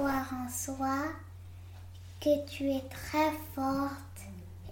Croire 0.00 0.32
en 0.32 0.48
soi, 0.48 0.96
que 2.22 2.30
tu 2.48 2.70
es 2.70 2.82
très 2.88 3.32
forte 3.54 3.92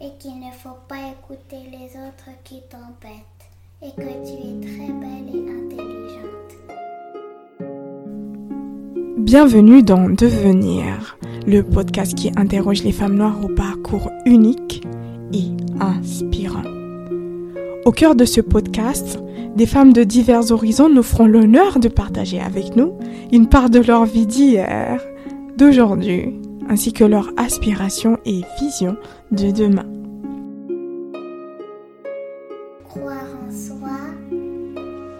et 0.00 0.08
qu'il 0.18 0.40
ne 0.40 0.50
faut 0.50 0.78
pas 0.88 1.10
écouter 1.12 1.68
les 1.70 1.88
autres 2.00 2.30
qui 2.44 2.62
t'embêtent 2.70 3.44
et 3.82 3.90
que 3.90 4.08
tu 4.24 4.36
es 4.40 4.58
très 4.66 4.90
belle 4.90 5.28
et 5.34 5.44
intelligente. 5.50 6.52
Bienvenue 9.18 9.82
dans 9.82 10.08
Devenir, 10.08 11.18
le 11.46 11.62
podcast 11.62 12.14
qui 12.14 12.32
interroge 12.36 12.82
les 12.82 12.92
femmes 12.92 13.16
noires 13.16 13.44
au 13.44 13.48
parcours 13.48 14.10
unique 14.24 14.82
et 15.34 15.52
inspirant. 15.78 16.64
Au 17.84 17.92
cœur 17.92 18.14
de 18.14 18.24
ce 18.24 18.40
podcast, 18.40 19.18
des 19.56 19.66
femmes 19.66 19.92
de 19.92 20.04
divers 20.04 20.52
horizons 20.52 20.88
nous 20.88 21.02
feront 21.02 21.26
l'honneur 21.26 21.80
de 21.80 21.88
partager 21.88 22.40
avec 22.40 22.76
nous 22.76 22.98
une 23.30 23.48
part 23.48 23.68
de 23.68 23.80
leur 23.80 24.06
vie 24.06 24.26
d'hier, 24.26 25.02
d'aujourd'hui, 25.58 26.38
ainsi 26.68 26.92
que 26.92 27.04
leurs 27.04 27.30
aspirations 27.36 28.16
et 28.24 28.42
visions 28.60 28.96
de 29.32 29.50
demain. 29.50 29.86
Croire 32.88 33.26
en 33.44 33.50
soi, 33.50 33.98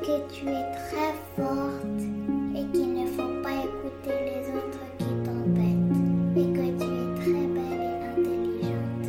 que 0.01 0.33
tu 0.33 0.47
es 0.47 0.67
très 0.79 1.13
forte 1.37 2.01
et 2.55 2.65
qu'il 2.73 2.95
ne 2.95 3.07
faut 3.09 3.43
pas 3.43 3.57
écouter 3.67 4.17
les 4.29 4.43
autres 4.57 4.85
qui 4.99 5.13
t'embêtent 5.25 6.37
et 6.37 6.47
que 6.53 6.67
tu 6.79 6.89
es 6.95 7.09
très 7.21 7.47
belle 7.57 7.83
et 7.83 7.99
intelligente. 8.21 9.09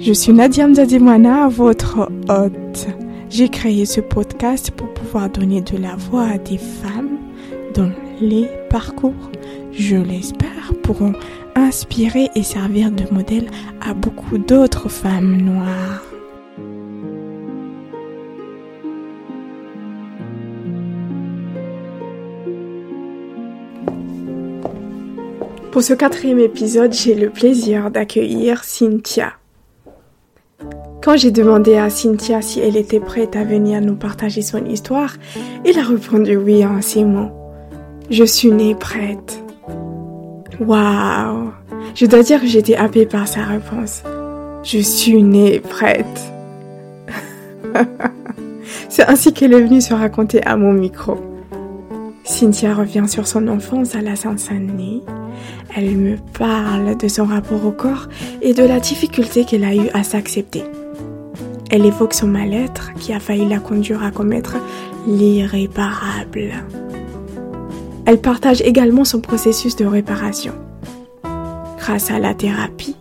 Je 0.00 0.12
suis 0.12 0.32
Nadia 0.32 0.68
Mzadimwana, 0.68 1.48
votre 1.48 2.08
hôte. 2.28 2.86
J'ai 3.28 3.48
créé 3.48 3.86
ce 3.86 4.00
podcast 4.00 4.70
pour 4.70 4.94
pouvoir 4.94 5.30
donner 5.30 5.62
de 5.62 5.78
la 5.78 5.96
voix 5.96 6.24
à 6.24 6.38
des 6.38 6.58
femmes 6.58 7.18
dont 7.74 7.90
les 8.20 8.46
parcours, 8.70 9.31
je 9.72 9.96
l'espère, 9.96 10.72
pourront 10.82 11.14
inspirer 11.54 12.28
et 12.34 12.42
servir 12.42 12.90
de 12.90 13.04
modèle 13.12 13.48
à 13.80 13.94
beaucoup 13.94 14.38
d'autres 14.38 14.88
femmes 14.88 15.36
noires. 15.36 16.02
Pour 25.70 25.82
ce 25.82 25.94
quatrième 25.94 26.38
épisode, 26.38 26.92
j'ai 26.92 27.14
le 27.14 27.30
plaisir 27.30 27.90
d'accueillir 27.90 28.62
Cynthia. 28.62 29.32
Quand 31.02 31.16
j'ai 31.16 31.30
demandé 31.30 31.76
à 31.76 31.88
Cynthia 31.88 32.42
si 32.42 32.60
elle 32.60 32.76
était 32.76 33.00
prête 33.00 33.34
à 33.34 33.42
venir 33.42 33.80
nous 33.80 33.96
partager 33.96 34.42
son 34.42 34.64
histoire, 34.66 35.16
elle 35.64 35.78
a 35.78 35.82
répondu 35.82 36.36
oui 36.36 36.64
en 36.64 36.82
ces 36.82 37.04
mots. 37.04 37.30
Je 38.10 38.24
suis 38.24 38.50
née 38.50 38.74
prête. 38.74 39.42
Waouh 40.66 41.52
Je 41.94 42.06
dois 42.06 42.22
dire 42.22 42.40
que 42.40 42.46
j'étais 42.46 42.76
happée 42.76 43.06
par 43.06 43.26
sa 43.26 43.44
réponse. 43.44 44.02
Je 44.62 44.78
suis 44.78 45.22
née 45.22 45.60
prête. 45.60 46.32
C'est 48.88 49.06
ainsi 49.08 49.32
qu'elle 49.32 49.54
est 49.54 49.62
venue 49.62 49.80
se 49.80 49.94
raconter 49.94 50.42
à 50.44 50.56
mon 50.56 50.72
micro. 50.72 51.18
Cynthia 52.24 52.74
revient 52.74 53.08
sur 53.08 53.26
son 53.26 53.48
enfance 53.48 53.96
à 53.96 54.02
la 54.02 54.14
Saint-Denis. 54.14 55.02
Elle 55.74 55.96
me 55.96 56.16
parle 56.38 56.96
de 56.96 57.08
son 57.08 57.24
rapport 57.24 57.64
au 57.64 57.72
corps 57.72 58.08
et 58.40 58.54
de 58.54 58.62
la 58.62 58.78
difficulté 58.78 59.44
qu'elle 59.44 59.64
a 59.64 59.74
eue 59.74 59.88
à 59.94 60.04
s'accepter. 60.04 60.62
Elle 61.70 61.86
évoque 61.86 62.14
son 62.14 62.28
mal-être 62.28 62.92
qui 62.94 63.12
a 63.12 63.18
failli 63.18 63.48
la 63.48 63.58
conduire 63.58 64.04
à 64.04 64.10
commettre 64.10 64.56
l'irréparable. 65.06 66.52
Elle 68.04 68.20
partage 68.20 68.60
également 68.62 69.04
son 69.04 69.20
processus 69.20 69.76
de 69.76 69.84
réparation. 69.84 70.54
Grâce 71.78 72.10
à 72.10 72.18
la 72.18 72.34
thérapie, 72.34 72.96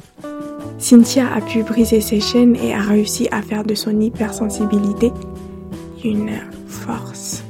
Cynthia 0.77 1.25
a 1.33 1.41
pu 1.41 1.63
briser 1.63 2.01
ses 2.01 2.19
chaînes 2.19 2.55
et 2.55 2.73
a 2.73 2.81
réussi 2.81 3.27
à 3.31 3.41
faire 3.41 3.63
de 3.63 3.75
son 3.75 3.99
hypersensibilité 3.99 5.11
une 6.03 6.31
force. 6.67 7.43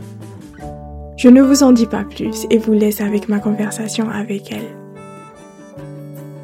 Je 1.18 1.30
ne 1.30 1.42
vous 1.42 1.64
en 1.64 1.72
dis 1.72 1.86
pas 1.86 2.04
plus 2.04 2.46
et 2.50 2.58
vous 2.58 2.74
laisse 2.74 3.00
avec 3.00 3.30
ma 3.30 3.40
conversation 3.40 4.10
avec 4.10 4.52
elle. 4.52 4.76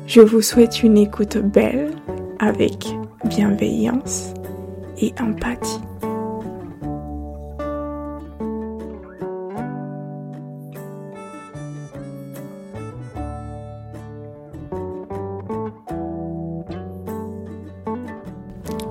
Je 0.08 0.22
vous 0.22 0.42
souhaite 0.42 0.84
une 0.84 0.98
écoute 0.98 1.38
belle 1.38 1.92
avec 2.40 2.86
bienveillance 3.26 4.34
et 5.02 5.14
empathie. 5.20 5.82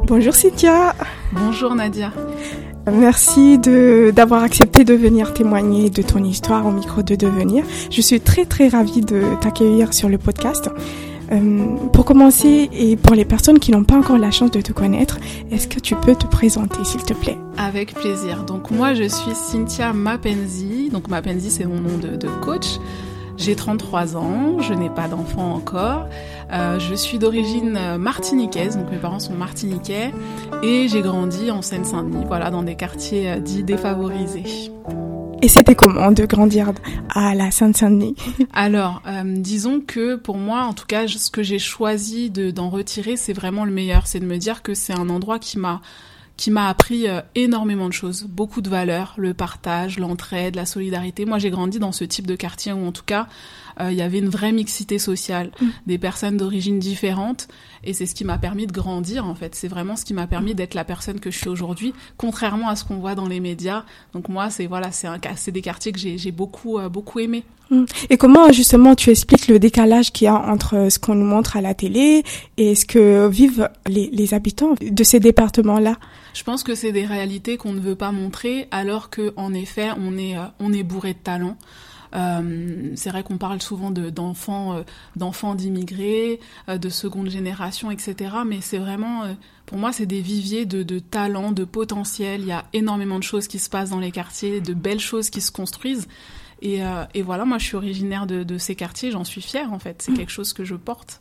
Bonjour 0.07 0.35
Cynthia. 0.35 0.95
Bonjour 1.33 1.75
Nadia. 1.75 2.13
Merci 2.93 3.59
de 3.59 4.13
d'avoir 4.15 4.45
accepté 4.45 4.85
de 4.85 4.95
venir 4.95 5.35
témoigner 5.35 5.91
de 5.91 6.01
ton 6.01 6.23
histoire 6.23 6.65
au 6.65 6.71
micro 6.71 7.03
de 7.03 7.17
Devenir. 7.17 7.65
Je 7.91 8.01
suis 8.01 8.21
très 8.21 8.45
très 8.45 8.69
ravie 8.69 9.01
de 9.01 9.23
t'accueillir 9.41 9.93
sur 9.93 10.09
le 10.09 10.17
podcast. 10.17 10.71
Euh, 11.33 11.77
pour 11.93 12.05
commencer, 12.05 12.71
et 12.73 12.97
pour 12.97 13.17
les 13.17 13.25
personnes 13.25 13.59
qui 13.59 13.73
n'ont 13.73 13.83
pas 13.83 13.97
encore 13.97 14.17
la 14.17 14.31
chance 14.31 14.53
de 14.53 14.61
te 14.61 14.73
connaître, 14.73 15.19
est-ce 15.51 15.67
que 15.67 15.81
tu 15.81 15.97
peux 15.97 16.15
te 16.15 16.27
présenter, 16.27 16.85
s'il 16.85 17.03
te 17.03 17.15
plaît? 17.15 17.37
Avec 17.59 17.93
plaisir. 17.95 18.45
Donc 18.45 18.71
moi, 18.71 18.95
je 18.95 19.09
suis 19.09 19.35
Cynthia 19.35 19.93
Mapenzi. 19.93 20.89
Donc 20.93 21.09
Mapenzi, 21.09 21.51
c'est 21.51 21.65
mon 21.65 21.81
nom 21.81 21.99
de, 21.99 22.15
de 22.15 22.29
coach. 22.43 22.79
J'ai 23.39 23.55
33 23.55 24.17
ans, 24.17 24.61
je 24.61 24.73
n'ai 24.73 24.89
pas 24.89 25.09
d'enfant 25.09 25.53
encore. 25.55 26.07
Euh, 26.53 26.79
je 26.79 26.95
suis 26.95 27.19
d'origine 27.19 27.97
martiniquaise, 27.99 28.77
donc 28.77 28.91
mes 28.91 28.99
parents 28.99 29.19
sont 29.19 29.35
martiniquais, 29.35 30.13
et 30.63 30.89
j'ai 30.89 31.03
grandi 31.03 31.51
en 31.51 31.63
Seine-Saint-Denis, 31.63 32.25
voilà, 32.27 32.51
dans 32.51 32.63
des 32.63 32.77
quartiers 32.77 33.31
euh, 33.31 33.39
dits 33.41 33.65
défavorisés. 33.65 34.71
Et 35.43 35.49
c'était 35.49 35.75
comment 35.75 36.13
de 36.13 36.25
grandir 36.25 36.73
à 37.11 37.35
la 37.35 37.51
Seine-Saint-Denis? 37.51 38.17
Alors, 38.55 39.03
euh, 39.07 39.23
disons 39.25 39.81
que 39.81 40.17
pour 40.17 40.39
moi, 40.39 40.63
en 40.63 40.73
tout 40.73 40.87
cas, 40.87 41.07
ce 41.07 41.31
que 41.31 41.43
j'ai 41.43 41.59
choisi 41.59 42.31
de- 42.31 42.51
d'en 42.51 42.71
retirer, 42.71 43.17
c'est 43.17 43.35
vraiment 43.35 43.65
le 43.65 43.73
meilleur. 43.73 44.07
C'est 44.07 44.21
de 44.21 44.25
me 44.25 44.39
dire 44.39 44.63
que 44.63 44.75
c'est 44.75 44.95
un 44.95 45.09
endroit 45.11 45.39
qui 45.39 45.59
m'a 45.59 45.81
qui 46.39 46.51
m'a 46.51 46.69
appris 46.69 47.09
euh, 47.09 47.23
énormément 47.35 47.89
de 47.89 47.95
choses, 47.95 48.25
beaucoup 48.25 48.61
de 48.61 48.69
valeurs, 48.69 49.15
le 49.17 49.33
partage, 49.33 49.99
l'entraide, 49.99 50.55
la 50.55 50.67
solidarité. 50.67 51.25
Moi, 51.25 51.39
j'ai 51.39 51.49
grandi 51.49 51.79
dans 51.79 51.93
ce 51.93 52.05
type 52.05 52.27
de 52.27 52.35
quartier 52.37 52.75
où, 52.75 52.87
en 52.87 52.93
tout 52.93 53.05
cas, 53.07 53.23
euh, 53.23 53.66
il 53.81 53.95
y 53.95 54.03
avait 54.03 54.19
une 54.19 54.29
vraie 54.29 54.53
mixité 54.53 54.99
sociale, 54.99 55.51
des 55.87 55.99
personnes 55.99 56.37
d'origine 56.37 56.79
différentes, 56.79 57.49
et 57.85 57.93
c'est 57.93 58.07
ce 58.07 58.15
qui 58.15 58.25
m'a 58.25 58.39
permis 58.39 58.67
de 58.67 58.73
grandir, 58.73 59.27
en 59.27 59.35
fait. 59.35 59.55
C'est 59.55 59.69
vraiment 59.69 59.97
ce 59.97 60.05
qui 60.05 60.15
m'a 60.15 60.27
permis 60.27 60.55
d'être 60.55 60.75
la 60.75 60.85
personne 60.85 61.21
que 61.21 61.31
je 61.31 61.39
suis 61.39 61.49
aujourd'hui, 61.49 61.95
contrairement 62.17 62.69
à 62.69 62.77
ce 62.77 62.85
qu'on 62.85 62.97
voit 62.97 63.15
dans 63.15 63.29
les 63.29 63.41
médias. 63.41 63.85
Donc 64.13 64.29
moi, 64.29 64.51
c'est 64.51 64.67
voilà, 64.67 64.91
c'est 64.93 65.07
un, 65.07 65.19
c'est 65.37 65.53
des 65.53 65.63
quartiers 65.63 65.93
que 65.93 65.99
j'ai 65.99 66.33
beaucoup 66.33 66.79
euh, 66.79 66.89
beaucoup 66.89 67.21
aimé. 67.21 67.45
Et 68.11 68.17
comment 68.17 68.53
justement 68.53 68.95
tu 68.95 69.11
expliques 69.11 69.49
le 69.49 69.59
décalage 69.59 70.13
qu'il 70.13 70.27
y 70.27 70.29
a 70.29 70.35
entre 70.35 70.89
ce 70.89 71.01
qu'on 71.01 71.17
nous 71.17 71.25
montre 71.25 71.57
à 71.57 71.61
la 71.61 71.75
télé 71.75 72.23
et 72.59 72.77
ce 72.77 72.85
que 72.85 73.27
vivent 73.27 73.69
les, 73.89 74.09
les 74.13 74.35
habitants 74.35 74.75
de 74.81 75.05
ces 75.05 75.19
départements-là? 75.19 75.97
Je 76.33 76.45
pense 76.45 76.63
que 76.63 76.75
c'est 76.77 76.93
des 76.93 77.07
réalités 77.07 77.57
qu'on 77.57 77.73
ne 77.73 77.81
veut 77.81 77.97
pas 77.97 78.13
montrer, 78.13 78.69
alors 78.71 79.11
que 79.11 79.33
en 79.37 79.53
effet, 79.53 79.89
on 79.99 80.17
est 80.17 80.37
euh, 80.37 80.43
on 80.61 80.73
est 80.73 80.85
bourré 80.85 81.15
de 81.15 81.19
talent. 81.19 81.57
Euh, 82.15 82.93
c'est 82.95 83.11
vrai 83.11 83.23
qu'on 83.23 83.39
parle 83.39 83.61
souvent 83.61 83.91
de 83.91 84.11
d'enfants 84.11 84.75
euh, 84.75 84.83
d'enfants 85.17 85.55
d'immigrés, 85.55 86.41
euh, 86.69 86.79
de 86.79 86.89
seconde 86.89 87.29
génération, 87.29 87.91
etc. 87.91 88.37
Mais 88.47 88.61
c'est 88.61 88.79
vraiment, 88.79 89.25
pour 89.67 89.79
moi, 89.79 89.93
c'est 89.93 90.07
des 90.07 90.21
viviers 90.21 90.67
de, 90.67 90.83
de 90.83 90.99
talent, 90.99 91.53
de 91.53 91.65
potentiel. 91.65 92.43
Il 92.43 92.47
y 92.47 92.53
a 92.53 92.65
énormément 92.73 93.19
de 93.19 93.25
choses 93.25 93.49
qui 93.49 93.59
se 93.59 93.69
passent 93.69 93.91
dans 93.91 94.01
les 94.01 94.13
quartiers, 94.13 94.61
de 94.61 94.75
belles 94.75 95.01
choses 95.01 95.31
qui 95.31 95.41
se 95.41 95.51
construisent. 95.51 96.09
Et, 96.63 96.81
et 97.13 97.23
voilà, 97.23 97.45
moi, 97.45 97.59
je 97.59 97.67
suis 97.67 97.77
originaire 97.77 98.27
de, 98.27 98.43
de 98.43 98.57
ces 98.57 98.75
quartiers. 98.75 99.11
J'en 99.11 99.25
suis 99.25 99.43
fière, 99.43 99.73
en 99.75 99.79
fait. 99.79 100.01
C'est 100.01 100.15
quelque 100.15 100.33
chose 100.33 100.55
que 100.55 100.65
je 100.65 100.75
porte. 100.75 101.21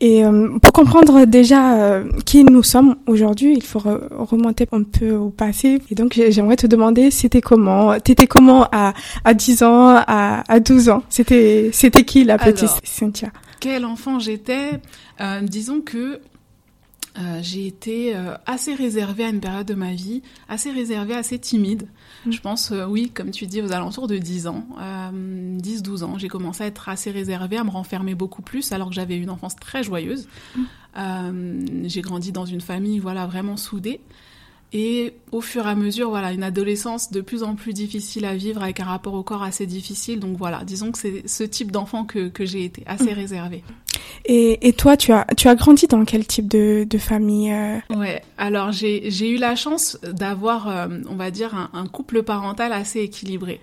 Et 0.00 0.24
euh, 0.24 0.58
pour 0.62 0.72
comprendre 0.72 1.24
déjà 1.26 1.74
euh, 1.82 2.04
qui 2.24 2.44
nous 2.44 2.62
sommes 2.62 2.96
aujourd'hui, 3.06 3.54
il 3.56 3.62
faut 3.62 3.78
re- 3.80 4.00
remonter 4.10 4.66
un 4.72 4.82
peu 4.82 5.12
au 5.12 5.30
passé. 5.30 5.80
Et 5.90 5.94
donc 5.94 6.14
j'ai- 6.14 6.30
j'aimerais 6.32 6.56
te 6.56 6.66
demander, 6.66 7.10
c'était 7.10 7.40
comment? 7.40 7.98
T'étais 8.00 8.26
comment 8.26 8.66
à, 8.72 8.92
à 9.24 9.34
10 9.34 9.62
ans, 9.62 9.88
à, 9.96 10.42
à 10.50 10.60
12 10.60 10.88
ans? 10.88 11.02
C'était 11.08 11.70
c'était 11.72 12.04
qui 12.04 12.24
la 12.24 12.38
petite 12.38 12.64
Alors. 12.68 12.80
Cynthia? 12.84 13.28
quel 13.60 13.84
enfant 13.84 14.18
j'étais? 14.18 14.80
Euh, 15.20 15.40
disons 15.42 15.80
que 15.80 16.20
euh, 17.18 17.38
j'ai 17.42 17.66
été 17.66 18.14
euh, 18.14 18.34
assez 18.46 18.74
réservée 18.74 19.24
à 19.24 19.28
une 19.28 19.40
période 19.40 19.66
de 19.66 19.74
ma 19.74 19.92
vie, 19.92 20.22
assez 20.48 20.70
réservée, 20.70 21.14
assez 21.14 21.38
timide. 21.38 21.88
Je 22.28 22.40
pense, 22.40 22.72
euh, 22.72 22.86
oui, 22.86 23.10
comme 23.10 23.30
tu 23.30 23.46
dis, 23.46 23.62
aux 23.62 23.72
alentours 23.72 24.08
de 24.08 24.18
10 24.18 24.46
ans, 24.48 24.66
euh, 24.80 25.58
10-12 25.58 26.04
ans, 26.04 26.18
j'ai 26.18 26.28
commencé 26.28 26.64
à 26.64 26.66
être 26.66 26.88
assez 26.88 27.10
réservée, 27.10 27.56
à 27.56 27.64
me 27.64 27.70
renfermer 27.70 28.14
beaucoup 28.14 28.42
plus, 28.42 28.72
alors 28.72 28.88
que 28.88 28.94
j'avais 28.94 29.16
une 29.16 29.30
enfance 29.30 29.56
très 29.56 29.82
joyeuse. 29.82 30.28
Euh, 30.98 31.64
j'ai 31.84 32.00
grandi 32.00 32.32
dans 32.32 32.46
une 32.46 32.60
famille, 32.60 32.98
voilà, 32.98 33.26
vraiment 33.26 33.56
soudée. 33.56 34.00
Et 34.72 35.14
au 35.32 35.40
fur 35.40 35.66
et 35.66 35.70
à 35.70 35.74
mesure, 35.74 36.10
voilà, 36.10 36.32
une 36.32 36.42
adolescence 36.42 37.10
de 37.12 37.20
plus 37.20 37.42
en 37.42 37.54
plus 37.54 37.72
difficile 37.72 38.24
à 38.24 38.34
vivre 38.34 38.62
avec 38.62 38.80
un 38.80 38.84
rapport 38.84 39.14
au 39.14 39.22
corps 39.22 39.42
assez 39.42 39.66
difficile. 39.66 40.18
Donc 40.18 40.36
voilà, 40.36 40.64
disons 40.64 40.90
que 40.90 40.98
c'est 40.98 41.26
ce 41.26 41.44
type 41.44 41.70
d'enfant 41.70 42.04
que, 42.04 42.28
que 42.28 42.44
j'ai 42.44 42.64
été, 42.64 42.82
assez 42.86 43.12
mmh. 43.12 43.14
réservé. 43.14 43.64
Et, 44.24 44.66
et, 44.66 44.72
toi, 44.72 44.96
tu 44.96 45.12
as, 45.12 45.24
tu 45.36 45.48
as 45.48 45.54
grandi 45.54 45.86
dans 45.86 46.04
quel 46.04 46.26
type 46.26 46.48
de, 46.48 46.84
de 46.88 46.98
famille 46.98 47.52
euh? 47.52 47.78
Ouais, 47.90 48.22
alors 48.38 48.72
j'ai 48.72 49.30
eu 49.30 49.36
la 49.36 49.54
chance 49.54 49.98
d'avoir, 50.02 50.68
euh, 50.68 50.88
on 51.08 51.14
va 51.14 51.30
dire, 51.30 51.54
un, 51.54 51.70
un, 51.72 51.86
couple 51.86 52.22
parental 52.22 52.72
assez 52.72 53.00
équilibré. 53.00 53.60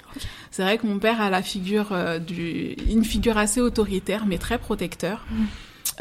C'est 0.51 0.63
vrai 0.63 0.77
que 0.77 0.87
mon 0.87 0.99
père 0.99 1.21
a 1.21 1.29
la 1.29 1.41
figure 1.41 1.89
euh, 1.91 2.17
du, 2.19 2.75
une 2.89 3.03
figure 3.03 3.37
assez 3.37 3.59
autoritaire, 3.59 4.25
mais 4.25 4.37
très 4.37 4.57
protecteur. 4.57 5.25
Mmh. 5.29 5.43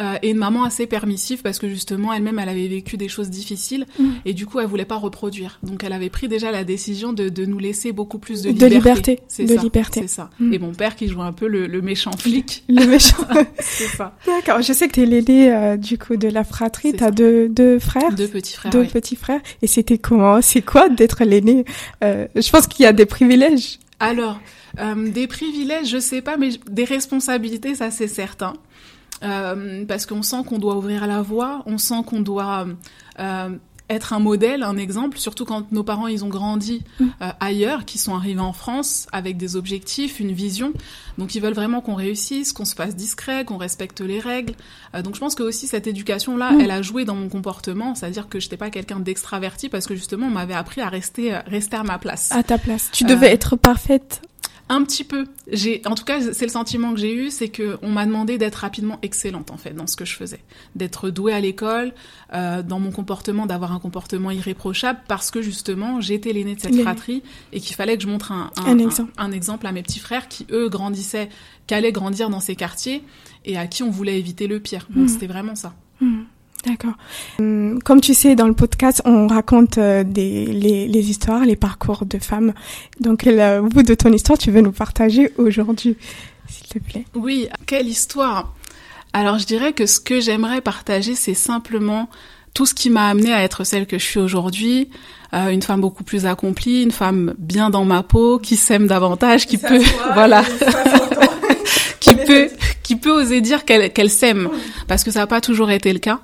Euh, 0.01 0.17
et 0.23 0.31
une 0.31 0.39
maman 0.39 0.65
assez 0.65 0.87
permissive 0.87 1.43
parce 1.43 1.59
que 1.59 1.69
justement 1.69 2.13
elle-même 2.13 2.39
elle 2.39 2.49
avait 2.49 2.69
vécu 2.69 2.97
des 2.97 3.09
choses 3.09 3.31
difficiles 3.31 3.87
mm. 3.99 4.05
et 4.25 4.33
du 4.33 4.47
coup 4.47 4.59
elle 4.61 4.67
voulait 4.67 4.85
pas 4.85 4.97
reproduire. 4.97 5.59
Donc 5.63 5.85
elle 5.85 5.93
avait 5.93 6.11
pris 6.11 6.29
déjà 6.29 6.51
la 6.51 6.65
décision 6.65 7.13
de, 7.13 7.29
de 7.29 7.45
nous 7.45 7.59
laisser 7.59 7.93
beaucoup 7.93 8.19
plus 8.19 8.43
de 8.43 8.51
liberté. 8.51 8.69
De 8.69 8.75
liberté. 8.75 9.21
C'est 9.29 9.45
de 9.45 9.55
ça, 9.55 9.63
liberté. 9.63 10.01
C'est 10.03 10.09
ça. 10.09 10.31
Mm. 10.39 10.53
Et 10.53 10.59
mon 10.59 10.73
père 10.73 10.97
qui 10.97 11.09
jouait 11.09 11.25
un 11.25 11.33
peu 11.33 11.47
le, 11.47 11.67
le 11.67 11.83
méchant 11.83 12.13
flic. 12.13 12.65
Le 12.69 12.87
méchant. 12.87 13.17
c'est 13.61 13.89
ça. 13.89 14.17
D'accord. 14.27 14.63
Je 14.63 14.73
sais 14.73 14.89
que 14.89 14.95
tu 14.95 15.03
es 15.03 15.07
l'aîné 15.07 15.53
euh, 15.53 15.77
du 15.77 15.99
coup 15.99 16.17
de 16.17 16.29
la 16.29 16.45
fratrie. 16.45 16.93
Tu 16.95 17.05
as 17.05 17.11
deux, 17.11 17.49
deux 17.49 17.79
frères. 17.79 18.13
Deux 18.15 18.29
petits 18.29 18.55
frères. 18.55 18.73
Deux 18.73 18.81
oui. 18.81 18.89
petits 18.89 19.17
frères. 19.17 19.41
Et 19.61 19.67
c'était 19.67 19.99
comment? 19.99 20.41
C'est 20.41 20.63
quoi 20.63 20.89
d'être 20.89 21.25
l'aîné? 21.25 21.65
Euh, 22.03 22.27
Je 22.35 22.51
pense 22.51 22.67
qu'il 22.67 22.85
y 22.85 22.87
a 22.87 22.93
des 22.93 23.07
privilèges. 23.07 23.79
Alors, 24.01 24.41
euh, 24.81 25.11
des 25.11 25.27
privilèges, 25.27 25.89
je 25.89 25.99
sais 25.99 26.23
pas, 26.23 26.37
mais 26.37 26.51
des 26.69 26.85
responsabilités, 26.85 27.75
ça 27.75 27.91
c'est 27.91 28.09
certain. 28.09 28.55
Euh, 29.23 29.85
parce 29.87 30.07
qu'on 30.07 30.23
sent 30.23 30.45
qu'on 30.49 30.59
doit 30.59 30.77
ouvrir 30.77 31.07
la 31.07 31.23
voie, 31.23 31.63
on 31.67 31.79
sent 31.79 32.03
qu'on 32.07 32.21
doit 32.21 32.67
euh, 33.19 33.49
être 33.93 34.13
un 34.13 34.19
modèle, 34.19 34.63
un 34.63 34.77
exemple, 34.77 35.19
surtout 35.19 35.45
quand 35.45 35.71
nos 35.73 35.83
parents 35.83 36.07
ils 36.07 36.25
ont 36.25 36.29
grandi 36.29 36.83
mm. 36.99 37.07
euh, 37.21 37.31
ailleurs, 37.41 37.85
qui 37.85 37.99
sont 37.99 38.15
arrivés 38.15 38.41
en 38.41 38.53
France 38.53 39.07
avec 39.13 39.37
des 39.37 39.57
objectifs, 39.57 40.21
une 40.21 40.33
vision. 40.33 40.73
Donc 41.19 41.35
ils 41.35 41.43
veulent 41.43 41.55
vraiment 41.55 41.81
qu'on 41.81 41.95
réussisse, 41.95 42.53
qu'on 42.53 42.65
se 42.65 42.75
fasse 42.75 42.97
discret, 42.97 43.45
qu'on 43.45 43.59
respecte 43.59 44.01
les 44.01 44.21
règles. 44.21 44.55
Euh, 44.95 45.03
donc 45.03 45.15
je 45.15 45.21
pense 45.21 45.35
que 45.35 45.43
aussi 45.43 45.67
cette 45.67 45.87
éducation 45.87 46.37
là, 46.37 46.53
mm. 46.53 46.61
elle 46.61 46.71
a 46.71 46.83
joué 46.83 47.05
dans 47.05 47.15
mon 47.15 47.29
comportement, 47.29 47.95
c'est-à-dire 47.95 48.29
que 48.29 48.41
j'étais 48.41 48.57
pas 48.57 48.71
quelqu'un 48.71 49.01
d'extraverti 49.01 49.69
parce 49.69 49.87
que 49.87 49.95
justement 49.95 50.27
on 50.27 50.31
m'avait 50.31 50.55
appris 50.55 50.81
à 50.81 50.89
rester 50.89 51.37
rester 51.47 51.77
à 51.77 51.83
ma 51.83 51.99
place. 51.99 52.33
À 52.33 52.43
ta 52.43 52.59
place. 52.59 52.91
Tu 52.93 53.05
devais 53.05 53.29
être 53.29 53.57
parfaite 53.57 54.23
un 54.73 54.85
petit 54.85 55.05
peu. 55.05 55.27
J'ai, 55.51 55.83
en 55.85 55.95
tout 55.95 56.05
cas, 56.05 56.33
c'est 56.33 56.47
le 56.47 56.51
sentiment 56.51 56.95
que 56.95 56.99
j'ai 56.99 57.15
eu, 57.15 57.31
c'est 57.31 57.49
que 57.49 57.79
on 57.83 57.91
m'a 57.91 58.07
demandé 58.07 58.39
d'être 58.39 58.57
rapidement 58.57 58.99
excellente 59.03 59.51
en 59.51 59.59
fait 59.59 59.75
dans 59.75 59.87
ce 59.87 59.97
que 59.97 60.07
je 60.07 60.15
faisais, 60.15 60.41
d'être 60.77 61.11
douée 61.11 61.35
à 61.35 61.41
l'école, 61.41 61.93
euh, 62.33 62.63
dans 62.63 62.81
mon 62.81 62.91
comportement, 62.91 63.45
d'avoir 63.45 63.73
un 63.73 63.79
comportement 63.79 64.31
irréprochable, 64.31 65.01
parce 65.09 65.31
que 65.31 65.43
justement 65.43 66.01
j'étais 66.01 66.33
l'aînée 66.33 66.55
de 66.55 66.61
cette 66.61 66.81
fratrie 66.81 67.23
et 67.53 67.61
qu'il 67.61 67.77
fallait 67.77 67.99
que 67.99 68.03
je 68.03 68.09
montre 68.09 68.33
un, 68.33 68.51
un, 68.57 68.65
un, 68.65 68.79
exemple. 68.79 69.13
un, 69.19 69.33
exemple 69.33 69.67
à 69.67 69.73
mes 69.73 69.83
petits 69.83 70.01
frères 70.01 70.29
qui 70.29 70.47
eux 70.51 70.71
grandissaient, 70.71 71.29
qu'allaient 71.67 71.93
grandir 71.93 72.31
dans 72.31 72.41
ces 72.41 72.57
quartiers 72.57 73.05
et 73.45 73.59
à 73.59 73.67
qui 73.67 73.83
on 73.83 73.91
voulait 73.91 74.19
éviter 74.19 74.47
le 74.47 74.59
pire. 74.59 74.87
Donc 74.89 75.05
mmh. 75.05 75.09
c'était 75.09 75.27
vraiment 75.27 75.55
ça. 75.55 75.75
Mmh. 76.01 76.23
D'accord. 76.65 76.95
Comme 77.39 78.01
tu 78.01 78.15
sais, 78.15 78.37
dans 78.37 78.47
le 78.47 78.55
podcast, 78.55 79.03
on 79.05 79.27
raconte 79.27 79.79
euh, 79.79 80.05
des, 80.05 80.47
les, 80.47 80.87
les, 80.87 81.11
histoires, 81.11 81.45
les 81.45 81.57
parcours 81.57 82.07
de 82.07 82.19
femmes. 82.19 82.53
Donc, 83.01 83.27
au 83.27 83.69
bout 83.69 83.83
de 83.83 83.95
ton 83.95 84.13
histoire, 84.13 84.39
tu 84.39 84.53
veux 84.53 84.61
nous 84.61 84.73
partager 84.73 85.33
aujourd'hui, 85.39 85.97
s'il 86.49 86.67
te 86.69 86.79
plaît. 86.79 87.05
Oui, 87.15 87.49
quelle 87.67 87.89
histoire 87.89 88.55
Alors, 89.13 89.39
je 89.39 89.47
dirais 89.47 89.73
que 89.73 89.87
ce 89.87 89.99
que 89.99 90.21
j'aimerais 90.21 90.61
partager, 90.61 91.17
c'est 91.17 91.35
simplement 91.35 92.09
tout 92.55 92.67
ce 92.67 92.75
qui 92.75 92.91
m'a 92.91 93.09
amené 93.09 93.33
à 93.33 93.43
être 93.43 93.65
celle 93.65 93.87
que 93.87 93.99
je 93.99 94.05
suis 94.05 94.21
aujourd'hui, 94.21 94.91
euh, 95.35 95.49
une 95.49 95.63
femme 95.63 95.81
beaucoup 95.81 96.05
plus 96.05 96.27
accomplie, 96.27 96.83
une 96.83 96.91
femme 96.91 97.35
bien 97.39 97.71
dans 97.71 97.85
ma 97.85 98.03
peau, 98.03 98.39
qui 98.39 98.57
s'aime 98.57 98.87
davantage, 98.87 99.47
qui 99.47 99.59
peut, 99.59 99.81
voilà, 100.15 100.45
qui 102.01 102.15
peut, 102.27 102.49
qui 102.83 102.97
peut 102.97 103.11
oser 103.11 103.41
dire 103.41 103.65
qu'elle 103.65 103.93
qu'elle 103.93 104.11
s'aime, 104.11 104.51
parce 104.87 105.03
que 105.03 105.11
ça 105.11 105.21
n'a 105.21 105.27
pas 105.27 105.41
toujours 105.41 105.71
été 105.71 105.93
le 105.93 105.99
cas. 105.99 106.21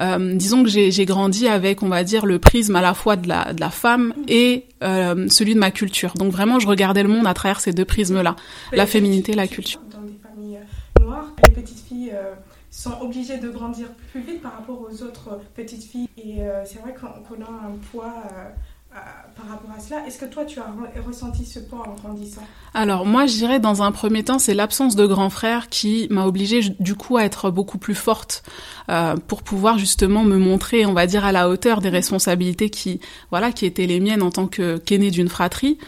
Euh, 0.00 0.34
disons 0.34 0.62
que 0.62 0.68
j'ai 0.68 1.04
grandi 1.04 1.46
avec, 1.48 1.82
on 1.82 1.88
va 1.88 2.04
dire, 2.04 2.26
le 2.26 2.38
prisme 2.38 2.76
à 2.76 2.80
la 2.80 2.94
fois 2.94 3.16
de 3.16 3.28
la, 3.28 3.52
de 3.52 3.60
la 3.60 3.70
femme 3.70 4.14
et 4.28 4.64
euh, 4.82 5.28
celui 5.28 5.54
de 5.54 5.58
ma 5.58 5.70
culture. 5.70 6.14
Donc 6.14 6.32
vraiment, 6.32 6.58
je 6.58 6.66
regardais 6.66 7.02
le 7.02 7.08
monde 7.08 7.26
à 7.26 7.34
travers 7.34 7.60
ces 7.60 7.72
deux 7.72 7.84
prismes-là, 7.84 8.36
la 8.72 8.86
féminité, 8.86 9.34
la 9.34 9.46
culture. 9.46 9.80
Dans 9.92 10.00
des 10.00 10.18
familles 10.22 10.58
noires, 11.00 11.32
les 11.46 11.52
petites 11.52 11.80
filles 11.80 12.12
euh, 12.14 12.34
sont 12.70 13.00
obligées 13.00 13.38
de 13.38 13.50
grandir 13.50 13.88
plus 14.10 14.20
vite 14.20 14.42
par 14.42 14.52
rapport 14.52 14.80
aux 14.80 15.02
autres 15.02 15.40
petites 15.54 15.84
filles. 15.84 16.08
Et 16.16 16.40
euh, 16.40 16.64
c'est 16.64 16.78
vrai 16.78 16.94
qu'on 16.94 17.42
a 17.42 17.48
un 17.48 17.76
poids 17.90 18.14
euh, 18.32 18.48
par 18.90 19.48
rapport 19.48 19.70
à 19.76 19.80
cela. 19.80 20.06
Est-ce 20.06 20.18
que 20.18 20.24
toi, 20.24 20.44
tu 20.44 20.58
as 20.58 20.66
ressenti 21.06 21.44
ce 21.46 21.60
poids 21.60 21.86
en 21.86 21.94
grandissant? 21.94 22.42
Alors, 22.74 23.06
moi, 23.06 23.26
je 23.26 23.34
dirais, 23.34 23.60
dans 23.60 23.82
un 23.82 23.92
premier 23.92 24.24
temps, 24.24 24.38
c'est 24.38 24.54
l'absence 24.54 24.96
de 24.96 25.06
grand 25.06 25.30
frère 25.30 25.68
qui 25.68 26.08
m'a 26.10 26.26
obligée, 26.26 26.60
du 26.80 26.94
coup, 26.94 27.16
à 27.16 27.24
être 27.24 27.50
beaucoup 27.50 27.78
plus 27.78 27.94
forte 27.94 28.42
euh, 28.88 29.16
pour 29.28 29.42
pouvoir 29.42 29.78
justement 29.78 30.24
me 30.24 30.38
montrer, 30.38 30.86
on 30.86 30.92
va 30.92 31.06
dire, 31.06 31.24
à 31.24 31.32
la 31.32 31.48
hauteur 31.48 31.80
des 31.80 31.88
responsabilités 31.88 32.70
qui, 32.70 33.00
voilà, 33.30 33.52
qui 33.52 33.64
étaient 33.64 33.86
les 33.86 34.00
miennes 34.00 34.22
en 34.22 34.30
tant 34.30 34.46
que 34.46 34.78
qu'aînée 34.78 35.10
d'une 35.10 35.28
fratrie. 35.28 35.78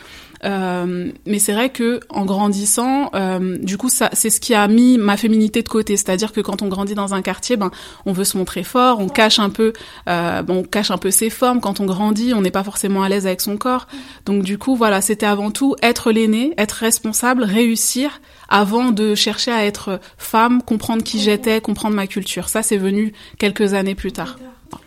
Euh, 0.44 1.12
mais 1.26 1.38
c'est 1.38 1.52
vrai 1.52 1.70
que 1.70 2.00
en 2.08 2.24
grandissant, 2.24 3.10
euh, 3.14 3.58
du 3.58 3.76
coup, 3.76 3.88
ça, 3.88 4.10
c'est 4.12 4.30
ce 4.30 4.40
qui 4.40 4.54
a 4.54 4.66
mis 4.68 4.98
ma 4.98 5.16
féminité 5.16 5.62
de 5.62 5.68
côté. 5.68 5.96
C'est-à-dire 5.96 6.32
que 6.32 6.40
quand 6.40 6.62
on 6.62 6.68
grandit 6.68 6.94
dans 6.94 7.14
un 7.14 7.22
quartier, 7.22 7.56
ben, 7.56 7.70
on 8.06 8.12
veut 8.12 8.24
se 8.24 8.36
montrer 8.36 8.62
fort, 8.64 8.98
on 9.00 9.08
cache 9.08 9.38
un 9.38 9.50
peu, 9.50 9.72
euh, 10.08 10.42
on 10.48 10.62
cache 10.62 10.90
un 10.90 10.98
peu 10.98 11.10
ses 11.10 11.30
formes. 11.30 11.60
Quand 11.60 11.80
on 11.80 11.86
grandit, 11.86 12.34
on 12.34 12.40
n'est 12.40 12.50
pas 12.50 12.64
forcément 12.64 13.02
à 13.02 13.08
l'aise 13.08 13.26
avec 13.26 13.40
son 13.40 13.56
corps. 13.56 13.86
Donc 14.26 14.42
du 14.42 14.58
coup, 14.58 14.74
voilà, 14.74 15.00
c'était 15.00 15.26
avant 15.26 15.50
tout 15.50 15.76
être 15.82 16.10
l'aîné, 16.10 16.54
être 16.58 16.72
responsable, 16.72 17.44
réussir 17.44 18.20
avant 18.48 18.90
de 18.90 19.14
chercher 19.14 19.52
à 19.52 19.64
être 19.64 20.00
femme, 20.18 20.62
comprendre 20.62 21.02
qui 21.02 21.20
j'étais, 21.20 21.60
comprendre 21.60 21.94
ma 21.94 22.06
culture. 22.06 22.48
Ça, 22.48 22.62
c'est 22.62 22.76
venu 22.76 23.12
quelques 23.38 23.74
années 23.74 23.94
plus 23.94 24.12
tard. 24.12 24.36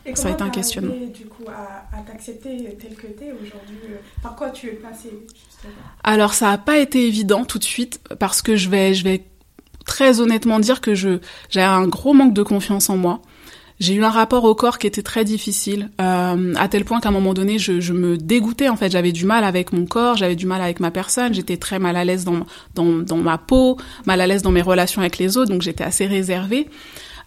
Et 0.05 0.15
ça 0.15 0.29
a 0.29 0.31
été 0.31 0.43
un 0.43 0.49
questionnement. 0.49 0.93
du 1.13 1.25
coup, 1.25 1.45
à, 1.47 1.97
à 1.97 2.01
t'accepter 2.01 2.77
tel 2.79 2.95
que 2.95 3.07
t'es 3.07 3.31
aujourd'hui 3.31 3.77
euh, 3.89 3.97
Par 4.21 4.35
quoi 4.35 4.49
tu 4.49 4.67
es 4.67 4.71
justement? 4.71 5.73
Alors, 6.03 6.33
ça 6.33 6.51
n'a 6.51 6.57
pas 6.57 6.77
été 6.77 7.07
évident 7.07 7.45
tout 7.45 7.59
de 7.59 7.63
suite 7.63 7.99
parce 8.19 8.41
que 8.41 8.55
je 8.55 8.69
vais, 8.69 8.93
je 8.93 9.03
vais 9.03 9.23
très 9.85 10.19
honnêtement 10.19 10.59
dire 10.59 10.81
que 10.81 10.95
je 10.95 11.19
j'ai 11.49 11.61
un 11.61 11.87
gros 11.87 12.13
manque 12.13 12.33
de 12.33 12.43
confiance 12.43 12.89
en 12.89 12.97
moi. 12.97 13.21
J'ai 13.79 13.93
eu 13.93 14.03
un 14.05 14.09
rapport 14.09 14.45
au 14.45 14.55
corps 14.55 14.79
qui 14.79 14.87
était 14.87 15.01
très 15.01 15.25
difficile, 15.25 15.89
euh, 15.99 16.53
à 16.55 16.69
tel 16.69 16.85
point 16.85 17.01
qu'à 17.01 17.09
un 17.09 17.11
moment 17.11 17.33
donné, 17.33 17.59
je, 17.59 17.81
je, 17.81 17.91
me 17.91 18.17
dégoûtais. 18.17 18.69
En 18.69 18.77
fait, 18.77 18.89
j'avais 18.89 19.11
du 19.11 19.25
mal 19.25 19.43
avec 19.43 19.73
mon 19.73 19.85
corps, 19.85 20.15
j'avais 20.15 20.37
du 20.37 20.45
mal 20.45 20.61
avec 20.61 20.79
ma 20.79 20.91
personne, 20.91 21.33
j'étais 21.33 21.57
très 21.57 21.77
mal 21.77 21.97
à 21.97 22.05
l'aise 22.05 22.23
dans, 22.23 22.45
dans, 22.73 22.99
dans 22.99 23.17
ma 23.17 23.37
peau, 23.37 23.77
mal 24.05 24.21
à 24.21 24.27
l'aise 24.27 24.43
dans 24.43 24.51
mes 24.51 24.61
relations 24.61 25.01
avec 25.01 25.17
les 25.17 25.35
autres, 25.35 25.51
donc 25.51 25.61
j'étais 25.61 25.83
assez 25.83 26.05
réservée. 26.05 26.69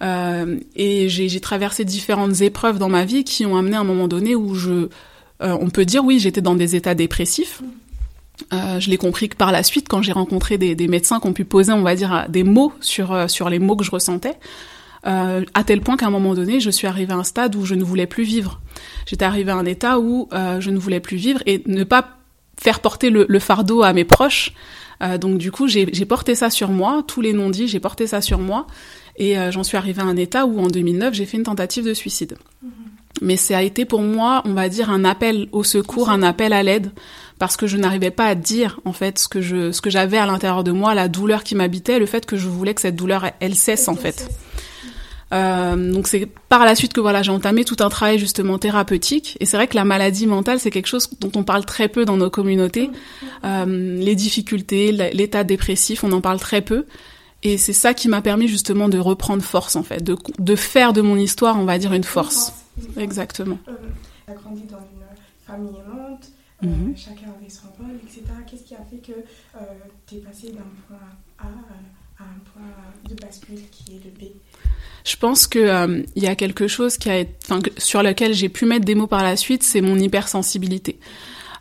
Euh, 0.03 0.59
et 0.77 1.09
j'ai 1.09 1.41
traversé 1.41 1.85
différentes 1.85 2.41
épreuves 2.41 2.79
dans 2.79 2.89
ma 2.89 3.05
vie 3.05 3.25
qui 3.25 3.47
ont 3.47 3.57
amené 3.57 3.77
à 3.77 3.81
un 3.81 3.85
moment 3.85 4.09
donné 4.09 4.35
où 4.35 4.55
je, 4.55 4.71
euh, 4.71 4.89
on 5.61 5.71
peut 5.71 5.85
dire 5.85 6.05
oui, 6.05 6.19
j'étais 6.19 6.41
dans 6.41 6.55
des 6.55 6.77
états 6.77 6.95
dépressifs. 6.95 7.63
Euh, 8.53 8.79
je 8.79 8.89
l'ai 8.91 8.97
compris 8.99 9.29
que 9.29 9.37
par 9.37 9.51
la 9.51 9.65
suite, 9.65 9.89
quand 9.89 10.01
j'ai 10.03 10.13
rencontré 10.13 10.59
des, 10.59 10.89
médecins 10.89 11.19
qui 11.19 11.27
ont 11.27 11.33
pu 11.33 11.45
poser, 11.45 11.73
on 11.73 11.83
va 11.83 11.97
dire, 11.97 12.27
des 12.29 12.45
mots 12.45 12.73
sur 12.81 13.29
sur 13.29 13.51
les 13.51 13.59
mots 13.59 13.75
que 13.75 13.85
je 13.85 13.91
ressentais, 13.91 14.35
à 15.03 15.65
tel 15.65 15.81
point 15.81 15.97
qu'à 15.97 16.07
un 16.07 16.11
moment 16.11 16.35
donné, 16.35 16.61
je 16.61 16.71
suis 16.71 16.87
arrivée 16.87 17.13
à 17.13 17.17
un 17.17 17.25
stade 17.25 17.57
où 17.57 17.65
je 17.65 17.75
ne 17.75 17.83
voulais 17.83 18.07
plus 18.07 18.25
vivre. 18.25 18.61
J'étais 19.07 19.25
arrivée 19.25 19.51
à 19.51 19.57
un 19.57 19.65
état 19.65 19.99
où 19.99 20.29
je 20.33 20.71
ne 20.71 20.79
voulais 20.79 21.01
plus 21.01 21.17
vivre 21.17 21.43
et 21.47 21.63
ne 21.67 21.83
pas 21.83 22.19
faire 22.61 22.81
porter 22.81 23.11
le, 23.11 23.27
le 23.29 23.39
fardeau 23.39 23.83
à 23.83 23.93
mes 23.93 24.05
proches. 24.05 24.53
Donc 25.21 25.39
du 25.39 25.51
coup, 25.51 25.67
j'ai 25.67 25.87
porté 26.05 26.37
ça 26.37 26.51
sur 26.51 26.71
moi, 26.71 27.03
tous 27.07 27.21
les 27.21 27.33
non-dits, 27.33 27.67
j'ai 27.67 27.81
porté 27.81 28.07
ça 28.07 28.21
sur 28.21 28.39
moi. 28.39 28.67
Et 29.19 29.39
euh, 29.39 29.51
j'en 29.51 29.65
suis 29.65 29.77
arrivée 29.77 30.01
à 30.01 30.07
un 30.07 30.17
état 30.17 30.47
où 30.47 30.59
en 30.61 30.69
2009, 30.69 31.13
j'ai 31.13 31.27
fait 31.27 31.37
une 31.37 31.43
tentative 31.43 31.85
de 31.85 31.95
suicide. 31.95 32.37
Mmh. 32.63 32.69
Mais 33.21 33.37
ça 33.37 33.59
a 33.59 33.63
été 33.63 33.85
pour 33.85 34.01
moi, 34.01 34.43
on 34.45 34.55
va 34.55 34.69
dire, 34.69 34.91
un 34.91 35.05
appel 35.05 35.49
au 35.53 35.65
secours, 35.65 36.09
un 36.09 36.23
appel 36.23 36.53
à 36.53 36.63
l'aide, 36.63 36.93
parce 37.39 37.57
que 37.57 37.67
je 37.67 37.77
n'arrivais 37.77 38.11
pas 38.11 38.27
à 38.27 38.35
dire 38.35 38.81
en 38.85 38.93
fait 38.93 39.19
ce 39.19 39.29
que 39.29 39.41
je, 39.41 39.73
ce 39.73 39.81
que 39.81 39.91
j'avais 39.91 40.19
à 40.19 40.27
l'intérieur 40.27 40.65
de 40.65 40.73
moi, 40.73 40.95
la 40.95 41.09
douleur 41.09 41.45
qui 41.45 41.55
m'habitait, 41.55 41.99
le 41.99 42.07
fait 42.07 42.27
que 42.27 42.37
je 42.37 42.49
voulais 42.49 42.75
que 42.75 42.81
cette 42.81 42.97
douleur 42.97 43.31
elle 43.41 43.55
cesse 43.55 43.89
en 43.89 43.95
fait. 43.95 44.29
Euh, 45.33 45.93
donc 45.93 46.09
c'est 46.09 46.27
par 46.49 46.65
la 46.65 46.75
suite 46.75 46.95
que 46.95 47.01
voilà 47.01 47.23
j'ai 47.23 47.33
entamé 47.33 47.67
tout 47.67 47.77
un 47.81 47.91
travail 47.91 48.19
justement 48.19 48.57
thérapeutique 48.57 49.37
et 49.41 49.45
c'est 49.45 49.59
vrai 49.59 49.67
que 49.67 49.75
la 49.75 49.85
maladie 49.85 50.27
mentale 50.27 50.59
c'est 50.59 50.71
quelque 50.71 50.87
chose 50.87 51.11
dont 51.21 51.31
on 51.35 51.43
parle 51.43 51.67
très 51.67 51.89
peu 51.89 52.07
dans 52.07 52.17
nos 52.17 52.31
communautés 52.31 52.89
euh, 53.45 53.99
les 53.99 54.15
difficultés 54.15 54.91
l'état 54.91 55.45
dépressif 55.45 56.03
on 56.03 56.13
en 56.13 56.23
parle 56.23 56.41
très 56.41 56.63
peu 56.63 56.87
et 57.43 57.59
c'est 57.59 57.73
ça 57.73 57.95
qui 57.95 58.09
m'a 58.09 58.23
permis 58.23 58.49
justement 58.49 58.89
de 58.89 58.99
reprendre 58.99 59.43
force 59.43 59.77
en 59.77 59.83
fait, 59.83 60.03
de, 60.03 60.17
de 60.39 60.57
faire 60.57 60.93
de 60.93 61.01
mon 61.01 61.17
histoire, 61.17 61.59
on 61.59 61.65
va 61.65 61.79
dire, 61.79 61.93
une 61.93 62.05
force. 62.05 62.53
Exactement. 62.97 63.59
Euh, 63.69 64.35
grandi 64.35 64.63
dans 64.63 64.79
une 64.79 65.07
famille 65.47 65.77
aimante, 65.81 66.25
mm 66.63 66.69
-hmm. 66.69 66.91
euh, 66.91 66.97
chacun 66.97 67.29
avait 67.39 67.51
son 67.51 67.69
rôle, 67.79 67.97
etc. 68.05 68.23
Qu'est-ce 68.47 68.65
qui 68.65 68.75
a 68.75 68.85
fait 68.91 69.03
que 69.09 69.13
euh, 69.13 69.61
tu 70.07 70.17
es 70.17 70.19
passé 70.19 70.49
d'un 70.57 70.71
point 70.87 71.09
A 71.39 71.51
à 72.21 72.25
un 72.25 72.41
point 72.53 72.73
de 73.09 73.15
bascule 73.15 73.63
qui 73.71 73.85
est 73.95 74.03
le 74.05 74.11
B? 74.11 74.33
Je 75.05 75.17
pense 75.17 75.47
que 75.47 75.59
euh, 75.59 76.03
il 76.17 76.23
y 76.23 76.27
a 76.27 76.35
quelque 76.35 76.67
chose 76.69 76.99
qui 76.99 77.09
a, 77.11 77.25
sur 77.79 78.03
lequel 78.03 78.35
j'ai 78.35 78.49
pu 78.49 78.67
mettre 78.67 78.85
des 78.85 78.95
mots 78.95 79.07
par 79.07 79.23
la 79.23 79.37
suite, 79.37 79.63
c'est 79.63 79.81
mon 79.81 79.99
hypersensibilité. 79.99 80.99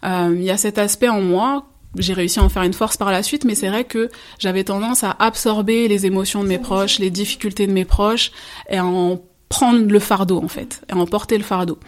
Euh, 0.03 0.33
il 0.35 0.43
y 0.43 0.51
a 0.51 0.57
cet 0.57 0.77
aspect 0.77 1.09
en 1.09 1.21
moi 1.21 1.65
j'ai 1.97 2.13
réussi 2.13 2.39
à 2.39 2.43
en 2.43 2.49
faire 2.49 2.63
une 2.63 2.73
force 2.73 2.97
par 2.97 3.11
la 3.11 3.23
suite, 3.23 3.45
mais 3.45 3.55
c'est 3.55 3.69
vrai 3.69 3.83
que 3.83 4.09
j'avais 4.39 4.63
tendance 4.63 5.03
à 5.03 5.15
absorber 5.19 5.87
les 5.87 6.05
émotions 6.05 6.43
de 6.43 6.49
mes 6.49 6.59
proches, 6.59 6.99
les 6.99 7.09
difficultés 7.09 7.67
de 7.67 7.71
mes 7.71 7.85
proches, 7.85 8.31
et 8.69 8.77
à 8.77 8.85
en 8.85 9.21
prendre 9.49 9.89
le 9.89 9.99
fardeau 9.99 10.41
en 10.43 10.47
fait, 10.47 10.81
et 10.89 10.93
à 10.93 10.97
en 10.97 11.05
porter 11.05 11.37
le 11.37 11.43
fardeau. 11.43 11.79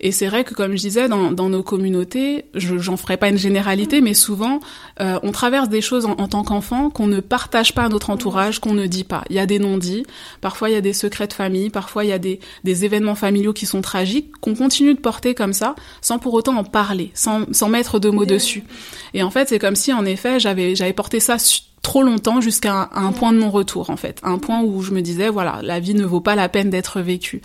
Et 0.00 0.12
c'est 0.12 0.26
vrai 0.26 0.44
que, 0.44 0.54
comme 0.54 0.72
je 0.72 0.80
disais, 0.80 1.08
dans, 1.08 1.30
dans 1.30 1.50
nos 1.50 1.62
communautés, 1.62 2.46
je 2.54 2.78
j'en 2.78 2.96
ferai 2.96 3.18
pas 3.18 3.28
une 3.28 3.36
généralité, 3.36 4.00
mais 4.00 4.14
souvent, 4.14 4.60
euh, 5.00 5.18
on 5.22 5.30
traverse 5.30 5.68
des 5.68 5.82
choses 5.82 6.06
en, 6.06 6.16
tant 6.26 6.42
qu'enfant 6.42 6.88
qu'on 6.88 7.06
ne 7.06 7.20
partage 7.20 7.74
pas 7.74 7.82
à 7.82 7.88
notre 7.90 8.08
entourage, 8.08 8.60
qu'on 8.60 8.72
ne 8.72 8.86
dit 8.86 9.04
pas. 9.04 9.24
Il 9.28 9.36
y 9.36 9.38
a 9.38 9.46
des 9.46 9.58
non-dits, 9.58 10.04
parfois 10.40 10.70
il 10.70 10.72
y 10.72 10.76
a 10.76 10.80
des 10.80 10.94
secrets 10.94 11.26
de 11.26 11.34
famille, 11.34 11.68
parfois 11.68 12.04
il 12.04 12.08
y 12.08 12.12
a 12.12 12.18
des, 12.18 12.40
des 12.64 12.84
événements 12.86 13.14
familiaux 13.14 13.52
qui 13.52 13.66
sont 13.66 13.82
tragiques, 13.82 14.32
qu'on 14.40 14.54
continue 14.54 14.94
de 14.94 15.00
porter 15.00 15.34
comme 15.34 15.52
ça, 15.52 15.74
sans 16.00 16.18
pour 16.18 16.32
autant 16.32 16.56
en 16.56 16.64
parler, 16.64 17.10
sans, 17.12 17.44
sans 17.52 17.68
mettre 17.68 17.98
de 17.98 18.08
mots 18.08 18.24
dessus. 18.24 18.64
Et 19.12 19.22
en 19.22 19.30
fait, 19.30 19.50
c'est 19.50 19.58
comme 19.58 19.76
si, 19.76 19.92
en 19.92 20.06
effet, 20.06 20.40
j'avais 20.40 20.74
j'avais 20.74 20.94
porté 20.94 21.20
ça 21.20 21.36
trop 21.82 22.02
longtemps 22.02 22.40
jusqu'à 22.40 22.90
un, 22.94 23.06
un, 23.06 23.12
point 23.12 23.32
de 23.32 23.38
non-retour 23.38 23.90
en 23.90 23.96
fait, 23.96 24.20
un 24.22 24.38
point 24.38 24.62
où 24.62 24.82
je 24.82 24.92
me 24.92 25.00
disais 25.00 25.30
voilà 25.30 25.60
la 25.62 25.80
vie 25.80 25.94
ne 25.94 26.04
vaut 26.04 26.20
pas 26.20 26.34
la 26.34 26.48
peine 26.48 26.70
d'être 26.70 27.00
vécue. 27.00 27.42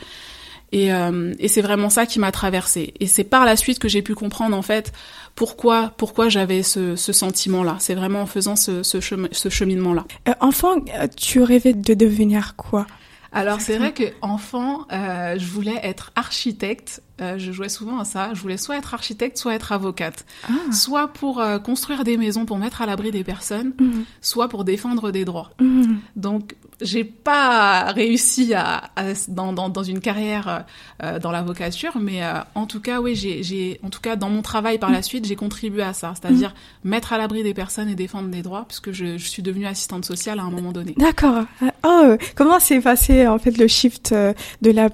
Et, 0.75 0.91
euh, 0.91 1.33
et 1.39 1.47
c'est 1.47 1.61
vraiment 1.61 1.89
ça 1.89 2.05
qui 2.05 2.19
m'a 2.19 2.33
traversée. 2.33 2.93
Et 2.99 3.07
c'est 3.07 3.23
par 3.23 3.45
la 3.45 3.55
suite 3.55 3.79
que 3.79 3.87
j'ai 3.87 4.01
pu 4.01 4.13
comprendre 4.13 4.57
en 4.57 4.61
fait 4.61 4.91
pourquoi 5.33 5.93
pourquoi 5.95 6.27
j'avais 6.27 6.63
ce, 6.63 6.97
ce 6.97 7.13
sentiment-là. 7.13 7.77
C'est 7.79 7.95
vraiment 7.95 8.23
en 8.23 8.25
faisant 8.25 8.57
ce, 8.57 8.83
ce, 8.83 8.99
ce 8.99 9.49
cheminement-là. 9.49 10.03
Euh, 10.27 10.33
enfant, 10.41 10.75
euh, 10.99 11.07
tu 11.15 11.41
rêvais 11.41 11.71
de 11.71 11.93
devenir 11.93 12.57
quoi? 12.57 12.87
Alors 13.35 13.59
c'est 13.59 13.77
vrai 13.77 13.91
que 13.91 14.05
enfant, 14.21 14.87
euh, 14.93 15.37
je 15.37 15.45
voulais 15.45 15.77
être 15.83 16.11
architecte. 16.15 17.03
Euh, 17.21 17.37
je 17.37 17.51
jouais 17.51 17.69
souvent 17.69 17.99
à 17.99 18.05
ça. 18.05 18.33
Je 18.33 18.41
voulais 18.41 18.57
soit 18.57 18.77
être 18.77 18.93
architecte, 18.93 19.37
soit 19.37 19.53
être 19.53 19.73
avocate. 19.73 20.25
Ah. 20.49 20.53
Soit 20.71 21.09
pour 21.09 21.41
euh, 21.41 21.59
construire 21.59 22.05
des 22.05 22.15
maisons 22.15 22.45
pour 22.45 22.57
mettre 22.57 22.81
à 22.81 22.85
l'abri 22.85 23.11
des 23.11 23.25
personnes, 23.25 23.73
mhm. 23.77 24.05
soit 24.21 24.47
pour 24.47 24.63
défendre 24.63 25.11
des 25.11 25.25
droits. 25.25 25.51
Mhm. 25.59 25.99
Donc 26.15 26.55
j'ai 26.81 27.03
pas 27.03 27.91
réussi 27.91 28.53
à, 28.53 28.91
à 28.95 29.03
dans, 29.27 29.53
dans, 29.53 29.69
dans, 29.69 29.83
une 29.83 29.99
carrière 29.99 30.65
euh, 31.03 31.19
dans 31.19 31.31
l'avocature, 31.31 31.97
mais 31.99 32.23
euh, 32.23 32.39
en 32.53 32.65
tout 32.65 32.79
cas, 32.79 33.01
oui, 33.01 33.15
j'ai, 33.15 33.79
en 33.83 33.89
tout 33.89 34.01
cas, 34.01 34.15
dans 34.15 34.29
mon 34.29 34.41
travail 34.41 34.77
par 34.77 34.91
la 34.91 35.01
suite, 35.01 35.25
j'ai 35.25 35.35
contribué 35.35 35.83
à 35.83 35.93
ça, 35.93 36.13
c'est-à-dire 36.15 36.53
mm. 36.83 36.89
mettre 36.89 37.13
à 37.13 37.17
l'abri 37.17 37.43
des 37.43 37.53
personnes 37.53 37.89
et 37.89 37.95
défendre 37.95 38.29
des 38.29 38.41
droits, 38.41 38.65
puisque 38.67 38.91
je, 38.91 39.17
je 39.17 39.27
suis 39.27 39.43
devenue 39.43 39.65
assistante 39.65 40.05
sociale 40.05 40.39
à 40.39 40.43
un 40.43 40.51
moment 40.51 40.71
donné. 40.71 40.93
D'accord. 40.97 41.45
Euh, 41.61 41.67
oh, 41.85 42.15
comment 42.35 42.59
s'est 42.59 42.81
passé 42.81 43.27
en 43.27 43.39
fait 43.39 43.57
le 43.57 43.67
shift 43.67 44.13
de 44.13 44.71
la 44.71 44.89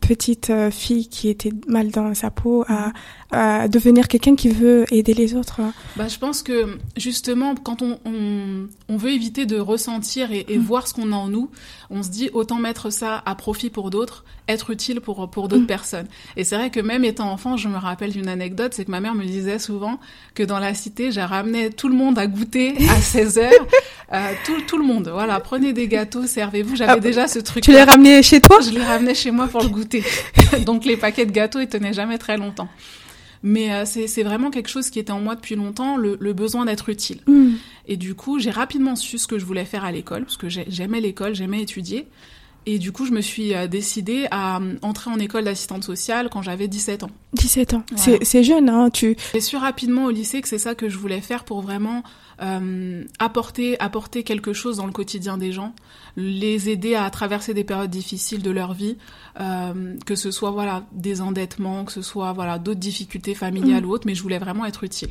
petite 0.00 0.52
fille 0.70 1.08
qui 1.08 1.28
était 1.28 1.52
mal 1.68 1.90
dans 1.90 2.14
sa 2.14 2.30
peau 2.30 2.64
à, 2.68 2.92
à 3.30 3.68
devenir 3.68 4.08
quelqu'un 4.08 4.36
qui 4.36 4.48
veut 4.48 4.84
aider 4.92 5.14
les 5.14 5.34
autres 5.34 5.60
bah, 5.96 6.08
Je 6.08 6.18
pense 6.18 6.42
que 6.42 6.78
justement, 6.96 7.54
quand 7.54 7.82
on, 7.82 7.98
on, 8.04 8.68
on 8.88 8.96
veut 8.96 9.10
éviter 9.10 9.46
de 9.46 9.58
ressentir 9.58 10.32
et, 10.32 10.46
et 10.48 10.58
mm. 10.58 10.62
voir 10.62 10.86
ce 10.86 10.94
qu'on 10.94 11.12
a 11.12 11.16
en 11.16 11.28
nous, 11.28 11.50
on 11.90 12.02
se 12.02 12.10
dit 12.10 12.30
autant 12.32 12.56
mettre 12.56 12.90
ça 12.90 13.22
à 13.26 13.34
profit 13.34 13.70
pour 13.70 13.90
d'autres, 13.90 14.24
être 14.48 14.70
utile 14.70 15.00
pour, 15.00 15.28
pour 15.30 15.48
d'autres 15.48 15.62
mm. 15.62 15.66
personnes. 15.66 16.06
Et 16.36 16.44
c'est 16.44 16.56
vrai 16.56 16.70
que 16.70 16.80
même 16.80 17.04
étant 17.04 17.30
enfant, 17.30 17.56
je 17.56 17.68
me 17.68 17.76
rappelle 17.76 18.12
d'une 18.12 18.28
anecdote, 18.28 18.74
c'est 18.74 18.84
que 18.84 18.90
ma 18.90 19.00
mère 19.00 19.14
me 19.14 19.24
disait 19.24 19.58
souvent 19.58 19.98
que 20.34 20.42
dans 20.42 20.58
la 20.58 20.74
cité, 20.74 21.10
j'ai 21.10 21.22
ramené 21.22 21.70
tout 21.70 21.88
le 21.88 21.94
monde 21.94 22.18
à 22.18 22.26
goûter 22.26 22.74
à 22.90 22.96
16 23.00 23.38
heures. 23.38 23.50
Euh, 24.12 24.32
tout, 24.44 24.60
tout 24.68 24.78
le 24.78 24.84
monde, 24.84 25.10
voilà, 25.12 25.40
prenez 25.40 25.72
des 25.72 25.88
gâteaux, 25.88 26.26
servez-vous. 26.26 26.76
J'avais 26.76 26.92
ah, 26.92 27.00
déjà 27.00 27.26
ce 27.26 27.40
truc. 27.40 27.64
Tu 27.64 27.72
les 27.72 27.82
ramenais 27.82 28.22
chez 28.22 28.40
toi? 28.40 28.60
Je 28.60 28.70
les 28.70 28.82
ramenais 28.82 29.14
chez 29.14 29.32
moi 29.32 29.48
pour 29.48 29.62
le 29.62 29.68
goûter. 29.68 30.04
Donc 30.64 30.84
les 30.84 30.96
paquets 30.96 31.26
de 31.26 31.32
gâteaux, 31.32 31.60
ils 31.60 31.68
tenaient 31.68 31.92
jamais 31.92 32.18
très 32.18 32.36
longtemps. 32.36 32.68
Mais 33.42 33.72
euh, 33.72 33.84
c'est 33.84 34.22
vraiment 34.22 34.50
quelque 34.50 34.68
chose 34.68 34.90
qui 34.90 34.98
était 34.98 35.12
en 35.12 35.20
moi 35.20 35.34
depuis 35.34 35.54
longtemps, 35.54 35.96
le, 35.96 36.16
le 36.20 36.32
besoin 36.32 36.64
d'être 36.64 36.88
utile. 36.88 37.20
Mm. 37.26 37.54
Et 37.88 37.96
du 37.96 38.14
coup, 38.14 38.38
j'ai 38.38 38.50
rapidement 38.50 38.96
su 38.96 39.18
ce 39.18 39.26
que 39.26 39.38
je 39.38 39.44
voulais 39.44 39.64
faire 39.64 39.84
à 39.84 39.92
l'école, 39.92 40.24
parce 40.24 40.36
que 40.36 40.48
j'aimais 40.48 41.00
l'école, 41.00 41.34
j'aimais 41.34 41.62
étudier. 41.62 42.06
Et 42.68 42.80
du 42.80 42.90
coup, 42.90 43.06
je 43.06 43.12
me 43.12 43.20
suis 43.20 43.54
euh, 43.54 43.68
décidée 43.68 44.26
à 44.32 44.58
euh, 44.58 44.74
entrer 44.82 45.08
en 45.10 45.20
école 45.20 45.44
d'assistante 45.44 45.84
sociale 45.84 46.28
quand 46.28 46.42
j'avais 46.42 46.66
17 46.66 47.04
ans. 47.04 47.10
17 47.34 47.74
ans, 47.74 47.84
c'est 47.94 48.42
jeune, 48.42 48.68
hein, 48.68 48.90
tu... 48.90 49.16
J'ai 49.34 49.40
su 49.40 49.56
rapidement 49.56 50.06
au 50.06 50.10
lycée 50.10 50.42
que 50.42 50.48
c'est 50.48 50.58
ça 50.58 50.74
que 50.74 50.88
je 50.88 50.98
voulais 50.98 51.20
faire 51.20 51.44
pour 51.44 51.60
vraiment 51.60 52.02
euh, 52.42 53.04
apporter, 53.18 53.80
apporter 53.80 54.22
quelque 54.22 54.52
chose 54.52 54.76
dans 54.76 54.86
le 54.86 54.92
quotidien 54.92 55.38
des 55.38 55.52
gens, 55.52 55.74
les 56.16 56.68
aider 56.68 56.94
à 56.94 57.08
traverser 57.10 57.54
des 57.54 57.64
périodes 57.64 57.90
difficiles 57.90 58.42
de 58.42 58.50
leur 58.50 58.74
vie, 58.74 58.96
euh, 59.40 59.94
que 60.04 60.14
ce 60.14 60.30
soit 60.30 60.50
voilà 60.50 60.84
des 60.92 61.20
endettements, 61.20 61.84
que 61.84 61.92
ce 61.92 62.02
soit 62.02 62.32
voilà 62.32 62.58
d'autres 62.58 62.80
difficultés 62.80 63.34
familiales 63.34 63.84
mm. 63.84 63.86
ou 63.86 63.92
autres, 63.92 64.06
mais 64.06 64.14
je 64.14 64.22
voulais 64.22 64.38
vraiment 64.38 64.66
être 64.66 64.84
utile. 64.84 65.10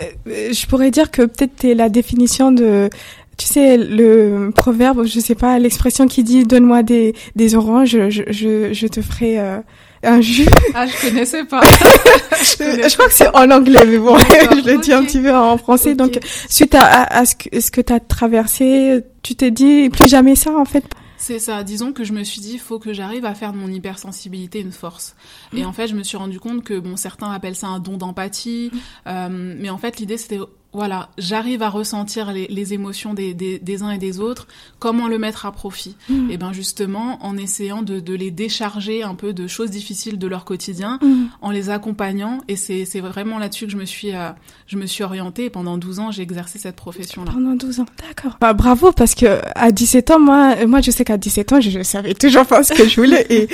Euh, 0.00 0.52
je 0.52 0.66
pourrais 0.66 0.90
dire 0.90 1.10
que 1.10 1.22
peut-être 1.22 1.64
es 1.64 1.74
la 1.74 1.88
définition 1.88 2.52
de 2.52 2.90
tu 3.36 3.46
sais 3.46 3.76
le 3.76 4.50
proverbe, 4.54 5.04
je 5.04 5.20
sais 5.20 5.34
pas, 5.34 5.58
l'expression 5.58 6.06
qui 6.06 6.24
dit 6.24 6.44
donne-moi 6.44 6.82
des, 6.82 7.14
des 7.36 7.54
oranges, 7.54 8.08
je, 8.08 8.22
je, 8.30 8.72
je 8.72 8.86
te 8.86 9.02
ferai 9.02 9.38
euh, 9.38 9.60
un 10.02 10.20
jus. 10.20 10.48
Ah, 10.74 10.86
je 10.86 11.08
connaissais 11.08 11.44
pas. 11.44 11.60
je, 12.32 12.94
crois 12.94 13.06
que 13.08 13.14
c'est 13.14 13.34
en 13.34 13.50
anglais, 13.50 13.84
mais 13.86 13.98
bon, 13.98 14.18
je 14.18 14.70
le 14.70 14.78
dis 14.78 14.92
un 14.92 15.04
petit 15.04 15.20
peu 15.20 15.34
en 15.34 15.56
français. 15.58 15.94
Donc, 15.94 16.18
suite 16.48 16.74
à, 16.74 17.04
à, 17.04 17.24
ce 17.24 17.34
que, 17.34 17.60
ce 17.60 17.70
que 17.70 17.80
tu 17.80 17.92
as 17.92 18.00
traversé, 18.00 19.04
tu 19.22 19.34
t'es 19.34 19.50
dit 19.50 19.90
plus 19.90 20.08
jamais 20.08 20.36
ça, 20.36 20.56
en 20.56 20.64
fait? 20.64 20.84
C'est 21.18 21.38
ça. 21.38 21.64
Disons 21.64 21.92
que 21.92 22.04
je 22.04 22.12
me 22.12 22.22
suis 22.24 22.40
dit, 22.40 22.52
il 22.54 22.60
faut 22.60 22.78
que 22.78 22.92
j'arrive 22.92 23.24
à 23.24 23.34
faire 23.34 23.52
de 23.52 23.58
mon 23.58 23.68
hypersensibilité 23.68 24.60
une 24.60 24.72
force. 24.72 25.16
Et 25.54 25.62
mmh. 25.62 25.66
en 25.66 25.72
fait, 25.72 25.88
je 25.88 25.94
me 25.94 26.02
suis 26.02 26.16
rendu 26.16 26.38
compte 26.38 26.62
que, 26.62 26.78
bon, 26.78 26.96
certains 26.96 27.30
appellent 27.30 27.56
ça 27.56 27.68
un 27.68 27.80
don 27.80 27.96
d'empathie, 27.96 28.70
mmh. 28.72 28.78
euh, 29.08 29.54
mais 29.58 29.70
en 29.70 29.78
fait, 29.78 29.98
l'idée, 29.98 30.18
c'était 30.18 30.38
voilà, 30.76 31.08
j'arrive 31.16 31.62
à 31.62 31.70
ressentir 31.70 32.32
les, 32.32 32.46
les 32.48 32.74
émotions 32.74 33.14
des, 33.14 33.32
des, 33.32 33.58
des, 33.58 33.82
uns 33.82 33.92
et 33.92 33.98
des 33.98 34.20
autres, 34.20 34.46
comment 34.78 35.08
le 35.08 35.18
mettre 35.18 35.46
à 35.46 35.52
profit 35.52 35.96
mmh. 36.10 36.30
Et 36.30 36.34
eh 36.34 36.36
bien 36.36 36.52
justement, 36.52 37.18
en 37.24 37.38
essayant 37.38 37.80
de, 37.80 37.98
de, 37.98 38.12
les 38.14 38.30
décharger 38.30 39.02
un 39.02 39.14
peu 39.14 39.32
de 39.32 39.46
choses 39.46 39.70
difficiles 39.70 40.18
de 40.18 40.26
leur 40.26 40.44
quotidien, 40.44 40.98
mmh. 41.00 41.24
en 41.40 41.50
les 41.50 41.70
accompagnant, 41.70 42.42
et 42.46 42.56
c'est 42.56 43.00
vraiment 43.00 43.38
là-dessus 43.38 43.64
que 43.64 43.72
je 43.72 43.78
me 43.78 43.86
suis, 43.86 44.14
euh, 44.14 44.28
je 44.66 44.76
me 44.76 44.84
suis 44.84 45.02
orientée, 45.02 45.46
et 45.46 45.50
pendant 45.50 45.78
12 45.78 45.98
ans, 45.98 46.10
j'ai 46.10 46.22
exercé 46.22 46.58
cette 46.58 46.76
profession-là. 46.76 47.32
Pendant 47.32 47.54
12 47.54 47.80
ans, 47.80 47.86
d'accord. 48.06 48.36
Bah, 48.38 48.52
bravo, 48.52 48.92
parce 48.92 49.14
que 49.14 49.40
à 49.54 49.72
17 49.72 50.10
ans, 50.10 50.20
moi, 50.20 50.66
moi 50.66 50.82
je 50.82 50.90
sais 50.90 51.06
qu'à 51.06 51.16
17 51.16 51.52
ans, 51.54 51.60
je, 51.62 51.70
je 51.70 51.82
savais 51.82 52.12
toujours 52.12 52.44
pas 52.44 52.62
ce 52.62 52.74
que 52.74 52.86
je 52.86 53.00
voulais, 53.00 53.26
et 53.30 53.48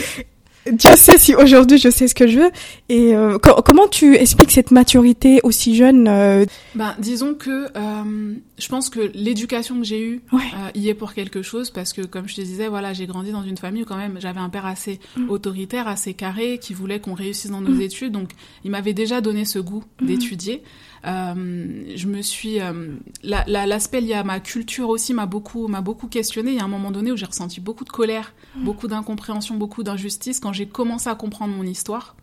Dieu 0.71 0.91
sait 0.97 1.19
si 1.19 1.35
aujourd'hui 1.35 1.79
je 1.79 1.91
sais 1.91 2.07
ce 2.07 2.15
que 2.15 2.27
je 2.27 2.39
veux. 2.39 2.51
Et 2.89 3.15
euh, 3.15 3.39
comment 3.39 3.89
tu 3.89 4.15
expliques 4.17 4.53
cette 4.53 4.71
maturité 4.71 5.41
aussi 5.43 5.75
jeune 5.75 6.07
euh... 6.09 6.45
Ben, 6.75 6.95
disons 6.99 7.35
que 7.35 7.69
euh, 7.77 8.35
je 8.59 8.69
pense 8.69 8.89
que 8.89 9.11
l'éducation 9.15 9.79
que 9.79 9.85
j'ai 9.85 10.01
eue 10.01 10.23
ouais. 10.33 10.43
y 10.75 10.89
est 10.89 10.95
pour 10.95 11.15
quelque 11.15 11.43
chose 11.43 11.71
parce 11.71 11.93
que 11.93 12.03
comme 12.03 12.29
je 12.29 12.37
te 12.37 12.41
disais, 12.41 12.69
voilà, 12.69 12.93
j'ai 12.93 13.07
grandi 13.07 13.33
dans 13.33 13.43
une 13.43 13.57
famille 13.57 13.83
où 13.83 13.87
quand 13.87 13.97
même 13.97 14.19
j'avais 14.21 14.41
un 14.41 14.49
père 14.49 14.67
assez 14.67 15.01
mm. 15.17 15.31
autoritaire, 15.31 15.89
assez 15.89 16.15
carré, 16.15 16.59
qui 16.59 16.75
voulait 16.75 17.01
qu'on 17.01 17.15
réussisse 17.15 17.51
dans 17.51 17.61
nos 17.61 17.75
mm. 17.75 17.81
études. 17.81 18.13
Donc 18.13 18.31
il 18.65 18.71
m'avait 18.71 18.95
déjà 18.95 19.21
donné 19.21 19.45
ce 19.45 19.59
goût 19.59 19.83
mm. 20.01 20.07
d'étudier. 20.07 20.63
Je 21.05 22.07
me 22.07 22.23
suis 22.23 22.59
l'aspect 23.25 24.01
la, 24.01 24.07
lié 24.07 24.15
à 24.15 24.23
ma 24.23 24.39
culture 24.39 24.89
aussi 24.89 25.13
m'a 25.13 25.27
beaucoup 25.27 25.67
m'a 25.67 25.81
beaucoup 25.81 26.07
questionné. 26.07 26.53
Il 26.53 26.57
y 26.57 26.61
a 26.61 26.65
un 26.65 26.69
moment 26.69 26.93
donné 26.93 27.11
où 27.11 27.17
j'ai 27.17 27.27
ressenti 27.27 27.61
beaucoup 27.61 27.85
de 27.85 27.91
colère, 27.91 28.33
beaucoup 28.57 28.87
d'incompréhension, 28.87 29.57
beaucoup 29.57 29.83
d'injustice 29.83 30.39
quand 30.39 30.52
j'ai 30.53 30.67
commencé 30.67 31.09
à 31.09 31.15
comprendre 31.15 31.55
mon 31.55 31.65
histoire. 31.65 32.17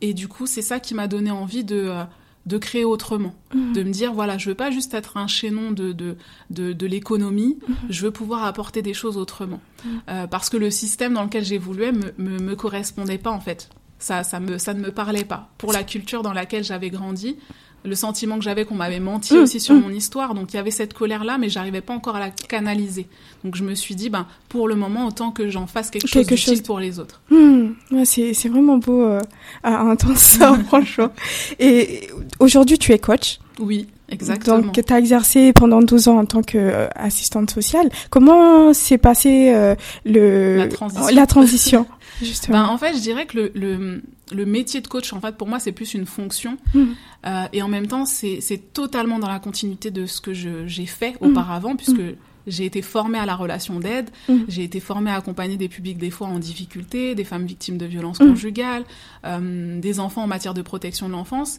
Et 0.00 0.14
du 0.14 0.28
coup, 0.28 0.46
c'est 0.46 0.62
ça 0.62 0.80
qui 0.80 0.94
m'a 0.94 1.08
donné 1.08 1.30
envie 1.30 1.64
de 1.64 1.86
euh, 1.88 2.04
de 2.46 2.58
créer 2.58 2.84
autrement, 2.84 3.34
mmh. 3.54 3.72
de 3.72 3.82
me 3.82 3.90
dire 3.90 4.12
voilà, 4.12 4.38
je 4.38 4.48
veux 4.48 4.54
pas 4.54 4.70
juste 4.70 4.94
être 4.94 5.16
un 5.16 5.26
chaînon 5.26 5.72
de 5.72 5.92
de 5.92 6.16
de, 6.50 6.72
de 6.72 6.86
l'économie, 6.86 7.58
mmh. 7.66 7.72
je 7.90 8.02
veux 8.02 8.12
pouvoir 8.12 8.44
apporter 8.44 8.82
des 8.82 8.94
choses 8.94 9.16
autrement, 9.16 9.60
mmh. 9.84 9.88
euh, 10.08 10.26
parce 10.26 10.48
que 10.48 10.56
le 10.56 10.70
système 10.70 11.14
dans 11.14 11.24
lequel 11.24 11.44
j'évoluais 11.44 11.92
me, 11.92 12.12
me 12.18 12.38
me 12.38 12.54
correspondait 12.54 13.18
pas 13.18 13.30
en 13.30 13.40
fait. 13.40 13.68
Ça 13.98 14.22
ça 14.22 14.38
me 14.38 14.58
ça 14.58 14.74
ne 14.74 14.80
me 14.80 14.92
parlait 14.92 15.24
pas. 15.24 15.50
Pour 15.58 15.72
la 15.72 15.82
culture 15.82 16.22
dans 16.22 16.34
laquelle 16.34 16.62
j'avais 16.62 16.90
grandi, 16.90 17.36
le 17.86 17.94
sentiment 17.94 18.38
que 18.38 18.44
j'avais 18.44 18.64
qu'on 18.64 18.74
m'avait 18.74 19.00
menti 19.00 19.34
mmh, 19.34 19.38
aussi 19.38 19.60
sur 19.60 19.74
mmh. 19.74 19.80
mon 19.80 19.90
histoire. 19.90 20.34
Donc 20.34 20.52
il 20.52 20.56
y 20.56 20.58
avait 20.58 20.70
cette 20.70 20.94
colère-là, 20.94 21.38
mais 21.38 21.48
j'arrivais 21.48 21.80
pas 21.80 21.94
encore 21.94 22.16
à 22.16 22.20
la 22.20 22.30
canaliser. 22.30 23.06
Donc 23.44 23.56
je 23.56 23.64
me 23.64 23.74
suis 23.74 23.94
dit, 23.94 24.10
ben, 24.10 24.26
pour 24.48 24.68
le 24.68 24.74
moment, 24.74 25.06
autant 25.06 25.30
que 25.30 25.48
j'en 25.48 25.66
fasse 25.66 25.90
quelque, 25.90 26.10
quelque 26.10 26.36
chose 26.36 26.60
pour 26.62 26.80
les 26.80 26.98
autres. 26.98 27.20
Mmh. 27.30 27.68
Ouais, 27.92 28.04
c'est 28.04 28.48
vraiment 28.48 28.78
beau 28.78 29.02
euh, 29.02 29.20
à 29.62 29.84
entendre 29.84 30.18
ça, 30.18 30.58
franchement. 30.66 31.12
Et 31.58 32.08
aujourd'hui, 32.38 32.78
tu 32.78 32.92
es 32.92 32.98
coach? 32.98 33.38
Oui. 33.58 33.86
Exactement. 34.08 34.58
Donc, 34.60 34.72
tu 34.72 34.92
as 34.92 34.98
exercé 34.98 35.52
pendant 35.52 35.82
12 35.82 36.08
ans 36.08 36.18
en 36.18 36.24
tant 36.24 36.42
qu'assistante 36.42 37.50
sociale. 37.50 37.88
Comment 38.10 38.72
s'est 38.72 38.98
passé 38.98 39.52
euh, 39.54 39.74
le 40.04 40.56
la 40.56 40.68
transition, 40.68 41.14
la 41.14 41.26
transition 41.26 41.86
justement? 42.22 42.62
Ben, 42.62 42.68
En 42.68 42.78
fait, 42.78 42.94
je 42.94 43.00
dirais 43.00 43.26
que 43.26 43.36
le, 43.36 43.52
le, 43.54 44.02
le, 44.32 44.46
métier 44.46 44.80
de 44.80 44.86
coach, 44.86 45.12
en 45.12 45.20
fait, 45.20 45.36
pour 45.36 45.48
moi, 45.48 45.58
c'est 45.58 45.72
plus 45.72 45.94
une 45.94 46.06
fonction. 46.06 46.56
Mmh. 46.74 46.84
Euh, 47.26 47.44
et 47.52 47.62
en 47.62 47.68
même 47.68 47.88
temps, 47.88 48.04
c'est 48.04 48.72
totalement 48.72 49.18
dans 49.18 49.28
la 49.28 49.40
continuité 49.40 49.90
de 49.90 50.06
ce 50.06 50.20
que 50.20 50.32
j'ai 50.32 50.86
fait 50.86 51.20
mmh. 51.20 51.26
auparavant, 51.26 51.74
puisque 51.76 51.98
mmh. 51.98 52.16
J'ai 52.46 52.64
été 52.64 52.82
formée 52.82 53.18
à 53.18 53.26
la 53.26 53.34
relation 53.34 53.80
d'aide, 53.80 54.10
j'ai 54.48 54.64
été 54.64 54.80
formée 54.80 55.10
à 55.10 55.16
accompagner 55.16 55.56
des 55.56 55.68
publics 55.68 55.98
des 55.98 56.10
fois 56.10 56.28
en 56.28 56.38
difficulté, 56.38 57.14
des 57.14 57.24
femmes 57.24 57.46
victimes 57.46 57.78
de 57.78 57.86
violences 57.86 58.18
conjugales, 58.18 58.84
euh, 59.24 59.80
des 59.80 60.00
enfants 60.00 60.24
en 60.24 60.26
matière 60.26 60.54
de 60.54 60.62
protection 60.62 61.08
de 61.08 61.12
l'enfance. 61.12 61.58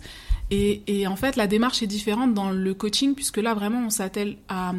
Et, 0.49 0.83
et 0.87 1.07
en 1.07 1.15
fait, 1.15 1.35
la 1.35 1.47
démarche 1.47 1.83
est 1.83 1.87
différente 1.87 2.33
dans 2.33 2.51
le 2.51 2.73
coaching 2.73 3.15
puisque 3.15 3.37
là, 3.37 3.53
vraiment, 3.53 3.85
on 3.85 3.89
s'attelle 3.89 4.37
à 4.47 4.73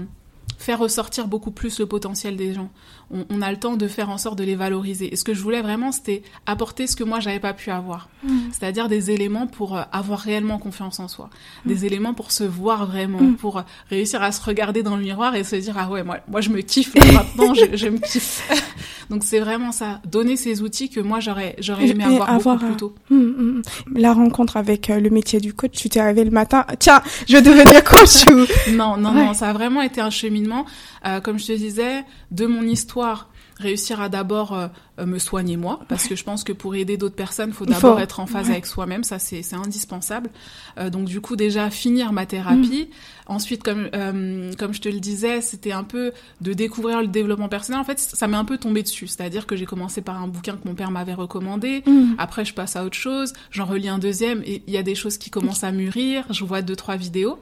faire 0.57 0.79
ressortir 0.79 1.29
beaucoup 1.29 1.51
plus 1.51 1.79
le 1.79 1.87
potentiel 1.87 2.37
des 2.37 2.55
gens. 2.55 2.71
On, 3.11 3.25
on, 3.31 3.41
a 3.41 3.51
le 3.51 3.57
temps 3.57 3.77
de 3.77 3.89
faire 3.89 4.11
en 4.11 4.19
sorte 4.19 4.39
de 4.39 4.45
les 4.45 4.55
valoriser. 4.55 5.13
Et 5.13 5.17
ce 5.17 5.25
que 5.25 5.33
je 5.33 5.41
voulais 5.41 5.63
vraiment, 5.63 5.93
c'était 5.93 6.23
apporter 6.45 6.87
ce 6.87 6.95
que 6.95 7.05
moi, 7.05 7.21
j'avais 7.21 7.41
pas 7.41 7.55
pu 7.55 7.71
avoir. 7.71 8.11
Mmh. 8.23 8.37
C'est-à-dire 8.53 8.89
des 8.89 9.11
éléments 9.11 9.47
pour 9.47 9.77
euh, 9.77 9.83
avoir 9.93 10.19
réellement 10.19 10.59
confiance 10.59 11.01
en 11.01 11.09
soi. 11.09 11.31
Mmh. 11.65 11.69
Des 11.69 11.87
éléments 11.87 12.13
pour 12.13 12.33
se 12.33 12.45
voir 12.45 12.87
vraiment, 12.87 13.21
mmh. 13.21 13.37
pour 13.37 13.63
réussir 13.89 14.23
à 14.23 14.31
se 14.33 14.43
regarder 14.43 14.83
dans 14.83 14.97
le 14.97 15.03
miroir 15.03 15.35
et 15.37 15.45
se 15.45 15.57
dire, 15.57 15.77
ah 15.79 15.89
ouais, 15.89 16.03
moi, 16.03 16.19
moi 16.29 16.41
je 16.41 16.51
me 16.51 16.61
kiffe 16.61 16.95
là, 16.95 17.13
maintenant, 17.13 17.55
je, 17.55 17.77
je, 17.77 17.89
me 17.89 17.99
kiffe. 17.99 18.47
Donc 19.11 19.25
c'est 19.25 19.41
vraiment 19.41 19.73
ça, 19.73 20.01
donner 20.07 20.37
ces 20.37 20.61
outils 20.61 20.91
que 20.91 21.01
moi, 21.01 21.21
j'aurais, 21.21 21.57
j'aurais 21.61 21.89
aimé 21.89 22.05
avoir, 22.05 22.31
avoir 22.31 22.57
beaucoup 22.57 22.67
plus 22.67 22.77
tôt. 22.77 22.95
Euh, 23.11 23.63
la 23.95 24.13
rencontre 24.13 24.59
avec 24.59 24.91
euh, 24.91 25.01
le 25.01 25.09
métier 25.09 25.41
du 25.41 25.55
coach, 25.55 25.73
tu 25.73 25.89
t'es 25.89 26.03
réveillé 26.03 26.27
le 26.27 26.31
matin, 26.31 26.67
tiens, 26.79 27.01
je 27.27 27.39
devenir 27.39 27.83
coach 27.85 28.25
ou... 28.31 28.73
Non, 28.73 28.99
non, 28.99 29.15
ouais. 29.15 29.25
non, 29.25 29.35
ça 29.35 29.49
a 29.49 29.53
vraiment 29.55 29.81
été 29.81 30.03
un 30.03 30.11
cheminement. 30.39 30.67
Euh, 31.07 31.21
comme 31.21 31.39
je 31.39 31.47
te 31.47 31.53
disais, 31.53 32.05
de 32.31 32.47
mon 32.47 32.63
histoire, 32.63 33.29
réussir 33.59 34.01
à 34.01 34.09
d'abord 34.09 34.55
euh, 34.55 34.69
me 35.05 35.19
soigner 35.19 35.57
moi, 35.57 35.81
parce 35.89 36.07
que 36.07 36.17
je 36.17 36.25
pense 36.25 36.45
que 36.45 36.53
pour 36.53 36.75
aider 36.75 36.97
d'autres 36.97 37.17
personnes, 37.17 37.51
il 37.51 37.55
faut 37.55 37.67
d'abord 37.67 38.01
être 38.01 38.21
en 38.21 38.27
phase 38.27 38.47
ouais. 38.47 38.53
avec 38.53 38.67
soi-même, 38.67 39.05
ça 39.05 39.19
c'est 39.19 39.43
indispensable. 39.55 40.31
Euh, 40.79 40.91
donc 40.91 41.07
du 41.07 41.21
coup 41.21 41.37
déjà 41.37 41.71
finir 41.71 42.13
ma 42.13 42.27
thérapie. 42.27 42.89
Mmh. 42.89 43.33
Ensuite, 43.33 43.63
comme 43.63 43.89
euh, 43.95 44.53
comme 44.59 44.73
je 44.73 44.81
te 44.81 44.89
le 44.89 45.01
disais, 45.01 45.41
c'était 45.41 45.73
un 45.73 45.85
peu 45.85 46.13
de 46.41 46.53
découvrir 46.53 47.01
le 47.01 47.09
développement 47.09 47.49
personnel. 47.49 47.81
En 47.81 47.85
fait, 47.85 47.99
ça 47.99 48.27
m'est 48.27 48.37
un 48.37 48.45
peu 48.45 48.59
tombé 48.59 48.83
dessus, 48.83 49.07
c'est-à-dire 49.07 49.47
que 49.47 49.57
j'ai 49.57 49.67
commencé 49.67 50.01
par 50.01 50.23
un 50.23 50.29
bouquin 50.29 50.57
que 50.57 50.67
mon 50.67 50.75
père 50.75 50.91
m'avait 50.91 51.15
recommandé. 51.15 51.83
Mmh. 51.85 52.15
Après, 52.19 52.45
je 52.45 52.55
passe 52.55 52.77
à 52.77 52.85
autre 52.85 52.97
chose, 52.97 53.33
j'en 53.51 53.67
relis 53.67 53.89
un 53.89 53.99
deuxième, 53.99 54.43
et 54.45 54.63
il 54.67 54.73
y 54.73 54.79
a 54.79 54.83
des 54.83 54.95
choses 54.95 55.19
qui 55.19 55.31
commencent 55.31 55.65
à 55.65 55.73
mûrir. 55.73 56.25
Je 56.31 56.45
vois 56.45 56.63
deux 56.63 56.77
trois 56.77 56.97
vidéos. 56.97 57.39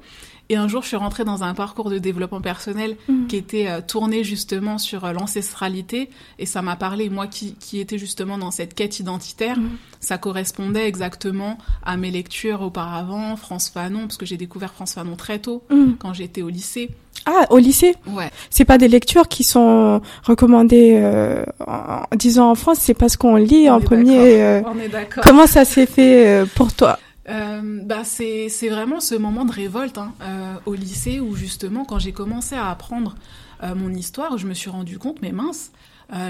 Et 0.48 0.56
un 0.56 0.68
jour, 0.68 0.82
je 0.82 0.88
suis 0.88 0.96
rentrée 0.96 1.24
dans 1.24 1.42
un 1.42 1.54
parcours 1.54 1.90
de 1.90 1.98
développement 1.98 2.40
personnel 2.40 2.96
mmh. 3.08 3.26
qui 3.26 3.36
était 3.36 3.68
euh, 3.68 3.80
tourné 3.80 4.22
justement 4.22 4.78
sur 4.78 5.04
euh, 5.04 5.12
l'ancestralité. 5.12 6.10
Et 6.38 6.46
ça 6.46 6.62
m'a 6.62 6.76
parlé, 6.76 7.10
moi 7.10 7.26
qui, 7.26 7.54
qui 7.54 7.80
était 7.80 7.98
justement 7.98 8.38
dans 8.38 8.50
cette 8.50 8.74
quête 8.74 9.00
identitaire, 9.00 9.58
mmh. 9.58 9.70
ça 10.00 10.18
correspondait 10.18 10.86
exactement 10.86 11.58
à 11.84 11.96
mes 11.96 12.10
lectures 12.10 12.62
auparavant, 12.62 13.36
France 13.36 13.70
Fanon, 13.70 14.02
parce 14.02 14.16
que 14.16 14.26
j'ai 14.26 14.36
découvert 14.36 14.72
France 14.72 14.94
Fanon 14.94 15.16
très 15.16 15.38
tôt, 15.38 15.64
mmh. 15.70 15.92
quand 15.98 16.12
j'étais 16.12 16.42
au 16.42 16.48
lycée. 16.48 16.90
Ah, 17.24 17.46
au 17.50 17.58
lycée? 17.58 17.96
Ouais. 18.06 18.30
C'est 18.50 18.64
pas 18.64 18.78
des 18.78 18.86
lectures 18.86 19.26
qui 19.26 19.42
sont 19.42 20.00
recommandées, 20.22 20.92
euh, 20.94 21.44
en, 21.66 22.02
disons 22.14 22.44
en 22.44 22.54
France, 22.54 22.78
c'est 22.80 22.94
parce 22.94 23.16
qu'on 23.16 23.34
lit 23.34 23.68
On 23.68 23.74
en 23.74 23.80
premier. 23.80 24.42
Euh, 24.42 24.62
On 24.66 24.78
est 24.78 24.88
d'accord. 24.88 25.24
Comment 25.24 25.48
ça 25.48 25.64
s'est 25.64 25.86
fait 25.86 26.28
euh, 26.28 26.46
pour 26.54 26.72
toi? 26.72 27.00
Euh, 27.28 27.80
bah 27.82 28.04
c'est 28.04 28.48
c'est 28.48 28.68
vraiment 28.68 29.00
ce 29.00 29.14
moment 29.14 29.44
de 29.44 29.52
révolte 29.52 29.98
hein, 29.98 30.14
euh, 30.22 30.54
au 30.64 30.74
lycée 30.74 31.18
où 31.18 31.34
justement 31.34 31.84
quand 31.84 31.98
j'ai 31.98 32.12
commencé 32.12 32.54
à 32.54 32.70
apprendre 32.70 33.16
euh, 33.62 33.74
mon 33.74 33.92
histoire, 33.92 34.38
je 34.38 34.46
me 34.46 34.54
suis 34.54 34.70
rendu 34.70 34.98
compte 34.98 35.20
mais 35.22 35.32
mince, 35.32 35.72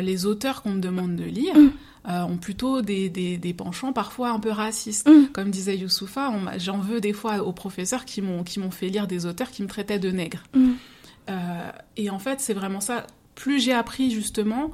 les 0.01 0.25
auteurs 0.25 0.63
qu'on 0.63 0.71
me 0.71 0.81
demande 0.81 1.17
de 1.17 1.25
lire 1.25 1.55
mm. 1.55 2.11
ont 2.31 2.39
plutôt 2.39 2.81
des, 2.81 3.11
des, 3.11 3.37
des 3.37 3.53
penchants 3.53 3.93
parfois 3.93 4.31
un 4.31 4.41
peu 4.41 4.51
racistes. 4.51 5.07
Mm. 5.07 5.27
Comme 5.35 5.51
disait 5.51 5.77
Youssoufa, 5.77 6.33
j'en 6.57 6.79
veux 6.79 7.01
des 7.01 7.13
fois 7.13 7.43
aux 7.43 7.53
professeurs 7.53 8.07
qui 8.07 8.23
m'ont 8.23 8.43
qui 8.43 8.59
m'ont 8.59 8.71
fait 8.71 8.89
lire 8.89 9.07
des 9.07 9.27
auteurs 9.27 9.51
qui 9.51 9.63
me 9.63 9.69
traitaient 9.69 9.99
de 9.99 10.11
nègre. 10.11 10.45
Mm. 10.55 10.73
et 11.97 12.11
en 12.11 12.19
fait 12.19 12.41
c'est 12.41 12.55
vraiment 12.55 12.81
ça. 12.81 13.07
Plus 13.35 13.61
j'ai 13.61 13.75
appris 13.75 14.11
justement 14.11 14.71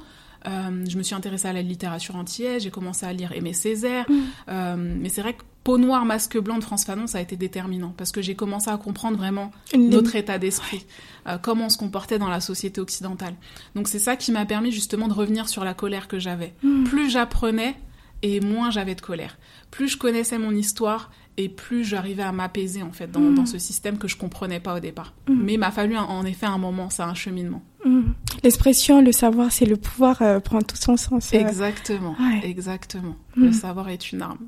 euh, 0.47 0.85
je 0.87 0.97
me 0.97 1.03
suis 1.03 1.15
intéressée 1.15 1.47
à 1.47 1.53
la 1.53 1.61
littérature 1.61 2.15
antillaise, 2.15 2.63
j'ai 2.63 2.71
commencé 2.71 3.05
à 3.05 3.13
lire 3.13 3.31
Aimé 3.31 3.53
Césaire. 3.53 4.05
Euh, 4.49 4.75
mais 4.77 5.09
c'est 5.09 5.21
vrai 5.21 5.33
que 5.33 5.43
Peau 5.63 5.77
noire, 5.77 6.03
masque 6.05 6.37
blanc 6.37 6.57
de 6.57 6.63
France 6.63 6.83
Fanon, 6.83 7.07
ça 7.07 7.19
a 7.19 7.21
été 7.21 7.37
déterminant 7.37 7.93
parce 7.95 8.11
que 8.11 8.21
j'ai 8.21 8.35
commencé 8.35 8.69
à 8.69 8.77
comprendre 8.77 9.17
vraiment 9.17 9.51
notre 9.77 10.15
état 10.15 10.37
d'esprit, 10.37 10.85
euh, 11.27 11.37
comment 11.41 11.65
on 11.65 11.69
se 11.69 11.77
comportait 11.77 12.19
dans 12.19 12.27
la 12.27 12.41
société 12.41 12.81
occidentale. 12.81 13.35
Donc 13.75 13.87
c'est 13.87 13.99
ça 13.99 14.15
qui 14.15 14.31
m'a 14.31 14.45
permis 14.45 14.71
justement 14.71 15.07
de 15.07 15.13
revenir 15.13 15.47
sur 15.47 15.63
la 15.63 15.73
colère 15.73 16.07
que 16.07 16.19
j'avais. 16.19 16.53
Mm. 16.63 16.83
Plus 16.83 17.09
j'apprenais 17.09 17.75
et 18.23 18.39
moins 18.39 18.71
j'avais 18.71 18.95
de 18.95 19.01
colère. 19.01 19.37
Plus 19.71 19.89
je 19.89 19.97
connaissais 19.97 20.37
mon 20.37 20.51
histoire 20.51 21.11
et 21.37 21.49
plus 21.49 21.83
j'arrivais 21.83 22.23
à 22.23 22.31
m'apaiser 22.31 22.83
en 22.83 22.91
fait 22.91 23.11
dans, 23.11 23.19
mmh. 23.19 23.35
dans, 23.35 23.45
ce 23.45 23.57
système 23.57 23.97
que 23.97 24.07
je 24.07 24.15
comprenais 24.15 24.59
pas 24.59 24.75
au 24.75 24.79
départ. 24.79 25.13
Mmh. 25.27 25.33
Mais 25.43 25.53
il 25.53 25.59
m'a 25.59 25.71
fallu 25.71 25.95
un, 25.95 26.03
en 26.03 26.25
effet 26.25 26.45
un 26.45 26.57
moment, 26.57 26.89
c'est 26.89 27.03
un 27.03 27.15
cheminement. 27.15 27.63
Mmh. 27.85 28.01
L'expression 28.43 29.01
le 29.01 29.11
savoir 29.11 29.51
c'est 29.51 29.65
le 29.65 29.77
pouvoir 29.77 30.21
euh, 30.21 30.39
prend 30.39 30.61
tout 30.61 30.77
son 30.77 30.95
sens. 30.95 31.33
Euh... 31.33 31.39
Exactement, 31.39 32.15
ouais. 32.19 32.47
exactement. 32.47 33.15
Le 33.35 33.51
savoir 33.51 33.89
est 33.89 34.11
une 34.11 34.21
arme. 34.21 34.45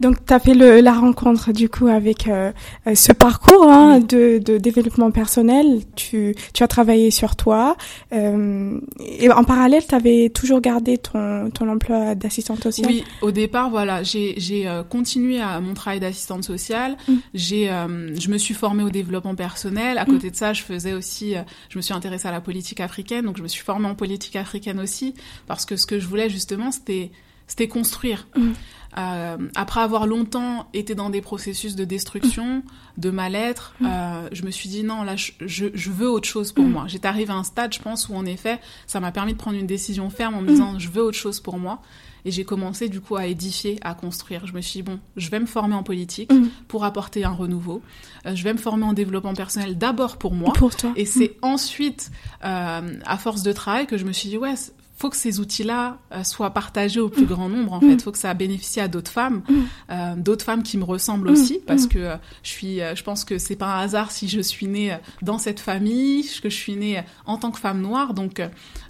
Donc, 0.00 0.24
tu 0.24 0.32
as 0.32 0.38
fait 0.38 0.54
le, 0.54 0.80
la 0.80 0.92
rencontre 0.92 1.52
du 1.52 1.68
coup 1.68 1.88
avec 1.88 2.28
euh, 2.28 2.52
ce 2.94 3.12
parcours 3.12 3.70
hein, 3.70 4.00
de, 4.00 4.38
de, 4.38 4.58
développement 4.58 5.10
personnel. 5.10 5.80
Tu, 5.96 6.34
tu, 6.52 6.62
as 6.62 6.68
travaillé 6.68 7.10
sur 7.10 7.36
toi. 7.36 7.76
Euh, 8.12 8.78
et 9.00 9.30
en 9.30 9.44
parallèle, 9.44 9.82
tu 9.86 9.94
avais 9.94 10.30
toujours 10.30 10.60
gardé 10.60 10.98
ton, 10.98 11.50
ton 11.50 11.68
emploi 11.68 12.14
d'assistante 12.14 12.62
sociale? 12.62 12.90
Oui, 12.90 13.04
au 13.22 13.30
départ, 13.30 13.70
voilà, 13.70 14.02
j'ai 14.02 14.36
euh, 14.66 14.82
continué 14.82 15.40
à 15.40 15.60
mon 15.60 15.74
travail 15.74 16.00
d'assistante 16.00 16.44
sociale. 16.44 16.96
Mm. 17.06 17.14
J'ai, 17.34 17.70
euh, 17.70 18.16
je 18.18 18.28
me 18.30 18.38
suis 18.38 18.54
formée 18.54 18.82
au 18.82 18.90
développement 18.90 19.34
personnel. 19.34 19.98
À 19.98 20.04
côté 20.04 20.28
mm. 20.28 20.30
de 20.30 20.36
ça, 20.36 20.52
je 20.52 20.62
faisais 20.62 20.92
aussi, 20.92 21.36
euh, 21.36 21.42
je 21.68 21.78
me 21.78 21.82
suis 21.82 21.94
intéressée 21.94 22.28
à 22.28 22.32
la 22.32 22.40
politique 22.40 22.80
africaine. 22.80 23.24
Donc, 23.24 23.36
je 23.36 23.42
me 23.42 23.48
suis 23.48 23.62
formée 23.62 23.86
en 23.86 23.94
politique 23.94 24.36
africaine 24.36 24.80
aussi. 24.80 25.14
Parce 25.46 25.64
que 25.64 25.76
ce 25.76 25.86
que 25.86 25.98
je 25.98 26.06
voulais 26.06 26.30
justement, 26.30 26.70
c'était 26.70 27.10
c'était 27.48 27.66
construire. 27.66 28.28
Mm. 28.36 28.52
Euh, 28.96 29.36
après 29.54 29.80
avoir 29.80 30.06
longtemps 30.06 30.68
été 30.72 30.94
dans 30.94 31.10
des 31.10 31.20
processus 31.20 31.76
de 31.76 31.84
destruction, 31.84 32.62
de 32.96 33.10
mal-être, 33.10 33.74
mm. 33.80 33.86
euh, 33.86 34.28
je 34.32 34.44
me 34.44 34.50
suis 34.50 34.68
dit 34.68 34.82
non, 34.82 35.02
là, 35.02 35.16
je, 35.16 35.32
je, 35.40 35.66
je 35.74 35.90
veux 35.90 36.08
autre 36.08 36.28
chose 36.28 36.52
pour 36.52 36.64
mm. 36.64 36.70
moi. 36.70 36.84
J'étais 36.86 37.08
arrivée 37.08 37.32
à 37.32 37.36
un 37.36 37.44
stade, 37.44 37.72
je 37.72 37.80
pense, 37.80 38.08
où 38.08 38.14
en 38.14 38.24
effet, 38.24 38.60
ça 38.86 39.00
m'a 39.00 39.12
permis 39.12 39.32
de 39.32 39.38
prendre 39.38 39.58
une 39.58 39.66
décision 39.66 40.10
ferme 40.10 40.34
en 40.34 40.42
me 40.42 40.48
disant 40.48 40.78
je 40.78 40.88
veux 40.88 41.02
autre 41.02 41.18
chose 41.18 41.40
pour 41.40 41.58
moi. 41.58 41.82
Et 42.24 42.32
j'ai 42.32 42.44
commencé 42.44 42.88
du 42.88 43.00
coup 43.00 43.14
à 43.16 43.26
édifier, 43.26 43.78
à 43.82 43.94
construire. 43.94 44.46
Je 44.46 44.52
me 44.52 44.60
suis 44.60 44.80
dit, 44.80 44.82
bon, 44.82 44.98
je 45.16 45.30
vais 45.30 45.38
me 45.38 45.46
former 45.46 45.76
en 45.76 45.84
politique 45.84 46.32
mmh. 46.32 46.48
pour 46.66 46.84
apporter 46.84 47.24
un 47.24 47.30
renouveau. 47.30 47.80
Euh, 48.26 48.34
je 48.34 48.42
vais 48.42 48.52
me 48.52 48.58
former 48.58 48.84
en 48.84 48.92
développement 48.92 49.34
personnel 49.34 49.78
d'abord 49.78 50.18
pour 50.18 50.34
moi. 50.34 50.52
Pour 50.54 50.74
toi. 50.74 50.92
Et 50.96 51.06
c'est 51.06 51.36
ensuite, 51.42 52.10
à 52.42 53.18
force 53.18 53.44
de 53.44 53.52
travail, 53.52 53.86
que 53.86 53.96
je 53.96 54.04
me 54.04 54.12
suis 54.12 54.28
dit, 54.28 54.36
ouais, 54.36 54.54
faut 54.98 55.10
que 55.10 55.16
ces 55.16 55.38
outils-là 55.38 55.98
euh, 56.12 56.24
soient 56.24 56.50
partagés 56.50 56.98
au 56.98 57.08
plus 57.08 57.22
mmh. 57.22 57.28
grand 57.28 57.48
nombre 57.48 57.72
en 57.72 57.80
fait. 57.80 58.02
Faut 58.02 58.10
que 58.10 58.18
ça 58.18 58.34
bénéficie 58.34 58.80
à 58.80 58.88
d'autres 58.88 59.12
femmes, 59.12 59.42
euh, 59.90 60.16
d'autres 60.16 60.44
femmes 60.44 60.64
qui 60.64 60.76
me 60.76 60.84
ressemblent 60.84 61.30
aussi, 61.30 61.60
parce 61.66 61.86
que 61.86 61.98
euh, 61.98 62.16
je 62.42 62.48
suis, 62.48 62.78
je 62.78 63.02
pense 63.04 63.24
que 63.24 63.38
c'est 63.38 63.56
pas 63.56 63.76
un 63.76 63.80
hasard 63.80 64.10
si 64.10 64.28
je 64.28 64.40
suis 64.40 64.66
née 64.66 64.96
dans 65.22 65.38
cette 65.38 65.60
famille, 65.60 66.28
que 66.42 66.50
je 66.50 66.56
suis 66.56 66.74
née 66.74 67.02
en 67.26 67.36
tant 67.36 67.52
que 67.52 67.60
femme 67.60 67.80
noire, 67.80 68.12
donc 68.12 68.42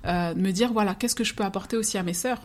me 0.05 0.51
dire 0.51 0.73
voilà 0.73 0.95
qu'est-ce 0.95 1.15
que 1.15 1.25
je 1.25 1.35
peux 1.35 1.45
apporter 1.45 1.77
aussi 1.77 1.99
à 1.99 2.03
mes 2.03 2.15
sœurs? 2.15 2.41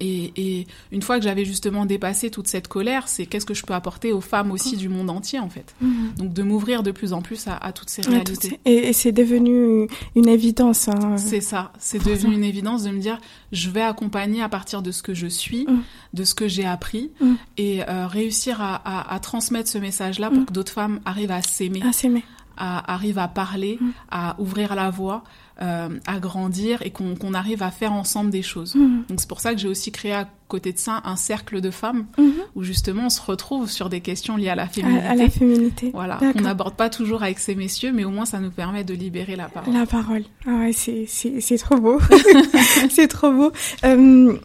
Et, 0.00 0.32
et, 0.36 0.66
une 0.90 1.00
fois 1.00 1.18
que 1.18 1.24
j'avais 1.24 1.44
justement 1.44 1.86
dépassé 1.86 2.30
toute 2.30 2.48
cette 2.48 2.68
colère, 2.68 3.08
c'est 3.08 3.24
qu'est-ce 3.24 3.46
que 3.46 3.54
je 3.54 3.62
peux 3.64 3.74
apporter 3.74 4.12
aux 4.12 4.20
femmes 4.20 4.50
aussi 4.50 4.76
du 4.76 4.90
monde 4.90 5.08
entier 5.08 5.38
en 5.38 5.48
fait. 5.48 5.74
Donc 6.16 6.34
de 6.34 6.42
m'ouvrir 6.42 6.82
de 6.82 6.90
plus 6.90 7.14
en 7.14 7.22
plus 7.22 7.46
à, 7.46 7.56
à 7.56 7.72
toutes 7.72 7.88
ces 7.88 8.02
réalités. 8.02 8.60
Et, 8.66 8.88
et 8.88 8.92
c'est 8.92 9.12
devenu 9.12 9.88
une 10.14 10.28
évidence. 10.28 10.88
Hein. 10.88 11.16
C'est 11.16 11.40
ça, 11.40 11.72
c'est 11.78 12.04
devenu 12.04 12.34
une 12.34 12.41
évidence 12.42 12.84
de 12.84 12.90
me 12.90 13.00
dire 13.00 13.18
je 13.52 13.70
vais 13.70 13.82
accompagner 13.82 14.42
à 14.42 14.48
partir 14.48 14.82
de 14.82 14.90
ce 14.90 15.02
que 15.02 15.14
je 15.14 15.26
suis, 15.26 15.66
mm. 15.66 15.82
de 16.14 16.24
ce 16.24 16.34
que 16.34 16.48
j'ai 16.48 16.64
appris 16.64 17.10
mm. 17.20 17.34
et 17.58 17.88
euh, 17.88 18.06
réussir 18.06 18.60
à, 18.60 18.76
à, 18.76 19.14
à, 19.14 19.18
transmettre 19.20 19.68
ce 19.68 19.78
message-là 19.78 20.30
pour 20.30 20.40
mm. 20.40 20.46
que 20.46 20.52
d'autres 20.52 20.72
femmes 20.72 21.00
arrivent 21.04 21.30
à 21.30 21.42
s'aimer, 21.42 21.82
à 21.82 21.92
s'aimer, 21.92 22.24
à, 22.62 22.92
arrivent 22.94 23.18
à 23.18 23.28
parler, 23.28 23.78
à 24.10 24.36
ouvrir 24.38 24.74
la 24.74 24.90
voie. 24.90 25.24
Euh, 25.60 25.90
à 26.06 26.18
grandir 26.18 26.80
et 26.82 26.90
qu'on 26.90 27.14
qu 27.14 27.26
arrive 27.34 27.62
à 27.62 27.70
faire 27.70 27.92
ensemble 27.92 28.30
des 28.30 28.42
choses. 28.42 28.74
Donc 28.74 29.20
c'est 29.20 29.28
pour 29.28 29.40
ça 29.40 29.52
que 29.52 29.60
j'ai 29.60 29.68
aussi 29.68 29.92
créé 29.92 30.12
à 30.12 30.26
côté 30.48 30.72
de 30.72 30.78
ça 30.78 31.02
un 31.04 31.14
cercle 31.14 31.60
de 31.60 31.70
femmes 31.70 32.06
mm 32.18 32.22
-hmm. 32.22 32.32
où 32.56 32.62
justement 32.64 33.04
on 33.06 33.10
se 33.10 33.20
retrouve 33.20 33.70
sur 33.70 33.88
des 33.88 34.00
questions 34.00 34.36
liées 34.38 34.48
à 34.48 34.54
la 34.64 34.66
féminité. 34.66 35.06
À, 35.06 35.10
à 35.10 35.14
la 35.14 35.28
féminité. 35.28 35.90
Voilà, 35.92 36.16
qu'on 36.32 36.40
n'aborde 36.40 36.74
pas 36.74 36.90
toujours 36.98 37.22
avec 37.22 37.38
ces 37.38 37.54
messieurs, 37.54 37.92
mais 37.96 38.04
au 38.04 38.10
moins 38.10 38.28
ça 38.34 38.40
nous 38.40 38.50
permet 38.62 38.82
de 38.90 38.94
libérer 39.04 39.36
la 39.36 39.48
parole. 39.56 39.74
La 39.74 39.86
parole. 39.86 40.24
Ah 40.46 40.54
ouais, 40.60 40.72
c'est 40.72 41.58
trop 41.66 41.78
beau. 41.86 41.98
c'est 42.96 43.08
trop 43.16 43.32
beau. 43.38 43.52
Euh, 43.84 44.36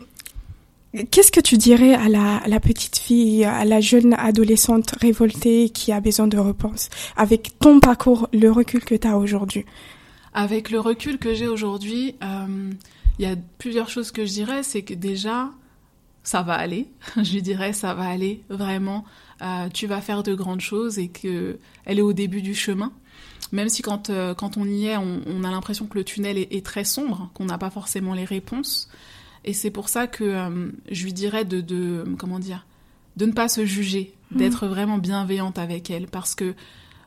Qu'est-ce 1.12 1.32
que 1.32 1.42
tu 1.42 1.58
dirais 1.58 1.94
à 1.94 2.08
la, 2.08 2.60
petite 2.60 2.98
fille, 2.98 3.44
à 3.44 3.66
la 3.66 3.82
jeune 3.82 4.14
adolescente 4.14 4.96
révoltée 5.02 5.70
qui 5.70 5.92
a 5.92 6.00
besoin 6.00 6.28
de 6.28 6.38
réponse, 6.38 6.90
avec 7.16 7.60
ton 7.60 7.80
parcours, 7.80 8.30
le 8.34 8.50
recul 8.50 8.84
que 8.84 8.96
tu 8.96 9.08
as 9.08 9.18
aujourd'hui? 9.18 9.66
Avec 10.34 10.70
le 10.72 10.80
recul 10.80 11.18
que 11.18 11.34
j'ai 11.34 11.48
aujourd'hui, 11.48 12.16
il 12.22 12.28
euh, 12.28 12.72
y 13.20 13.26
a 13.26 13.36
plusieurs 13.58 13.90
choses 13.90 14.12
que 14.12 14.26
je 14.26 14.32
dirais. 14.32 14.64
C'est 14.64 14.84
que 14.84 14.94
déjà, 14.94 15.52
ça 16.24 16.42
va 16.42 16.54
aller. 16.54 16.88
je 17.18 17.34
lui 17.34 17.42
dirais, 17.42 17.74
ça 17.74 17.94
va 17.94 18.04
aller, 18.04 18.44
vraiment. 18.50 19.04
Euh, 19.42 19.70
tu 19.74 19.88
vas 19.88 20.02
faire 20.02 20.24
de 20.24 20.34
grandes 20.36 20.62
choses 20.62 21.00
et 21.00 21.10
que 21.10 21.60
elle 21.86 22.00
est 22.00 22.04
au 22.04 22.14
début 22.14 22.42
du 22.42 22.56
chemin. 22.56 22.92
même 23.52 23.70
si 23.70 23.82
quand, 23.82 24.10
euh, 24.10 24.34
quand 24.34 24.58
on 24.58 24.66
y 24.66 24.88
est, 24.88 24.98
on, 24.98 25.44
a 25.44 25.52
l'impression 25.52 25.86
que 25.86 25.98
le 25.98 26.04
tunnel 26.04 26.38
est, 26.38 26.66
très 26.66 26.84
sombre, 26.84 27.30
qu'on 27.34 27.46
n'a 27.46 27.58
pas 27.58 27.70
forcément 27.70 28.14
les 28.14 28.26
réponses. 28.26 28.90
Et 29.48 29.54
c'est 29.54 29.72
pour 29.72 29.88
ça 29.88 30.08
que 30.08 30.26
euh, 30.26 30.70
je 30.92 31.06
lui 31.06 31.14
dirais 31.14 31.46
de, 31.46 31.62
de, 31.62 32.04
comment 32.20 32.38
dire, 32.38 32.68
de 33.16 33.26
ne 33.26 33.32
pas 33.32 33.48
se 33.48 33.66
juger, 33.66 34.14
mmh. 34.32 34.38
d'être 34.38 34.68
vraiment 34.68 34.98
bienveillante 34.98 35.58
avec 35.58 35.90
elle, 35.90 36.08
parce 36.08 36.36
que 36.36 36.54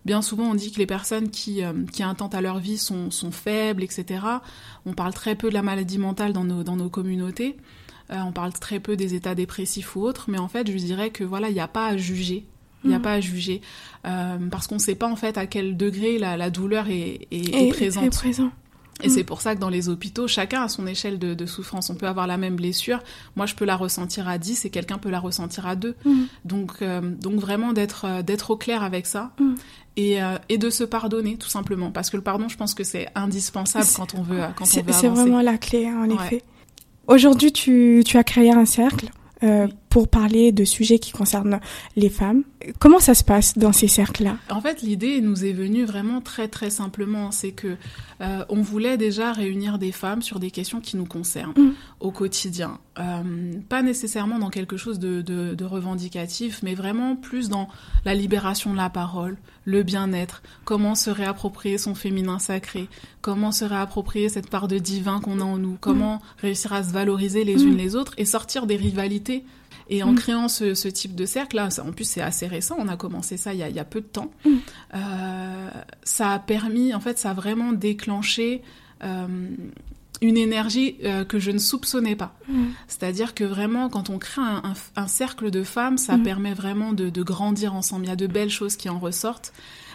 bien 0.07 0.23
souvent 0.23 0.45
on 0.45 0.55
dit 0.55 0.73
que 0.73 0.79
les 0.79 0.87
personnes 0.87 1.29
qui, 1.29 1.63
euh, 1.63 1.85
qui 1.93 2.03
intentent 2.03 2.35
à 2.35 2.41
leur 2.41 2.59
vie 2.59 2.79
sont, 2.79 3.11
sont, 3.11 3.31
faibles, 3.31 3.83
etc. 3.83 4.25
On 4.87 4.95
parle 4.95 5.13
très 5.13 5.35
peu 5.35 5.51
de 5.51 5.55
la 5.55 5.61
maladie 5.61 5.99
mentale 5.99 6.33
dans 6.33 6.45
nos, 6.45 6.65
dans 6.65 6.77
nos 6.77 6.89
communautés. 6.89 7.59
on 8.09 8.33
parle 8.33 8.55
très 8.55 8.81
peu 8.81 8.97
des 8.97 9.15
états 9.15 9.35
dépressifs 9.35 9.95
ou 9.95 10.01
autres, 10.01 10.31
mais 10.31 10.39
en 10.39 10.49
fait, 10.49 10.69
je 10.71 10.77
dirais 10.79 11.11
que 11.11 11.25
voilà, 11.25 11.51
il 11.51 11.55
n'y 11.55 11.61
a 11.61 11.69
pas 11.69 11.89
à 11.89 11.97
juger. 11.99 12.47
Il 12.85 12.89
n'y 12.89 12.97
a 12.97 12.99
mm. 12.99 13.03
pas 13.03 13.13
à 13.13 13.21
juger. 13.21 13.61
Euh, 14.07 14.39
parce 14.51 14.67
qu'on 14.67 14.77
ne 14.77 14.81
sait 14.81 14.95
pas 14.95 15.09
en 15.09 15.17
fait 15.17 15.37
à 15.37 15.47
quel 15.47 15.77
degré 15.77 16.19
la, 16.19 16.51
douleur 16.51 16.89
est, 16.89 17.29
est, 17.31 17.69
présente. 17.71 18.13
présent. 18.13 18.51
Et 19.03 19.09
c'est 19.09 19.23
mm. 19.23 19.27
pour 19.27 19.41
ça 19.41 19.55
que 19.55 19.61
dans 19.61 19.69
les 19.69 19.89
hôpitaux, 19.89 20.29
chacun 20.29 20.63
a 20.63 20.69
son 20.69 20.87
échelle 20.87 21.19
de, 21.19 21.47
souffrance. 21.47 21.91
On 21.91 21.95
peut 21.95 22.07
avoir 22.07 22.27
la 22.27 22.37
même 22.37 22.57
blessure. 22.57 23.03
Moi, 23.37 23.47
je 23.47 23.55
peux 23.55 23.65
la 23.65 23.77
ressentir 23.77 24.29
à 24.29 24.39
10 24.39 24.65
et 24.65 24.71
quelqu'un 24.71 24.99
peut 24.99 25.11
la 25.11 25.21
ressentir 25.21 25.67
à 25.67 25.77
2. 25.77 25.97
Mm. 26.05 26.23
Donc, 26.45 26.73
euh, 26.83 27.01
donc 27.01 27.41
vraiment 27.41 27.73
d'être 27.73 28.07
euh, 28.07 28.23
d'être 28.23 28.51
au 28.51 28.57
clair 28.57 28.83
avec 28.83 29.07
ça 29.07 29.33
et, 29.97 30.19
et, 30.49 30.59
de 30.59 30.71
se 30.71 30.85
pardonner, 30.85 31.37
tout 31.37 31.49
simplement. 31.49 31.91
Parce 31.91 32.11
que 32.11 32.17
le 32.17 32.23
pardon, 32.23 32.49
je 32.49 32.57
pense 32.57 32.75
que 32.75 32.85
c'est 32.85 33.09
indispensable 33.15 33.87
quand 33.97 34.15
on 34.15 34.23
veut, 34.23 34.41
quand 34.57 34.65
on 34.65 34.83
veut 34.83 34.93
C'est 34.93 35.09
vraiment 35.09 35.43
la 35.43 35.59
clé, 35.59 35.87
hein, 35.87 36.07
en 36.07 36.11
effet. 36.11 36.43
Aujourd'hui, 37.07 37.53
tu, 37.53 38.03
tu 38.07 38.17
as 38.17 38.25
créé 38.25 38.53
un 38.53 38.65
cercle 38.65 39.11
euh, 39.43 39.67
pour 39.91 40.09
parler 40.09 40.53
de 40.53 40.65
sujets 40.65 41.01
qui 41.01 41.11
concernent 41.11 41.61
les 41.97 42.09
femmes. 42.09 42.45
Comment 42.79 43.01
ça 43.01 43.15
se 43.15 43.25
passe 43.25 43.59
dans 43.59 43.73
ces 43.73 43.89
cercles-là? 43.89 44.37
En 44.49 44.61
fait, 44.61 44.83
l'idée 44.83 45.21
nous 45.21 45.45
est 45.45 45.53
venue 45.53 45.85
vraiment 45.85 46.21
très 46.21 46.47
très 46.47 46.71
simplement, 46.71 47.33
c'est 47.33 47.51
que 47.51 47.77
euh, 48.21 48.45
on 48.49 48.63
voulait 48.63 48.97
déjà 48.97 49.33
réunir 49.33 49.79
des 49.79 49.91
femmes 49.93 50.23
sur 50.23 50.39
des 50.39 50.53
questions 50.53 50.81
qui 50.81 50.97
nous 50.97 51.07
concernent 51.07 51.55
mm. 51.57 51.73
au 51.99 52.13
quotidien, 52.13 52.79
euh, 52.99 53.55
pas 53.69 53.83
nécessairement 53.83 54.39
dans 54.39 54.51
quelque 54.51 54.77
chose 54.77 55.01
de, 55.01 55.23
de, 55.23 55.55
de, 55.55 55.65
revendicatif, 55.65 56.61
mais 56.63 56.75
vraiment 56.75 57.17
plus 57.17 57.49
dans 57.49 57.69
la 58.05 58.15
libération 58.15 58.73
de 58.73 58.77
la 58.77 58.91
parole, 58.91 59.39
le 59.65 59.83
bien-être, 59.83 60.43
comment 60.65 60.95
se 60.95 61.11
réapproprier 61.11 61.79
son 61.79 61.97
féminin 61.97 62.39
sacré, 62.39 62.89
comment 63.23 63.51
se 63.51 63.65
réapproprier 63.65 64.29
cette 64.29 64.51
part 64.51 64.69
de 64.69 64.79
divin 64.79 65.21
qu'on 65.21 65.41
a 65.41 65.45
en 65.45 65.57
nous, 65.57 65.79
comment 65.81 66.17
mm. 66.17 66.21
réussir 66.39 66.73
à 66.75 66.85
se 66.85 66.93
valoriser 66.93 67.43
les 67.43 67.65
unes 67.65 67.75
mm. 67.75 67.79
les 67.79 67.97
autres 67.97 68.15
et 68.19 68.25
sortir 68.25 68.67
des 68.67 68.77
rivalités 68.77 69.45
et 69.91 70.03
en 70.03 70.13
mm. 70.13 70.15
créant 70.15 70.49
ce, 70.49 70.75
ce, 70.75 70.89
type 70.89 71.15
de 71.15 71.27
cercle, 71.27 71.57
là, 71.57 71.69
en 71.85 71.93
plus 71.93 72.05
c'est 72.05 72.23
assez 72.23 72.47
récent, 72.47 72.77
on 72.79 72.89
a 72.89 72.97
commencé 72.97 73.37
ça 73.37 73.53
il 73.53 73.59
y 73.59 73.63
a, 73.63 73.69
il 73.69 73.75
y 73.75 73.81
a 73.81 73.85
peu 73.85 74.01
de 74.01 74.07
temps, 74.07 74.31
mm. 74.45 74.51
euh, 74.95 75.71
ça 76.05 76.31
a 76.31 76.39
permis, 76.39 76.95
en 76.95 77.01
fait, 77.01 77.19
ça 77.19 77.31
a 77.31 77.35
vraiment 77.35 77.73
déclenché 77.73 78.63
euh, 79.03 79.27
une 80.23 80.37
énergie 80.37 80.97
euh, 81.05 81.25
que 81.25 81.39
je 81.39 81.51
ne 81.51 81.59
soupçonnais 81.59 82.17
pas. 82.17 82.35
Mm. 82.49 82.67
C'est-à-dire 82.87 83.35
que 83.35 83.45
vraiment, 83.45 83.89
quand 83.89 84.11
on 84.11 84.19
crée 84.19 84.41
un, 84.41 84.63
un, 84.65 85.03
un 85.03 85.09
cercle 85.09 85.51
de 85.51 85.63
femmes, 85.65 85.99
ça 85.99 86.17
permet 86.19 86.55
vraiment 86.55 86.93
de, 86.93 87.11
de, 87.11 87.23
grandir 87.23 87.75
ensemble. 87.75 88.05
Il 88.05 88.09
y 88.09 88.13
a 88.13 88.17
de 88.17 88.27
belles 88.27 88.51
choses 88.51 88.77
qui 88.77 88.89
en 88.89 88.99
ressortent. 88.99 89.53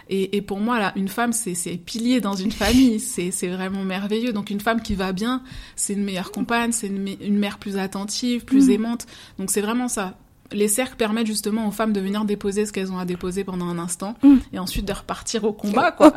Et, 0.10 0.38
et 0.38 0.42
pour 0.42 0.60
moi, 0.60 0.80
là, 0.80 0.94
une 0.96 1.08
femme, 1.08 1.34
c'est 1.34 1.78
pilier 1.78 2.22
dans 2.22 2.36
une 2.36 2.52
famille. 2.52 3.00
C'est 3.00 3.48
vraiment 3.48 3.84
merveilleux. 3.84 4.34
Donc, 4.34 4.50
une 4.50 4.62
femme 4.62 4.82
qui 4.82 4.96
va 4.96 5.12
bien, 5.14 5.42
c'est 5.76 5.94
une 5.94 6.04
meilleure 6.04 6.32
compagne, 6.32 6.72
c'est 6.72 6.88
une, 6.88 7.08
une, 7.22 7.38
mère 7.38 7.58
plus 7.58 7.78
attentive, 7.78 8.46
plus 8.46 8.68
mm. 8.68 8.72
aimante. 8.72 9.06
Donc, 9.40 9.52
c'est 9.52 9.62
vraiment 9.62 9.88
ça 9.88 10.18
les 10.52 10.68
cercles 10.68 10.96
permettent 10.96 11.28
justement 11.28 11.68
aux 11.68 11.72
femmes 11.72 11.94
de 11.94 12.00
venir 12.00 12.26
déposer 12.26 12.66
ce 12.66 12.72
qu'elles 12.72 12.92
ont 12.92 13.00
à 13.00 13.06
déposer 13.06 13.44
pendant 13.44 13.66
un 13.66 13.80
instant 13.80 14.16
mm. 14.24 14.36
et 14.54 14.60
ensuite 14.60 14.86
de 14.86 14.94
repartir 14.94 15.44
au 15.44 15.54
combat. 15.54 15.92
Quoi. 15.92 16.14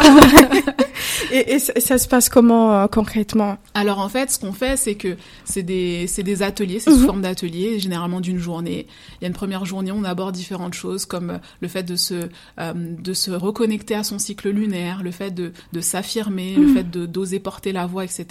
et, 1.32 1.54
et, 1.54 1.58
ça 1.58 1.98
se 1.98 2.08
passe 2.08 2.28
comment 2.28 2.72
euh, 2.72 2.86
concrètement? 2.86 3.56
Alors 3.74 3.98
en 3.98 4.08
fait, 4.08 4.30
ce 4.30 4.38
qu'on 4.38 4.52
fait, 4.52 4.76
c'est 4.76 4.96
que 4.96 5.16
c'est 5.44 5.62
des, 5.62 6.06
des 6.18 6.42
ateliers, 6.42 6.78
c'est 6.78 6.90
sous 6.90 6.98
mhm. 7.00 7.06
forme 7.06 7.22
d'ateliers, 7.22 7.78
généralement 7.78 8.20
d'une 8.20 8.38
journée. 8.38 8.86
Il 9.14 9.22
y 9.22 9.24
a 9.24 9.28
une 9.28 9.34
première 9.34 9.64
journée, 9.64 9.92
on 9.92 10.04
aborde 10.04 10.34
différentes 10.34 10.74
choses 10.74 11.06
comme 11.06 11.30
euh, 11.30 11.38
le 11.60 11.68
fait 11.68 11.82
de 11.82 11.96
se, 11.96 12.28
euh, 12.60 12.72
de 12.74 13.12
se 13.14 13.30
reconnecter 13.30 13.94
à 13.94 14.04
son 14.04 14.18
cycle 14.18 14.50
lunaire, 14.50 15.02
le 15.02 15.10
fait 15.10 15.30
de, 15.30 15.52
de 15.72 15.80
s'affirmer, 15.80 16.54
le 16.54 16.66
mhm. 16.66 16.74
fait 16.74 16.90
de 16.90 17.06
d'oser 17.06 17.40
porter 17.40 17.72
la 17.72 17.86
voix, 17.86 18.04
etc. 18.04 18.26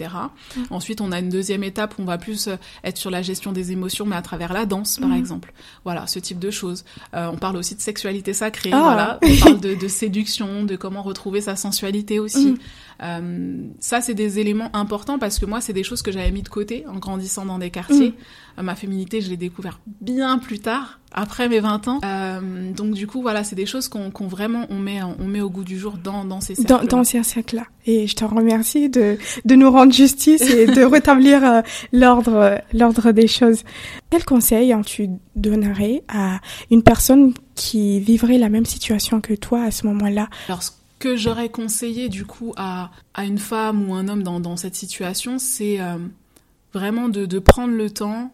Mhm. 0.55 0.65
Ensuite, 0.69 1.01
on 1.01 1.11
a 1.11 1.19
une 1.19 1.29
deuxième 1.29 1.63
étape 1.63 1.95
où 1.97 2.03
on 2.03 2.05
va 2.05 2.17
plus 2.17 2.49
être 2.83 2.97
sur 2.97 3.09
la 3.09 3.21
gestion 3.21 3.51
des 3.51 3.71
émotions, 3.71 4.05
mais 4.05 4.15
à 4.15 4.21
travers 4.21 4.53
la 4.53 4.65
danse, 4.65 4.99
par 4.99 5.13
exemple. 5.13 5.53
Voilà, 5.87 6.05
ce 6.05 6.19
type 6.19 6.37
de 6.37 6.51
choses. 6.51 6.83
Euh, 7.13 7.29
on 7.31 7.37
parle 7.37 7.55
aussi 7.55 7.73
de 7.73 7.79
sexualité 7.79 8.33
sacrée, 8.33 8.71
ah. 8.73 8.81
voilà. 8.81 9.19
On 9.23 9.37
parle 9.41 9.59
de, 9.61 9.73
de, 9.73 9.87
séduction, 9.87 10.65
de 10.65 10.75
comment 10.75 11.01
retrouver 11.01 11.39
sa 11.39 11.55
sensualité 11.55 12.19
aussi. 12.19 12.47
Mm. 12.47 12.57
Euh, 13.03 13.57
ça, 13.79 14.01
c'est 14.01 14.13
des 14.13 14.39
éléments 14.39 14.69
importants 14.75 15.17
parce 15.17 15.39
que 15.39 15.45
moi, 15.45 15.61
c'est 15.61 15.71
des 15.71 15.83
choses 15.83 16.01
que 16.01 16.11
j'avais 16.11 16.31
mis 16.31 16.41
de 16.41 16.49
côté 16.49 16.83
en 16.93 16.97
grandissant 16.97 17.45
dans 17.45 17.57
des 17.57 17.69
quartiers. 17.69 18.09
Mm. 18.09 18.59
Euh, 18.59 18.63
ma 18.63 18.75
féminité, 18.75 19.21
je 19.21 19.29
l'ai 19.29 19.37
découvert 19.37 19.79
bien 20.01 20.39
plus 20.39 20.59
tard, 20.59 20.99
après 21.13 21.47
mes 21.47 21.59
20 21.59 21.87
ans. 21.87 21.99
Donc 22.75 22.93
du 22.93 23.07
coup, 23.07 23.21
voilà, 23.21 23.43
c'est 23.43 23.55
des 23.55 23.65
choses 23.65 23.87
qu'on 23.87 24.11
vraiment 24.27 24.65
on 24.69 24.79
met 24.79 25.01
on 25.01 25.25
met 25.25 25.41
au 25.41 25.49
goût 25.49 25.63
du 25.63 25.77
jour 25.77 25.95
dans 26.03 26.25
dans 26.25 26.41
ces 26.41 26.55
cercles. 26.55 26.69
Dans, 26.69 26.97
dans 26.97 27.03
ces 27.03 27.23
cercles-là. 27.23 27.65
Et 27.85 28.07
je 28.07 28.15
te 28.15 28.25
remercie 28.25 28.89
de 28.89 29.17
de 29.45 29.55
nous 29.55 29.71
rendre 29.71 29.93
justice 29.93 30.41
et 30.41 30.65
de 30.65 30.83
rétablir 30.95 31.63
l'ordre 31.93 32.61
l'ordre 32.73 33.11
des 33.11 33.27
choses. 33.27 33.63
Quel 34.09 34.25
conseil 34.25 34.73
hein, 34.73 34.81
tu 34.85 35.09
donnerais 35.35 35.76
à 36.07 36.39
une 36.71 36.83
personne 36.83 37.33
qui 37.55 37.99
vivrait 37.99 38.37
la 38.37 38.49
même 38.49 38.65
situation 38.65 39.21
que 39.21 39.33
toi 39.33 39.63
à 39.63 39.71
ce 39.71 39.85
moment-là 39.87 40.29
Alors 40.47 40.61
que 40.99 41.15
j'aurais 41.15 41.49
conseillé 41.49 42.09
du 42.09 42.25
coup 42.25 42.53
à, 42.57 42.91
à, 43.13 43.25
une 43.25 43.37
femme 43.37 43.89
ou 43.89 43.93
un 43.93 44.07
homme 44.07 44.23
dans, 44.23 44.39
dans 44.39 44.57
cette 44.57 44.75
situation, 44.75 45.39
c'est 45.39 45.79
euh, 45.79 45.97
vraiment 46.73 47.09
de, 47.09 47.25
de, 47.25 47.39
prendre 47.39 47.73
le 47.73 47.89
temps, 47.89 48.31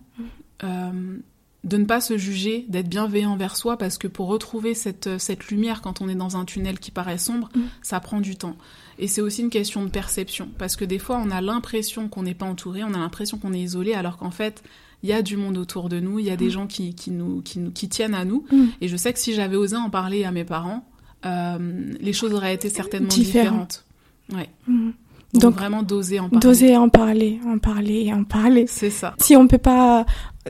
euh, 0.63 1.17
de 1.63 1.77
ne 1.77 1.85
pas 1.85 2.01
se 2.01 2.17
juger, 2.17 2.65
d'être 2.69 2.87
bienveillant 2.87 3.31
envers 3.31 3.55
soi, 3.55 3.77
parce 3.77 3.97
que 3.97 4.07
pour 4.07 4.27
retrouver 4.27 4.73
cette, 4.73 5.17
cette 5.17 5.47
lumière 5.47 5.81
quand 5.81 6.01
on 6.01 6.07
est 6.07 6.15
dans 6.15 6.37
un 6.37 6.45
tunnel 6.45 6.79
qui 6.79 6.91
paraît 6.91 7.17
sombre, 7.17 7.49
mm. 7.55 7.61
ça 7.81 7.99
prend 7.99 8.21
du 8.21 8.35
temps. 8.35 8.55
Et 8.99 9.07
c'est 9.07 9.21
aussi 9.21 9.41
une 9.41 9.49
question 9.49 9.83
de 9.83 9.89
perception, 9.89 10.49
parce 10.57 10.75
que 10.75 10.85
des 10.85 10.99
fois 10.99 11.21
on 11.23 11.31
a 11.31 11.41
l'impression 11.41 12.07
qu'on 12.07 12.23
n'est 12.23 12.35
pas 12.35 12.45
entouré, 12.45 12.83
on 12.83 12.93
a 12.93 12.97
l'impression 12.97 13.37
qu'on 13.37 13.53
est 13.53 13.61
isolé, 13.61 13.93
alors 13.93 14.17
qu'en 14.17 14.31
fait 14.31 14.63
il 15.03 15.09
y 15.09 15.13
a 15.13 15.21
du 15.21 15.37
monde 15.37 15.57
autour 15.57 15.89
de 15.89 15.99
nous, 15.99 16.19
il 16.19 16.25
y 16.25 16.31
a 16.31 16.37
des 16.37 16.47
mm. 16.47 16.51
gens 16.51 16.67
qui, 16.67 16.95
qui, 16.95 17.11
nous, 17.11 17.41
qui, 17.41 17.59
nous, 17.59 17.71
qui 17.71 17.89
tiennent 17.89 18.15
à 18.15 18.25
nous. 18.25 18.45
Mm. 18.51 18.65
Et 18.81 18.87
je 18.87 18.95
sais 18.95 19.13
que 19.13 19.19
si 19.19 19.33
j'avais 19.33 19.57
osé 19.57 19.75
en 19.75 19.89
parler 19.89 20.23
à 20.23 20.31
mes 20.31 20.45
parents, 20.45 20.85
euh, 21.25 21.57
les 21.99 22.13
choses 22.13 22.33
auraient 22.33 22.53
été 22.53 22.69
certainement 22.69 23.09
différentes. 23.09 23.85
Ouais. 24.31 24.49
Mhm. 24.67 24.93
Donc, 25.33 25.55
vraiment 25.55 25.81
d'oser 25.81 26.19
en 26.19 26.29
parler. 26.29 26.39
D'oser 26.41 26.77
en 26.77 26.89
parler, 26.89 27.39
en 27.47 27.57
parler 27.57 28.03
et 28.05 28.13
en 28.13 28.23
parler. 28.23 28.65
C'est 28.67 28.91
ça. 28.91 29.15
Si 29.19 29.35
on 29.35 29.47
peut 29.47 29.57
pas 29.57 30.05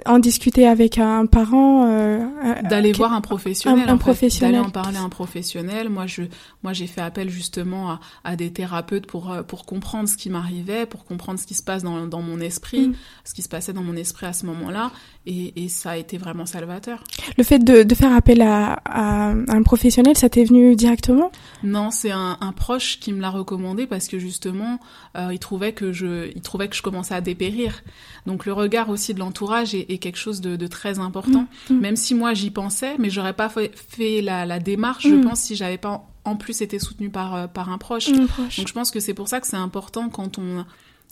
en 0.06 0.20
discuter 0.20 0.68
avec 0.68 0.98
un 0.98 1.26
parent 1.26 1.86
euh, 1.86 2.20
euh 2.20 2.62
d'aller 2.64 2.92
voir 2.94 3.14
un 3.14 3.22
professionnel 3.22 3.88
un, 3.88 3.98
professionnel 3.98 4.56
d'aller 4.56 4.66
en 4.66 4.72
parler 4.72 4.98
à 4.98 5.02
un 5.02 5.10
professionnel. 5.10 5.90
Moi 5.90 6.08
je 6.08 6.24
moi 6.64 6.74
j'ai 6.74 6.88
fait 6.88 7.02
appel 7.02 7.30
justement 7.30 7.92
à, 7.92 8.00
à, 8.24 8.36
des 8.36 8.52
thérapeutes 8.52 9.06
pour 9.06 9.32
euh, 9.32 9.44
pour 9.44 9.66
comprendre 9.66 10.10
ce 10.10 10.18
qui 10.18 10.30
m'arrivait 10.30 10.88
pour 10.88 11.06
comprendre 11.06 11.40
ce 11.40 11.46
qui 11.46 11.54
se 11.54 11.62
passe 11.62 11.84
dans, 11.84 12.08
dans 12.08 12.22
mon 12.22 12.40
esprit 12.40 12.90
mm. 12.90 12.96
ce 13.24 13.34
qui 13.34 13.44
se 13.44 13.50
passait 13.50 13.74
dans 13.74 13.84
mon 13.84 13.96
esprit 13.96 14.26
à 14.26 14.34
ce 14.34 14.46
moment-là. 14.48 14.92
Et, 15.26 15.64
et 15.64 15.70
ça 15.70 15.92
a 15.92 15.98
été 15.98 16.18
vraiment 16.18 16.46
salvateur. 16.46 17.04
Le 17.38 17.44
fait 17.44 17.60
de, 17.60 17.84
de 17.84 17.96
faire 17.96 18.14
appel 18.14 18.42
à, 18.42 18.74
à, 18.86 19.30
un 19.30 19.64
professionnel 19.64 20.18
ça 20.18 20.28
t'est 20.28 20.44
venu 20.44 20.76
directement? 20.76 21.32
Non 21.64 21.92
c'est 21.92 22.12
un, 22.12 22.38
un, 22.42 22.52
proche 22.52 23.00
qui 23.00 23.14
me 23.14 23.22
l'a 23.22 23.30
recommandé 23.30 23.86
parce 23.86 24.08
que 24.08 24.18
justement 24.18 24.80
euh, 25.18 25.30
il 25.32 25.40
trouvait 25.40 25.74
que 25.74 25.92
je 25.92 26.32
il 26.36 26.42
trouvait 26.42 26.68
que 26.68 26.76
je 26.76 26.82
commençais 26.82 27.14
à 27.14 27.22
dépérir. 27.22 27.84
Donc 28.26 28.46
le 28.46 28.54
regard 28.54 28.90
aussi 28.90 29.14
de 29.14 29.20
l'entourage 29.20 29.76
est, 29.90 29.98
quelque 29.98 30.18
chose 30.18 30.42
de, 30.42 30.56
de 30.56 30.68
très 30.68 31.00
important. 31.00 31.48
Mm, 31.70 31.74
mm. 31.74 31.80
Même 31.80 31.96
si 31.96 32.16
moi 32.16 32.34
j'y 32.34 32.52
pensais, 32.52 32.96
mais 33.00 33.10
j'aurais 33.10 33.34
pas 33.34 33.50
fait, 33.50 33.72
fait 33.76 34.22
la, 34.22 34.46
la, 34.46 34.60
démarche, 34.60 35.08
je 35.08 35.16
mm. 35.16 35.26
pense, 35.26 35.40
si 35.42 35.56
j'avais 35.56 35.78
pas 35.78 36.06
en 36.26 36.36
plus 36.36 36.62
été 36.62 36.80
soutenue 36.80 37.10
par, 37.10 37.36
euh, 37.36 37.48
par 37.48 37.70
un 37.70 37.78
proche. 37.78 38.12
proche. 38.28 38.58
Donc 38.58 38.68
je 38.68 38.74
pense 38.74 38.92
que 38.92 39.00
c'est 39.00 39.14
pour 39.14 39.28
ça 39.28 39.40
que 39.40 39.48
c'est 39.48 39.58
important 39.58 40.10
quand 40.10 40.38
on, 40.38 40.66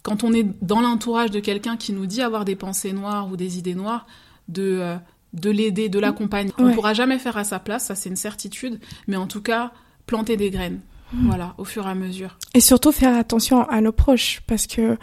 quand 0.04 0.24
on 0.24 0.34
est 0.34 0.46
dans 0.62 0.82
l'entourage 0.82 1.32
de 1.32 1.40
quelqu'un 1.40 1.78
qui 1.78 1.94
nous 1.94 2.06
dit 2.06 2.22
avoir 2.22 2.46
des 2.46 2.56
pensées 2.56 2.94
noires 2.94 3.30
ou 3.32 3.38
des 3.38 3.58
idées 3.58 3.76
noires, 3.76 4.06
de, 4.48 4.80
euh, 4.80 4.98
de 5.34 5.50
l'aider, 5.50 5.90
de 5.90 6.00
l'accompagner. 6.00 6.52
On 6.58 6.72
pourra 6.72 6.94
jamais 6.94 7.20
faire 7.20 7.38
à 7.38 7.44
sa 7.44 7.60
place, 7.60 7.86
ça 7.86 7.96
c'est 7.96 8.10
une 8.10 8.16
certitude, 8.16 8.80
mais 9.08 9.18
en 9.18 9.28
tout 9.28 9.42
cas, 9.42 9.72
planter 10.06 10.38
des 10.38 10.50
graines. 10.50 10.82
Voilà, 11.14 11.56
au 11.58 11.66
fur 11.66 11.88
et 11.88 11.90
à 11.90 11.96
mesure. 11.96 12.38
Et 12.54 12.62
surtout 12.62 12.94
faire 12.94 13.18
attention 13.18 13.68
à 13.68 13.82
nos 13.82 13.92
proches, 13.92 14.42
parce 14.48 14.66
que 14.66 14.98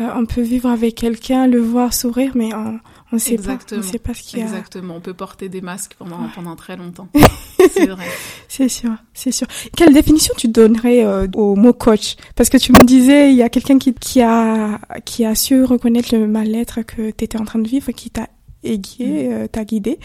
euh, 0.00 0.08
on 0.14 0.24
peut 0.24 0.40
vivre 0.40 0.68
avec 0.68 0.94
quelqu'un, 0.94 1.46
le 1.46 1.60
voir 1.60 1.92
sourire, 1.92 2.32
mais 2.34 2.54
on 2.54 2.80
ne 3.12 3.18
sait 3.18 3.36
pas, 3.36 3.58
on 3.72 3.82
sait 3.82 3.98
pas 3.98 4.14
ce 4.14 4.22
qu'il 4.22 4.38
y 4.38 4.42
a. 4.42 4.46
Exactement, 4.46 4.96
on 4.96 5.00
peut 5.00 5.14
porter 5.14 5.48
des 5.48 5.60
masques 5.60 5.94
pendant 5.98 6.28
pendant 6.34 6.56
très 6.56 6.76
longtemps. 6.76 7.08
c'est 7.72 7.86
vrai. 7.86 8.06
C'est 8.48 8.68
sûr, 8.68 8.92
c'est 9.12 9.32
sûr. 9.32 9.46
Quelle 9.76 9.92
définition 9.92 10.34
tu 10.36 10.48
donnerais 10.48 11.04
euh, 11.04 11.26
au 11.34 11.54
mot 11.54 11.72
coach? 11.72 12.16
Parce 12.34 12.48
que 12.48 12.56
tu 12.56 12.72
me 12.72 12.84
disais, 12.84 13.30
il 13.30 13.36
y 13.36 13.42
a 13.42 13.48
quelqu'un 13.48 13.78
qui 13.78 13.92
qui 13.94 14.22
a 14.22 14.80
qui 15.04 15.24
a 15.24 15.34
su 15.34 15.64
reconnaître 15.64 16.14
le 16.16 16.26
mal-être 16.26 16.82
que 16.82 17.10
tu 17.10 17.24
étais 17.24 17.38
en 17.38 17.44
train 17.44 17.58
de 17.58 17.68
vivre, 17.68 17.90
qui 17.92 18.10
t'a 18.10 18.28
aiguillé, 18.62 19.28
mm. 19.28 19.48
t'a 19.48 19.64
guidé. 19.64 19.98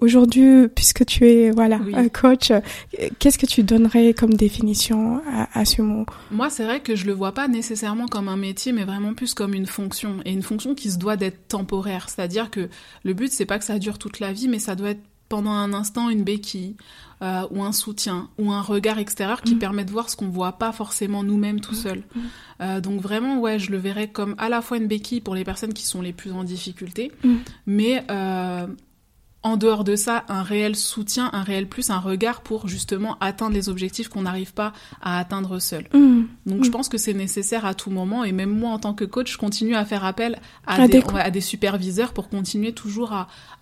Aujourd'hui, 0.00 0.68
puisque 0.68 1.04
tu 1.04 1.28
es 1.28 1.50
voilà 1.50 1.80
un 1.94 2.08
coach, 2.08 2.52
qu'est-ce 3.18 3.38
que 3.38 3.46
tu 3.46 3.62
donnerais 3.62 4.14
comme 4.14 4.34
définition 4.34 5.20
à, 5.30 5.58
à 5.58 5.64
ce 5.64 5.82
mot? 5.82 6.06
Moi, 6.30 6.50
c'est 6.50 6.64
vrai 6.64 6.80
que 6.80 6.96
je 6.96 7.06
le 7.06 7.12
vois 7.12 7.32
pas 7.32 7.48
nécessairement 7.48 8.06
comme 8.06 8.28
un 8.28 8.36
métier, 8.36 8.72
mais 8.72 8.84
vraiment 8.84 9.14
plus 9.14 9.34
comme 9.34 9.54
une 9.54 9.66
fonction 9.66 10.16
et 10.24 10.32
une 10.32 10.42
fonction 10.42 10.74
qui 10.74 10.90
se 10.90 10.98
doit 10.98 11.16
d'être 11.16 11.48
temporaire. 11.48 12.08
C'est-à-dire 12.08 12.50
que 12.50 12.68
le 13.04 13.14
but, 13.14 13.32
c'est 13.32 13.46
pas 13.46 13.58
que 13.58 13.64
ça 13.64 13.78
dure 13.78 13.98
toute 13.98 14.20
la 14.20 14.32
vie, 14.32 14.48
mais 14.48 14.58
ça 14.58 14.74
doit 14.74 14.90
être 14.90 15.02
pendant 15.28 15.52
un 15.52 15.72
instant 15.74 16.08
une 16.08 16.24
béquille 16.24 16.76
euh, 17.22 17.46
ou 17.50 17.62
un 17.62 17.72
soutien 17.72 18.28
ou 18.38 18.52
un 18.52 18.62
regard 18.62 18.98
extérieur 18.98 19.42
qui 19.42 19.56
mm. 19.56 19.58
permet 19.58 19.84
de 19.84 19.90
voir 19.90 20.08
ce 20.08 20.16
qu'on 20.16 20.28
voit 20.28 20.52
pas 20.52 20.72
forcément 20.72 21.22
nous-mêmes 21.22 21.60
tout 21.60 21.72
mm. 21.72 21.76
seuls. 21.76 22.02
Mm. 22.14 22.20
Euh, 22.60 22.80
donc 22.80 23.00
vraiment, 23.00 23.40
ouais, 23.40 23.58
je 23.58 23.70
le 23.70 23.78
verrais 23.78 24.08
comme 24.08 24.34
à 24.38 24.48
la 24.48 24.62
fois 24.62 24.76
une 24.76 24.86
béquille 24.86 25.20
pour 25.20 25.34
les 25.34 25.44
personnes 25.44 25.74
qui 25.74 25.84
sont 25.84 26.00
les 26.00 26.12
plus 26.12 26.32
en 26.32 26.44
difficulté, 26.44 27.12
mais 27.66 28.04
euh, 28.10 28.66
en 29.48 29.56
dehors 29.56 29.84
de 29.84 29.96
ça, 29.96 30.24
un 30.28 30.42
réel 30.42 30.76
soutien, 30.76 31.30
un 31.32 31.42
réel 31.42 31.68
plus, 31.68 31.90
un 31.90 31.98
regard 31.98 32.42
pour 32.42 32.68
justement 32.68 33.16
atteindre 33.20 33.54
les 33.54 33.68
objectifs 33.68 34.08
qu'on 34.08 34.22
n'arrive 34.22 34.52
pas 34.52 34.72
à 35.00 35.18
atteindre 35.18 35.58
seul. 35.58 35.84
Mmh. 35.92 36.22
Donc 36.46 36.64
je 36.64 36.68
mmh. 36.68 36.72
pense 36.72 36.88
que 36.88 36.98
c'est 36.98 37.14
nécessaire 37.14 37.64
à 37.64 37.74
tout 37.74 37.90
moment 37.90 38.24
et 38.24 38.32
même 38.32 38.50
moi 38.50 38.70
en 38.70 38.78
tant 38.78 38.94
que 38.94 39.04
coach, 39.04 39.32
je 39.32 39.38
continue 39.38 39.74
à 39.74 39.84
faire 39.84 40.04
appel 40.04 40.38
à, 40.66 40.86
des, 41.30 41.40
superviseurs 41.40 42.12
pour 42.12 42.28
continuer 42.28 42.72
toujours 42.72 43.12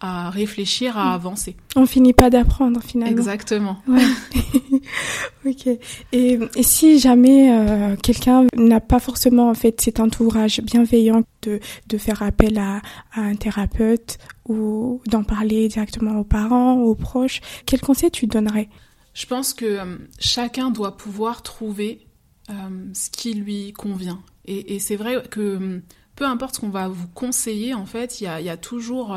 à, 0.00 0.30
réfléchir, 0.30 0.98
à 0.98 1.04
mmh. 1.04 1.14
avancer. 1.14 1.56
On 1.76 1.86
finit 1.86 2.12
pas 2.12 2.30
d'apprendre 2.30 2.80
finalement. 2.82 3.16
Exactement. 3.16 3.78
ok. 5.46 5.68
Et, 6.12 6.38
si 6.60 6.98
jamais 6.98 7.52
euh, 7.52 7.96
quelqu'un 7.96 8.46
n'a 8.56 8.80
pas 8.80 8.98
forcément 8.98 9.48
en 9.48 9.54
fait 9.54 9.80
cet 9.80 10.00
entourage 10.00 10.60
bienveillant 10.60 11.22
de, 11.42 11.60
de 11.86 11.98
faire 11.98 12.22
appel 12.22 12.58
à, 12.58 12.82
à 13.12 13.20
un 13.20 13.36
thérapeute 13.36 14.18
ou 14.48 15.00
d'en 15.06 15.24
parler 15.24 15.68
directement 15.68 16.18
aux 16.18 16.24
parents, 16.24 16.74
aux 16.74 16.94
proches, 16.94 17.40
quel 17.66 17.80
conseil 17.80 18.10
tu 18.10 18.26
donnerais? 18.26 18.68
Je 19.14 19.26
pense 19.26 19.54
que 19.54 19.64
euh, 19.64 19.96
chacun 20.18 20.70
doit 20.70 20.96
pouvoir 20.96 21.42
trouver 21.42 22.06
euh, 22.50 22.54
ce 22.92 23.10
qui 23.10 23.34
lui 23.34 23.72
convient. 23.72 24.20
Et, 24.44 24.78
c'est 24.78 24.94
vrai 24.94 25.22
que 25.28 25.40
euh, 25.40 25.82
peu 26.14 26.24
importe 26.24 26.56
ce 26.56 26.60
qu'on 26.60 26.68
va 26.68 26.86
vous 26.86 27.08
conseiller, 27.08 27.74
en 27.74 27.86
fait, 27.86 28.20
il 28.20 28.24
y 28.24 28.48
a, 28.48 28.56
toujours... 28.56 29.16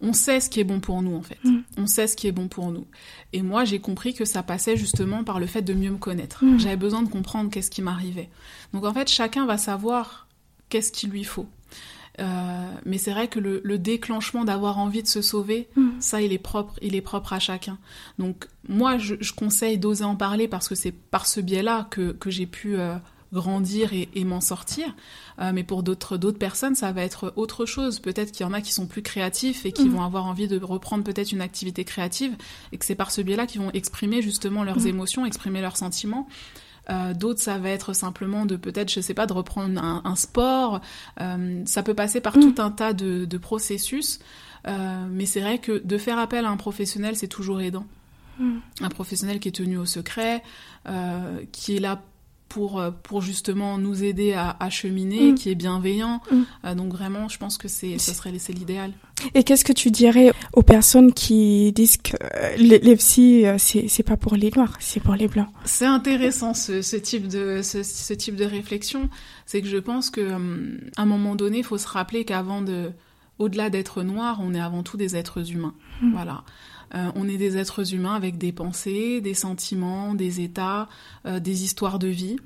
on 0.00 0.12
sait 0.12 0.38
ce 0.38 0.48
qui 0.48 0.60
est 0.60 0.64
bon 0.64 0.80
pour 0.80 1.02
nous, 1.02 1.16
en 1.16 1.22
fait. 1.22 1.38
Mm. 1.44 1.62
On 1.78 1.86
sait 1.86 2.06
ce 2.06 2.16
qui 2.16 2.28
est 2.28 2.32
bon 2.32 2.46
pour 2.48 2.70
nous. 2.70 2.86
Et 3.32 3.42
moi, 3.42 3.64
j'ai 3.64 3.80
compris 3.80 4.14
que 4.14 4.24
ça 4.24 4.42
passait 4.42 4.76
justement 4.76 5.24
par 5.24 5.40
le 5.40 5.46
fait 5.46 5.62
de 5.62 5.74
mieux 5.74 5.90
me 5.90 5.98
connaître. 5.98 6.44
Mm. 6.44 6.60
J'avais 6.60 6.76
besoin 6.76 7.02
de 7.02 7.08
comprendre 7.08 7.50
qu'est-ce 7.50 7.70
qui 7.70 7.82
m'arrivait. 7.82 8.30
Donc, 8.72 8.84
en 8.84 8.94
fait, 8.94 9.08
chacun 9.08 9.46
va 9.46 9.58
savoir 9.58 10.28
qu'est-ce 10.68 10.92
qu'il 10.92 11.10
lui 11.10 11.24
faut. 11.24 11.48
Euh, 12.20 12.72
mais 12.84 12.98
c'est 12.98 13.12
vrai 13.12 13.28
que 13.28 13.38
le, 13.38 13.78
déclenchement 13.78 14.44
d'avoir 14.44 14.78
envie 14.78 15.02
de 15.02 15.08
se 15.08 15.22
sauver, 15.22 15.68
mm. 15.76 15.88
ça, 16.00 16.20
il 16.20 16.32
est 16.32 16.38
propre, 16.38 16.74
il 16.82 16.94
est 16.94 17.00
propre 17.00 17.32
à 17.32 17.38
chacun. 17.38 17.78
Donc 18.18 18.48
moi, 18.68 18.98
je, 18.98 19.14
conseille 19.32 19.78
d'oser 19.78 20.04
en 20.04 20.16
parler 20.16 20.48
parce 20.48 20.68
que 20.68 20.74
c'est 20.74 20.92
par 20.92 21.26
ce 21.26 21.40
biais-là 21.40 21.86
que, 21.90 22.12
que 22.12 22.30
j'ai 22.30 22.46
pu 22.46 22.76
euh, 22.76 22.96
grandir 23.32 23.90
et, 23.92 24.24
m'en 24.24 24.40
sortir. 24.40 24.94
Euh, 25.40 25.52
mais 25.54 25.64
pour 25.64 25.82
d'autres 25.82 26.18
d'autres 26.18 26.38
personnes, 26.38 26.74
ça 26.74 26.92
va 26.92 27.02
être 27.02 27.32
autre 27.36 27.64
chose. 27.64 27.98
Peut-être 27.98 28.30
qu'il 28.30 28.44
y 28.44 28.48
en 28.48 28.52
a 28.52 28.60
qui 28.60 28.72
sont 28.72 28.86
plus 28.86 29.02
créatifs 29.02 29.64
et 29.64 29.72
qui 29.72 29.86
mm. 29.86 29.92
vont 29.92 30.02
avoir 30.02 30.26
envie 30.26 30.48
de 30.48 30.62
reprendre 30.62 31.04
peut-être 31.04 31.32
une 31.32 31.40
activité 31.40 31.84
créative 31.84 32.36
et 32.72 32.78
que 32.78 32.84
c'est 32.84 32.94
par 32.94 33.10
ce 33.10 33.22
biais-là 33.22 33.46
qu'ils 33.46 33.62
vont 33.62 33.70
exprimer 33.72 34.20
justement 34.20 34.64
leurs 34.64 34.80
mm. 34.80 34.86
émotions, 34.88 35.26
exprimer 35.26 35.62
leurs 35.62 35.78
sentiments. 35.78 36.28
Euh, 36.90 37.14
d'autres, 37.14 37.40
ça 37.40 37.58
va 37.58 37.70
être 37.70 37.92
simplement 37.92 38.46
de 38.46 38.56
peut-être, 38.56 38.90
je 38.90 39.00
sais 39.00 39.14
pas, 39.14 39.26
de 39.26 39.32
reprendre 39.32 39.80
un, 39.82 40.16
sport. 40.16 40.80
Euh, 41.20 41.62
ça 41.64 41.82
peut 41.82 41.94
passer 41.94 42.20
par 42.20 42.36
mm. 42.36 42.40
tout 42.40 42.62
un 42.62 42.70
tas 42.70 42.92
de, 42.92 43.38
processus. 43.38 44.18
Euh, 44.68 45.06
mais 45.10 45.26
c'est 45.26 45.40
vrai 45.40 45.58
que 45.58 45.82
de 45.84 45.98
faire 45.98 46.18
appel 46.18 46.44
à 46.44 46.50
un 46.50 46.56
professionnel, 46.56 47.16
c'est 47.16 47.28
toujours 47.28 47.60
aidant. 47.60 47.86
Mm. 48.38 48.58
Un 48.80 48.88
professionnel 48.88 49.40
qui 49.40 49.48
est 49.48 49.52
tenu 49.52 49.78
au 49.78 49.86
secret, 49.86 50.42
qui 51.52 51.76
est 51.76 51.80
là 51.80 52.02
pour, 52.52 52.78
euh, 52.78 52.90
pour 52.90 53.22
justement 53.22 53.78
nous 53.78 54.04
aider 54.04 54.34
à, 54.34 54.68
cheminer, 54.68 55.32
mm. 55.32 55.34
qui 55.36 55.50
est 55.50 55.54
bienveillant. 55.54 56.20
Mm. 56.30 56.42
Euh, 56.66 56.74
donc 56.74 56.92
vraiment, 56.92 57.26
je 57.28 57.38
pense 57.38 57.56
que 57.56 57.66
c'est 57.66 57.96
ce 57.96 58.12
serait 58.12 58.32
c'est 58.38 58.52
l'idéal. 58.52 58.92
Et 59.34 59.42
qu'est-ce 59.42 59.64
que 59.64 59.72
tu 59.72 59.90
dirais 59.90 60.32
aux 60.52 60.62
personnes 60.62 61.14
qui 61.14 61.72
disent 61.72 61.96
que 61.96 62.14
euh, 62.22 62.56
les, 62.56 62.78
les 62.78 62.96
psy 62.96 63.44
c'est 63.58 64.02
pas 64.02 64.18
pour 64.18 64.36
les 64.36 64.50
noirs, 64.50 64.76
c'est 64.80 65.00
pour 65.00 65.14
les 65.14 65.28
blancs? 65.28 65.48
C'est 65.64 65.86
intéressant 65.86 66.52
ce, 66.52 66.82
ce, 66.82 66.96
type 66.96 67.26
de 67.26 67.62
ce, 67.62 67.82
ce, 67.82 68.12
type 68.12 68.36
de 68.36 68.44
réflexion. 68.44 69.08
C'est 69.46 69.62
que 69.62 69.68
je 69.68 69.78
pense 69.78 70.10
que 70.10 70.32
à 70.32 71.02
un 71.02 71.06
moment 71.06 71.34
donné, 71.34 71.58
il 71.58 71.64
faut 71.64 71.78
se 71.78 71.88
rappeler 71.88 72.26
qu'avant 72.26 72.60
de 72.60 72.90
au-delà 73.38 73.70
d'être 73.70 74.02
noir, 74.02 74.40
on 74.42 74.52
est 74.52 74.60
avant 74.60 74.82
tout 74.82 74.98
des 74.98 75.16
êtres 75.16 75.52
humains. 75.52 75.74
Mm. 76.02 76.12
Voilà. 76.12 76.44
Euh, 76.94 77.10
on 77.14 77.28
est 77.28 77.36
des 77.36 77.56
êtres 77.56 77.94
humains 77.94 78.14
avec 78.14 78.38
des 78.38 78.52
pensées, 78.52 79.20
des 79.20 79.34
sentiments, 79.34 80.14
des 80.14 80.40
états, 80.40 80.88
euh, 81.26 81.40
des 81.40 81.64
histoires 81.64 81.98
de 81.98 82.08
vie. 82.08 82.36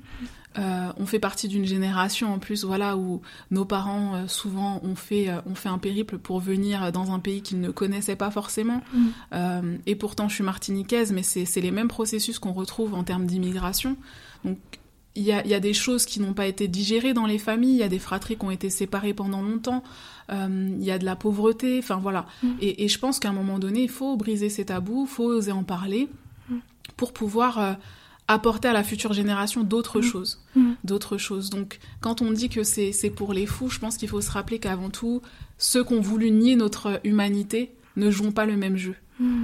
Euh, 0.57 0.91
on 0.97 1.05
fait 1.05 1.19
partie 1.19 1.47
d'une 1.47 1.65
génération 1.65 2.33
en 2.33 2.39
plus, 2.39 2.63
voilà, 2.63 2.97
où 2.97 3.21
nos 3.51 3.65
parents 3.65 4.27
souvent 4.27 4.79
ont 4.83 4.95
fait, 4.95 5.29
ont 5.45 5.53
fait 5.53 5.69
un 5.69 5.77
périple 5.77 6.17
pour 6.17 6.39
venir 6.39 6.91
dans 6.91 7.11
un 7.11 7.19
pays 7.19 7.43
qu'ils 7.43 7.61
ne 7.61 7.69
connaissaient 7.69 8.15
pas 8.15 8.31
forcément. 8.31 8.81
Mm. 8.93 9.77
et 9.85 9.95
pourtant, 9.95 10.27
je 10.27 10.33
suis 10.35 10.43
martiniquaise, 10.43 11.11
mais 11.11 11.21
c'est 11.21 11.61
les 11.61 11.71
mêmes 11.71 11.89
processus 11.89 12.39
qu'on 12.39 12.53
retrouve 12.53 12.95
en 12.95 13.03
termes 13.03 13.27
d'immigration. 13.27 13.97
Donc, 14.45 14.57
il 15.17 15.23
y 15.23 15.31
a, 15.31 15.59
des 15.59 15.73
choses 15.73 16.05
qui 16.05 16.19
n'ont 16.19 16.33
pas 16.33 16.45
été 16.45 16.67
digérées 16.67 17.13
dans 17.15 17.25
les 17.25 17.39
familles, 17.39 17.71
il 17.71 17.79
y 17.79 17.83
a 17.83 17.87
des 17.87 17.97
fratries 17.97 18.37
qui 18.37 18.45
ont 18.45 18.51
été 18.51 18.69
séparées 18.69 19.15
pendant 19.15 19.41
longtemps, 19.41 19.83
euh, 20.31 20.69
il 20.79 20.85
y 20.85 20.91
a 20.91 20.99
de 20.99 21.05
la 21.05 21.15
pauvreté, 21.15 21.79
enfin 21.79 21.97
voilà. 21.97 22.27
Mm. 22.43 22.49
Et, 22.61 22.87
je 22.87 22.99
pense 22.99 23.19
qu'à 23.19 23.29
un 23.29 23.33
moment 23.33 23.57
donné, 23.57 23.81
il 23.81 23.89
faut 23.89 24.15
briser 24.15 24.49
ces 24.49 24.65
tabous, 24.65 25.07
il 25.09 25.13
faut 25.13 25.25
oser 25.25 25.51
en 25.51 25.63
parler 25.63 26.07
mm. 26.49 26.57
pour 26.97 27.13
pouvoir 27.13 27.57
euh, 27.57 27.73
apporter 28.27 28.67
à 28.67 28.73
la 28.73 28.83
future 28.83 29.13
génération 29.13 29.63
d'autres 29.63 30.01
mm. 30.01 30.03
choses. 30.03 30.43
D'autres 30.83 31.17
choses. 31.17 31.49
Donc 31.49 31.79
quand 31.99 32.21
on 32.21 32.31
dit 32.31 32.49
que 32.49 32.63
c'est 32.63 33.09
pour 33.09 33.33
les 33.33 33.47
fous, 33.47 33.69
je 33.69 33.79
pense 33.79 33.97
qu'il 33.97 34.09
faut 34.09 34.21
se 34.21 34.31
rappeler 34.31 34.59
qu'avant 34.59 34.91
tout, 34.91 35.23
ceux 35.57 35.83
qui 35.83 35.93
ont 35.93 36.01
voulu 36.01 36.29
nier 36.29 36.55
notre 36.55 36.99
humanité 37.03 37.71
ne 37.97 38.09
jouent 38.09 38.31
pas 38.31 38.45
le 38.45 38.55
même 38.55 38.77
jeu. 38.77 38.95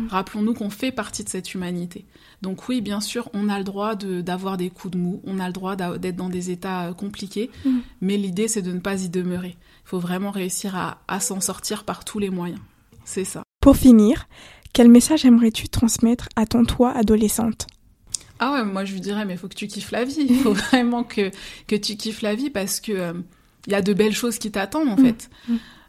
Rappelons-nous 0.10 0.54
qu'on 0.54 0.70
fait 0.70 0.92
partie 0.92 1.24
de 1.24 1.30
cette 1.30 1.54
humanité. 1.54 2.06
Donc 2.44 2.70
oui, 2.70 2.82
bien 2.82 3.02
sûr, 3.02 3.30
on 3.34 3.50
a 3.50 3.58
le 3.58 3.64
droit 3.64 3.96
d'avoir 3.96 4.58
des 4.58 4.70
coups 4.70 4.92
de 4.92 4.98
mou, 5.00 5.22
on 5.26 5.40
a 5.40 5.48
le 5.48 5.54
droit 5.54 5.76
d'être 5.76 6.16
dans 6.16 6.30
des 6.30 6.52
états 6.52 6.90
euh, 6.90 6.94
compliqués, 6.94 7.50
mm. 7.66 7.80
mais 8.02 8.18
l'idée 8.18 8.48
c'est 8.48 8.62
de 8.62 8.72
ne 8.72 8.80
pas 8.80 9.02
y 9.02 9.10
demeurer. 9.10 9.56
Il 9.86 9.90
faut 9.90 10.00
vraiment 10.00 10.30
réussir 10.30 10.76
à, 10.76 11.20
s'en 11.20 11.40
sortir 11.40 11.86
par 11.86 12.06
tous 12.06 12.20
les 12.20 12.30
moyens. 12.30 12.60
C'est 13.06 13.26
ça. 13.26 13.44
Pour 13.62 13.78
finir, 13.78 14.28
quel 14.74 14.90
message 14.90 15.26
aimerais-tu 15.26 15.70
transmettre 15.70 16.30
à 16.36 16.46
ton 16.46 16.66
toi 16.66 16.92
adolescente? 16.92 17.66
Ah 18.40 18.54
ouais, 18.54 18.66
moi 18.66 18.86
je 18.86 18.94
lui 18.94 19.02
dirais, 19.02 19.26
mais 19.26 19.34
il 19.34 19.40
faut 19.40 19.48
que 19.48 19.56
tu 19.56 19.68
kiffes 19.68 19.92
la 19.92 20.04
vie. 20.04 20.28
Il 20.30 20.38
faut 20.38 20.54
vraiment 20.72 21.04
que, 21.04 21.32
que 21.68 21.76
tu 21.76 21.96
kiffes 21.96 22.22
la 22.22 22.36
vie 22.36 22.50
parce 22.50 22.80
que 22.80 22.92
il 22.92 22.98
euh, 22.98 23.14
y 23.68 23.74
a 23.76 23.82
de 23.82 23.94
belles 23.94 24.14
choses 24.14 24.38
qui 24.38 24.52
t'attendent 24.52 24.90
en 24.90 25.02
mm. 25.02 25.06
fait. 25.06 25.30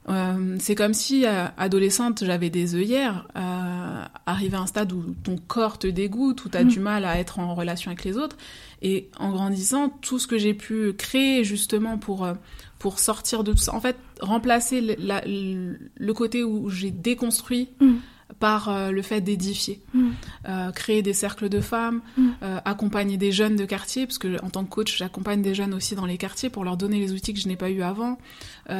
Euh, 0.09 0.57
c'est 0.59 0.75
comme 0.75 0.95
si, 0.95 1.25
euh, 1.25 1.47
adolescente, 1.57 2.25
j'avais 2.25 2.51
des 2.51 2.75
œillères, 2.75 3.27
euh, 3.37 4.05
arrivé 4.27 4.57
à 4.57 4.61
un 4.61 4.67
stade 4.67 4.93
où 4.93 5.15
ton 5.23 5.37
corps 5.37 5.79
te 5.79 5.87
dégoûte, 5.87 6.45
où 6.45 6.49
tu 6.49 6.59
as 6.59 6.65
mm. 6.65 6.69
du 6.69 6.81
mal 6.81 7.05
à 7.05 7.19
être 7.19 7.39
en 7.39 7.55
relation 7.55 7.91
avec 7.91 8.05
les 8.05 8.19
autres. 8.19 8.37
Et 8.83 9.09
en 9.19 9.31
grandissant, 9.31 9.89
tout 9.89 10.19
ce 10.19 10.27
que 10.27 10.37
j'ai 10.37 10.55
pu 10.55 10.93
créer 10.93 11.43
justement 11.43 11.97
pour, 11.97 12.25
euh, 12.25 12.35
pour 12.79 12.99
sortir 12.99 13.45
de 13.45 13.53
tout 13.53 13.59
ça, 13.59 13.75
en 13.75 13.81
fait, 13.81 13.97
remplacer 14.21 14.81
le, 14.83 15.79
le 15.97 16.15
côté 16.15 16.45
où 16.45 16.69
j'ai 16.69 16.91
déconstruit 16.91 17.71
mm 17.81 17.95
par 18.39 18.69
euh, 18.69 18.91
le 18.91 19.03
fait 19.03 19.21
d'édifier, 19.21 19.81
mm. 19.93 20.11
euh, 20.49 20.71
créer 20.73 21.03
des 21.03 21.13
cercles 21.13 21.49
de 21.49 21.61
femmes, 21.61 22.01
mm. 22.17 22.29
euh, 22.43 22.59
accompagner 22.65 23.17
des 23.17 23.33
jeunes 23.33 23.57
de 23.57 23.65
quartier, 23.65 24.07
parce 24.07 24.19
que 24.19 24.43
en 24.43 24.51
tant 24.51 24.65
que 24.65 24.71
coach, 24.71 24.97
j'accompagne 24.97 25.43
des 25.43 25.55
jeunes 25.55 25.75
aussi 25.75 25.95
dans 25.95 26.07
les 26.07 26.19
quartiers 26.19 26.51
pour 26.51 26.65
leur 26.65 26.77
donner 26.77 26.99
les 26.99 27.13
outils 27.13 27.35
que 27.35 27.41
je 27.41 27.49
n'ai 27.49 27.57
pas 27.57 27.71
eu 27.71 27.83
avant. 27.83 28.19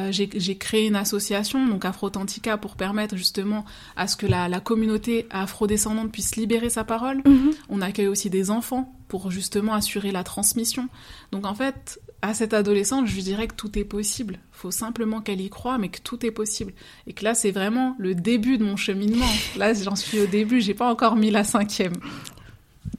J'ai 0.09 0.57
créé 0.57 0.87
une 0.87 0.95
association, 0.95 1.67
donc 1.67 1.85
Afrotantica, 1.85 2.57
pour 2.57 2.75
permettre 2.75 3.15
justement 3.15 3.65
à 3.95 4.07
ce 4.07 4.15
que 4.15 4.25
la, 4.25 4.49
la 4.49 4.59
communauté 4.59 5.27
afrodescendante 5.29 6.11
puisse 6.11 6.35
libérer 6.35 6.69
sa 6.69 6.83
parole. 6.83 7.19
Mm-hmm. 7.19 7.53
On 7.69 7.81
accueille 7.81 8.07
aussi 8.07 8.29
des 8.31 8.49
enfants 8.49 8.94
pour 9.19 9.31
justement 9.31 9.73
assurer 9.73 10.11
la 10.11 10.25
transmission. 10.25 10.89
Donc 11.31 11.45
en 11.45 11.55
fait, 11.55 12.01
à 12.21 12.33
cette 12.33 12.53
adolescente, 12.53 13.07
je 13.07 13.15
lui 13.15 13.23
dirais 13.23 13.47
que 13.47 13.55
tout 13.55 13.79
est 13.79 13.85
possible. 13.85 14.39
Il 14.53 14.57
faut 14.57 14.71
simplement 14.71 15.21
qu'elle 15.21 15.39
y 15.39 15.49
croit, 15.49 15.77
mais 15.77 15.87
que 15.87 16.01
tout 16.01 16.25
est 16.25 16.31
possible. 16.31 16.73
Et 17.07 17.13
que 17.13 17.23
là, 17.23 17.33
c'est 17.33 17.51
vraiment 17.51 17.95
le 17.97 18.13
début 18.13 18.57
de 18.57 18.65
mon 18.65 18.75
cheminement. 18.75 19.29
Là, 19.57 19.73
j'en 19.73 19.95
suis 19.95 20.19
au 20.19 20.25
début, 20.25 20.59
j'ai 20.59 20.73
pas 20.73 20.91
encore 20.91 21.15
mis 21.15 21.31
la 21.31 21.45
cinquième. 21.45 21.93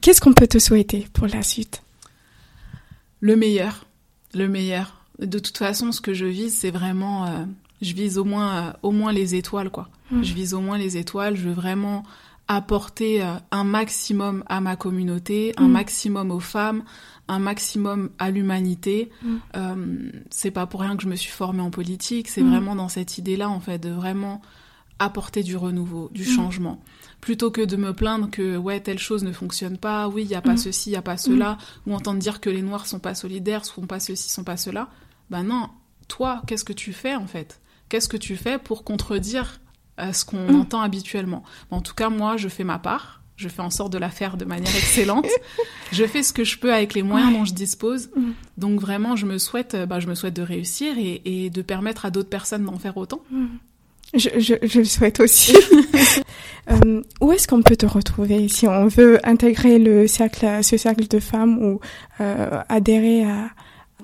Qu'est-ce 0.01 0.21
qu'on 0.21 0.33
peut 0.33 0.47
te 0.47 0.57
souhaiter 0.57 1.07
pour 1.13 1.27
la 1.27 1.43
suite? 1.43 1.83
Le 3.19 3.35
meilleur. 3.35 3.85
Le 4.33 4.47
meilleur. 4.47 5.05
De 5.19 5.37
toute 5.37 5.57
façon, 5.57 5.91
ce 5.91 6.01
que 6.01 6.15
je 6.15 6.25
vise, 6.25 6.55
c'est 6.57 6.71
vraiment. 6.71 7.27
Euh, 7.27 7.45
je 7.83 7.93
vise 7.93 8.17
au 8.17 8.23
moins, 8.23 8.57
euh, 8.57 8.73
au 8.81 8.91
moins 8.91 9.13
les 9.13 9.35
étoiles, 9.35 9.69
quoi. 9.69 9.89
Hmm. 10.09 10.23
Je 10.23 10.33
vise 10.33 10.55
au 10.55 10.61
moins 10.61 10.79
les 10.79 10.97
étoiles. 10.97 11.35
Je 11.35 11.43
veux 11.43 11.53
vraiment 11.53 12.03
apporter 12.47 13.23
euh, 13.23 13.33
un 13.51 13.63
maximum 13.63 14.43
à 14.47 14.61
ma 14.61 14.75
communauté, 14.75 15.53
un 15.57 15.67
hmm. 15.67 15.71
maximum 15.71 16.31
aux 16.31 16.39
femmes, 16.39 16.83
un 17.27 17.39
maximum 17.39 18.09
à 18.19 18.31
l'humanité. 18.31 19.09
Mm. 19.21 19.35
Euh, 19.55 20.11
c'est 20.29 20.51
pas 20.51 20.65
pour 20.65 20.81
rien 20.81 20.95
que 20.95 21.03
je 21.03 21.09
me 21.09 21.15
suis 21.15 21.31
formée 21.31 21.61
en 21.61 21.71
politique, 21.71 22.27
c'est 22.27 22.41
mm. 22.41 22.49
vraiment 22.49 22.75
dans 22.75 22.89
cette 22.89 23.17
idée-là, 23.17 23.49
en 23.49 23.59
fait, 23.59 23.79
de 23.79 23.89
vraiment 23.89 24.41
apporter 24.99 25.43
du 25.43 25.55
renouveau, 25.55 26.09
du 26.13 26.23
Mm. 26.23 26.35
changement. 26.35 26.81
Plutôt 27.21 27.51
que 27.51 27.61
de 27.61 27.75
me 27.75 27.93
plaindre 27.93 28.29
que 28.29 28.57
ouais 28.57 28.79
telle 28.79 28.99
chose 28.99 29.23
ne 29.23 29.31
fonctionne 29.31 29.77
pas, 29.77 30.07
oui 30.07 30.23
il 30.23 30.29
y 30.29 30.35
a 30.35 30.41
pas 30.41 30.53
Mm. 30.53 30.57
ceci, 30.57 30.89
il 30.89 30.93
y 30.93 30.97
a 30.97 31.01
pas 31.01 31.17
cela, 31.17 31.57
ou 31.85 31.93
entendre 31.93 32.19
dire 32.19 32.39
que 32.41 32.49
les 32.49 32.61
noirs 32.61 32.87
sont 32.87 32.99
pas 32.99 33.13
solidaires, 33.13 33.65
sont 33.65 33.85
pas 33.85 33.99
ceci, 33.99 34.29
sont 34.29 34.43
pas 34.43 34.57
cela. 34.57 34.89
Ben 35.29 35.43
non, 35.43 35.69
toi 36.07 36.41
qu'est-ce 36.47 36.65
que 36.65 36.73
tu 36.73 36.93
fais 36.93 37.15
en 37.15 37.27
fait? 37.27 37.59
Qu'est-ce 37.89 38.09
que 38.09 38.17
tu 38.17 38.35
fais 38.35 38.57
pour 38.57 38.83
contredire 38.83 39.59
euh, 39.99 40.13
ce 40.13 40.25
qu'on 40.25 40.51
Mm. 40.51 40.55
entend 40.61 40.81
habituellement 40.81 41.43
En 41.71 41.81
tout 41.81 41.93
cas 41.93 42.09
moi 42.09 42.37
je 42.37 42.47
fais 42.47 42.63
ma 42.63 42.79
part, 42.79 43.21
je 43.35 43.49
fais 43.49 43.61
en 43.61 43.69
sorte 43.69 43.91
de 43.93 43.97
la 43.97 44.09
faire 44.09 44.37
de 44.37 44.45
manière 44.45 44.75
excellente. 44.77 45.27
je 45.91 46.05
fais 46.05 46.23
ce 46.23 46.33
que 46.33 46.43
je 46.43 46.57
peux 46.59 46.73
avec 46.73 46.93
les 46.93 47.03
moyens 47.03 47.31
Ouais. 47.31 47.37
dont 47.39 47.45
je 47.45 47.53
dispose. 47.53 48.09
Mm. 48.15 48.31
Donc 48.57 48.79
vraiment 48.79 49.15
je 49.15 49.25
me 49.25 49.37
souhaite, 49.37 49.73
euh, 49.75 49.85
bah, 49.85 49.99
je 49.99 50.07
me 50.07 50.15
souhaite 50.15 50.35
de 50.35 50.41
réussir 50.41 50.97
et, 50.97 51.21
et 51.25 51.49
de 51.49 51.61
permettre 51.61 52.05
à 52.05 52.11
d'autres 52.11 52.29
personnes 52.29 52.65
d'en 52.65 52.77
faire 52.79 52.97
autant. 52.97 53.21
Je, 54.13 54.29
je, 54.39 54.55
je 54.63 54.79
le 54.79 54.85
souhaite 54.85 55.19
aussi. 55.19 55.55
Euh, 56.69 57.01
où 57.21 57.31
est-ce 57.31 57.47
qu'on 57.47 57.61
peut 57.61 57.77
te 57.77 57.85
retrouver 57.85 58.49
si 58.49 58.67
on 58.67 58.87
veut 58.87 59.25
intégrer 59.25 59.79
le 59.79 60.05
cercle, 60.05 60.61
ce 60.65 60.75
cercle 60.75 61.07
de 61.07 61.17
femmes 61.19 61.57
ou 61.63 61.79
euh, 62.19 62.61
adhérer 62.67 63.23
à 63.23 63.49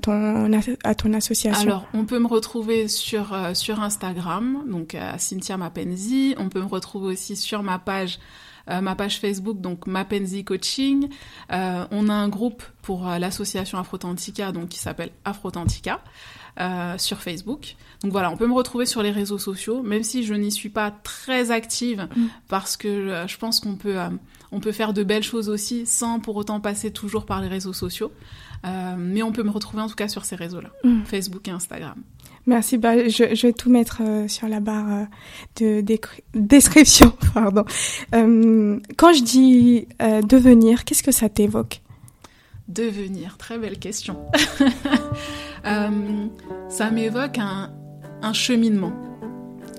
ton, 0.03 0.51
à 0.83 0.95
ton 0.95 1.13
association 1.13 1.61
Alors, 1.61 1.85
on 1.93 2.05
peut 2.05 2.19
me 2.19 2.27
retrouver 2.27 2.87
sur, 2.87 3.33
euh, 3.33 3.53
sur 3.53 3.81
Instagram, 3.81 4.63
donc 4.69 4.95
à 4.95 5.17
Cynthia 5.17 5.57
Mapenzi. 5.57 6.35
On 6.37 6.49
peut 6.49 6.61
me 6.61 6.67
retrouver 6.67 7.13
aussi 7.13 7.35
sur 7.35 7.63
ma 7.63 7.79
page, 7.79 8.19
euh, 8.69 8.81
ma 8.81 8.95
page 8.95 9.19
Facebook, 9.19 9.59
donc 9.61 9.87
Mapenzi 9.87 10.43
Coaching. 10.43 11.09
Euh, 11.51 11.85
on 11.91 12.09
a 12.09 12.13
un 12.13 12.29
groupe 12.29 12.63
pour 12.81 13.07
euh, 13.09 13.17
l'association 13.17 13.77
Afrotantica, 13.79 14.51
donc 14.51 14.69
qui 14.69 14.79
s'appelle 14.79 15.11
Afrotantica. 15.25 16.01
euh, 16.59 16.99
sur 16.99 17.17
Facebook. 17.19 17.75
Donc 18.03 18.11
voilà, 18.11 18.29
on 18.29 18.37
peut 18.37 18.45
me 18.45 18.53
retrouver 18.53 18.85
sur 18.85 19.01
les 19.01 19.09
réseaux 19.09 19.39
sociaux, 19.39 19.81
même 19.81 20.03
si 20.03 20.23
je 20.23 20.35
n'y 20.35 20.51
suis 20.51 20.69
pas 20.69 20.91
très 20.91 21.49
active, 21.49 22.07
Mm. 22.15 22.25
parce 22.47 22.77
que 22.77 22.87
euh, 22.87 23.27
je 23.27 23.37
pense 23.39 23.59
qu'on 23.59 23.75
peut, 23.75 23.99
euh, 23.99 24.09
on 24.51 24.59
peut 24.59 24.71
faire 24.71 24.93
de 24.93 25.03
belles 25.03 25.23
choses 25.23 25.49
aussi 25.49 25.87
sans 25.87 26.19
pour 26.19 26.35
autant 26.35 26.59
passer 26.59 26.91
toujours 26.91 27.25
par 27.25 27.41
les 27.41 27.47
réseaux 27.47 27.73
sociaux. 27.73 28.11
Euh, 28.65 28.95
mais 28.97 29.21
on 29.23 29.31
peut 29.31 29.43
me 29.43 29.49
retrouver 29.51 29.81
en 29.83 29.87
tout 29.87 29.95
cas 29.95 30.07
sur 30.07 30.23
ces 30.25 30.35
réseaux-là, 30.35 30.69
Mm. 30.83 31.03
Facebook 31.05 31.47
et 31.47 31.51
Instagram. 31.51 31.95
Merci. 32.45 32.77
Bah, 32.77 33.07
je, 33.07 33.35
je 33.35 33.47
vais 33.47 33.53
tout 33.53 33.69
mettre 33.69 34.01
euh, 34.01 34.27
sur 34.27 34.47
la 34.49 34.59
barre 34.59 35.07
euh, 35.61 35.81
de 35.81 35.97
description. 36.33 37.13
Pardon. 37.33 37.63
Quand 38.11 39.13
je 39.13 39.23
dis 39.23 39.87
devenir, 40.01 40.83
qu'est-ce 40.85 41.03
que 41.03 41.11
ça 41.11 41.29
t'évoque? 41.29 41.81
Devenir, 42.67 43.37
très 43.37 43.57
belle 43.57 43.77
question. 43.79 44.17
Ça 46.69 46.91
m'évoque 46.91 47.37
un, 47.37 47.71
un 48.21 48.33
cheminement. 48.33 48.91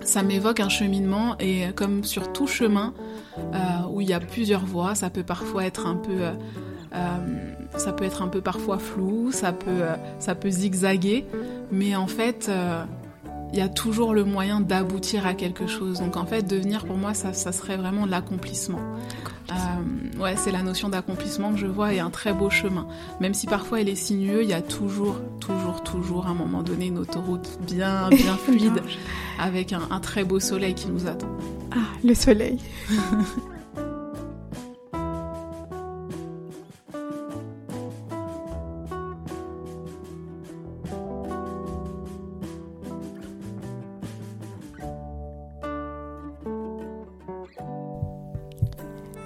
Ça 0.03 0.23
m'évoque 0.23 0.61
un 0.61 0.69
cheminement 0.69 1.37
et 1.39 1.65
comme 1.75 2.05
sur 2.05 2.33
tout 2.33 2.47
chemin 2.47 2.95
euh, 3.39 3.59
où 3.91 4.01
il 4.01 4.09
y 4.09 4.13
a 4.13 4.21
plusieurs 4.21 4.65
voies, 4.65 4.95
ça 4.95 5.09
peut 5.11 5.23
parfois 5.25 5.65
être 5.65 5.87
un 5.87 5.97
peu, 5.97 6.13
euh, 6.13 6.33
ça 7.77 7.93
peut 7.93 8.05
être 8.05 8.23
un 8.23 8.29
peu 8.29 8.41
parfois 8.41 8.79
flou, 8.79 9.33
ça 9.33 9.53
peut, 9.53 9.71
euh, 9.71 9.97
ça 10.19 10.35
peut 10.35 10.51
zigzaguer, 10.51 11.27
mais 11.73 11.97
en 11.97 12.07
fait, 12.07 12.47
euh, 12.49 12.85
il 13.53 13.59
y 13.59 13.63
a 13.63 13.69
toujours 13.69 14.15
le 14.15 14.25
moyen 14.25 14.61
d'aboutir 14.61 15.27
à 15.27 15.35
quelque 15.35 15.67
chose. 15.67 16.01
Donc 16.01 16.17
en 16.17 16.27
fait, 16.27 16.43
devenir 16.43 16.85
pour 16.85 16.97
moi, 16.97 17.15
ça, 17.15 17.33
ça 17.33 17.53
serait 17.53 17.77
vraiment 17.77 18.07
l'accomplissement. 18.07 18.81
Euh, 19.51 20.21
ouais, 20.21 20.35
c'est 20.37 20.51
la 20.51 20.63
notion 20.63 20.89
d'accomplissement 20.89 21.53
que 21.53 21.59
je 21.59 21.67
vois 21.67 21.93
et 21.93 22.01
un 22.01 22.11
très 22.11 22.33
beau 22.33 22.51
chemin. 22.51 22.87
Même 23.21 23.35
si 23.35 23.47
parfois 23.47 23.81
il 23.81 23.89
est 23.89 23.95
sinueux, 23.95 24.43
il 24.43 24.49
y 24.49 24.55
a 24.55 24.63
toujours, 24.63 25.21
toujours, 25.39 25.83
toujours 25.83 26.27
à 26.27 26.31
un 26.31 26.35
moment 26.35 26.63
donné 26.63 26.87
une 26.87 26.99
autoroute 26.99 27.59
bien, 27.61 28.09
bien 28.11 28.37
fluide 28.37 28.83
avec 29.39 29.73
un, 29.73 29.83
un 29.91 30.01
très 30.01 30.25
beau 30.25 30.41
soleil 30.41 30.75
qui 30.75 30.89
nous 30.89 31.07
attend. 31.07 31.31
Ah, 31.73 31.77
le 32.03 32.15
soleil. 32.15 32.59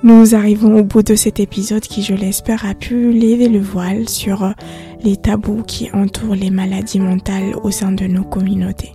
Nous 0.08 0.34
arrivons 0.34 0.78
au 0.78 0.84
bout 0.84 1.02
de 1.02 1.14
cet 1.14 1.38
épisode 1.38 1.82
qui, 1.82 2.02
je 2.02 2.14
l'espère, 2.14 2.64
a 2.64 2.72
pu 2.72 3.12
lever 3.12 3.46
le 3.46 3.60
voile 3.60 4.08
sur 4.08 4.54
les 5.02 5.18
tabous 5.18 5.62
qui 5.66 5.90
entourent 5.92 6.34
les 6.34 6.48
maladies 6.48 6.98
mentales 6.98 7.54
au 7.62 7.70
sein 7.70 7.92
de 7.92 8.06
nos 8.06 8.24
communautés. 8.24 8.94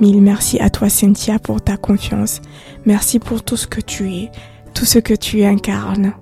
Mille 0.00 0.22
merci 0.22 0.60
à 0.60 0.70
toi 0.70 0.88
Cynthia 0.88 1.40
pour 1.40 1.60
ta 1.60 1.76
confiance. 1.76 2.40
Merci 2.86 3.18
pour 3.18 3.42
tout 3.42 3.56
ce 3.56 3.66
que 3.66 3.80
tu 3.80 4.14
es, 4.14 4.30
tout 4.74 4.84
ce 4.84 5.00
que 5.00 5.14
tu 5.14 5.42
incarnes, 5.42 6.12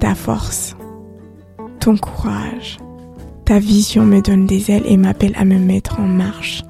ta 0.00 0.16
force, 0.16 0.74
ton 1.78 1.96
courage. 1.96 2.78
Ta 3.44 3.60
vision 3.60 4.04
me 4.04 4.20
donne 4.20 4.46
des 4.46 4.72
ailes 4.72 4.86
et 4.86 4.96
m'appelle 4.96 5.36
à 5.36 5.44
me 5.44 5.60
mettre 5.60 6.00
en 6.00 6.08
marche. 6.08 6.64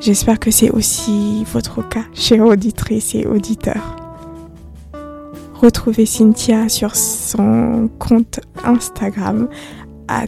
J'espère 0.00 0.40
que 0.40 0.50
c'est 0.50 0.70
aussi 0.70 1.44
votre 1.52 1.88
cas, 1.88 2.06
chères 2.14 2.44
auditrices 2.44 3.14
et 3.14 3.26
auditeurs. 3.26 4.03
Retrouvez 5.64 6.04
Cynthia 6.04 6.68
sur 6.68 6.94
son 6.94 7.88
compte 7.98 8.38
Instagram 8.64 9.48
at 10.08 10.26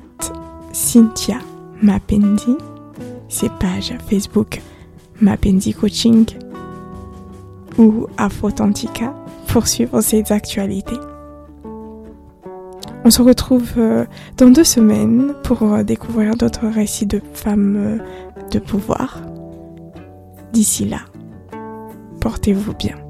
Cynthia 0.72 1.36
Mapendi, 1.82 2.56
ses 3.28 3.50
pages 3.50 3.92
Facebook 4.08 4.62
Mapendi 5.20 5.74
Coaching 5.74 6.24
ou 7.76 8.06
Afrotantica 8.16 9.14
pour 9.48 9.66
suivre 9.66 10.00
ses 10.00 10.32
actualités. 10.32 10.96
On 13.04 13.10
se 13.10 13.20
retrouve 13.20 13.74
euh, 13.76 14.06
dans 14.38 14.48
deux 14.48 14.64
semaines 14.64 15.34
pour 15.44 15.62
euh, 15.64 15.82
découvrir 15.82 16.34
d'autres 16.36 16.66
récits 16.66 17.04
de 17.04 17.20
femmes 17.34 17.76
euh, 17.76 17.98
de 18.52 18.58
pouvoir. 18.58 19.20
D'ici 20.54 20.86
là, 20.86 21.00
portez-vous 22.22 22.72
bien. 22.72 23.05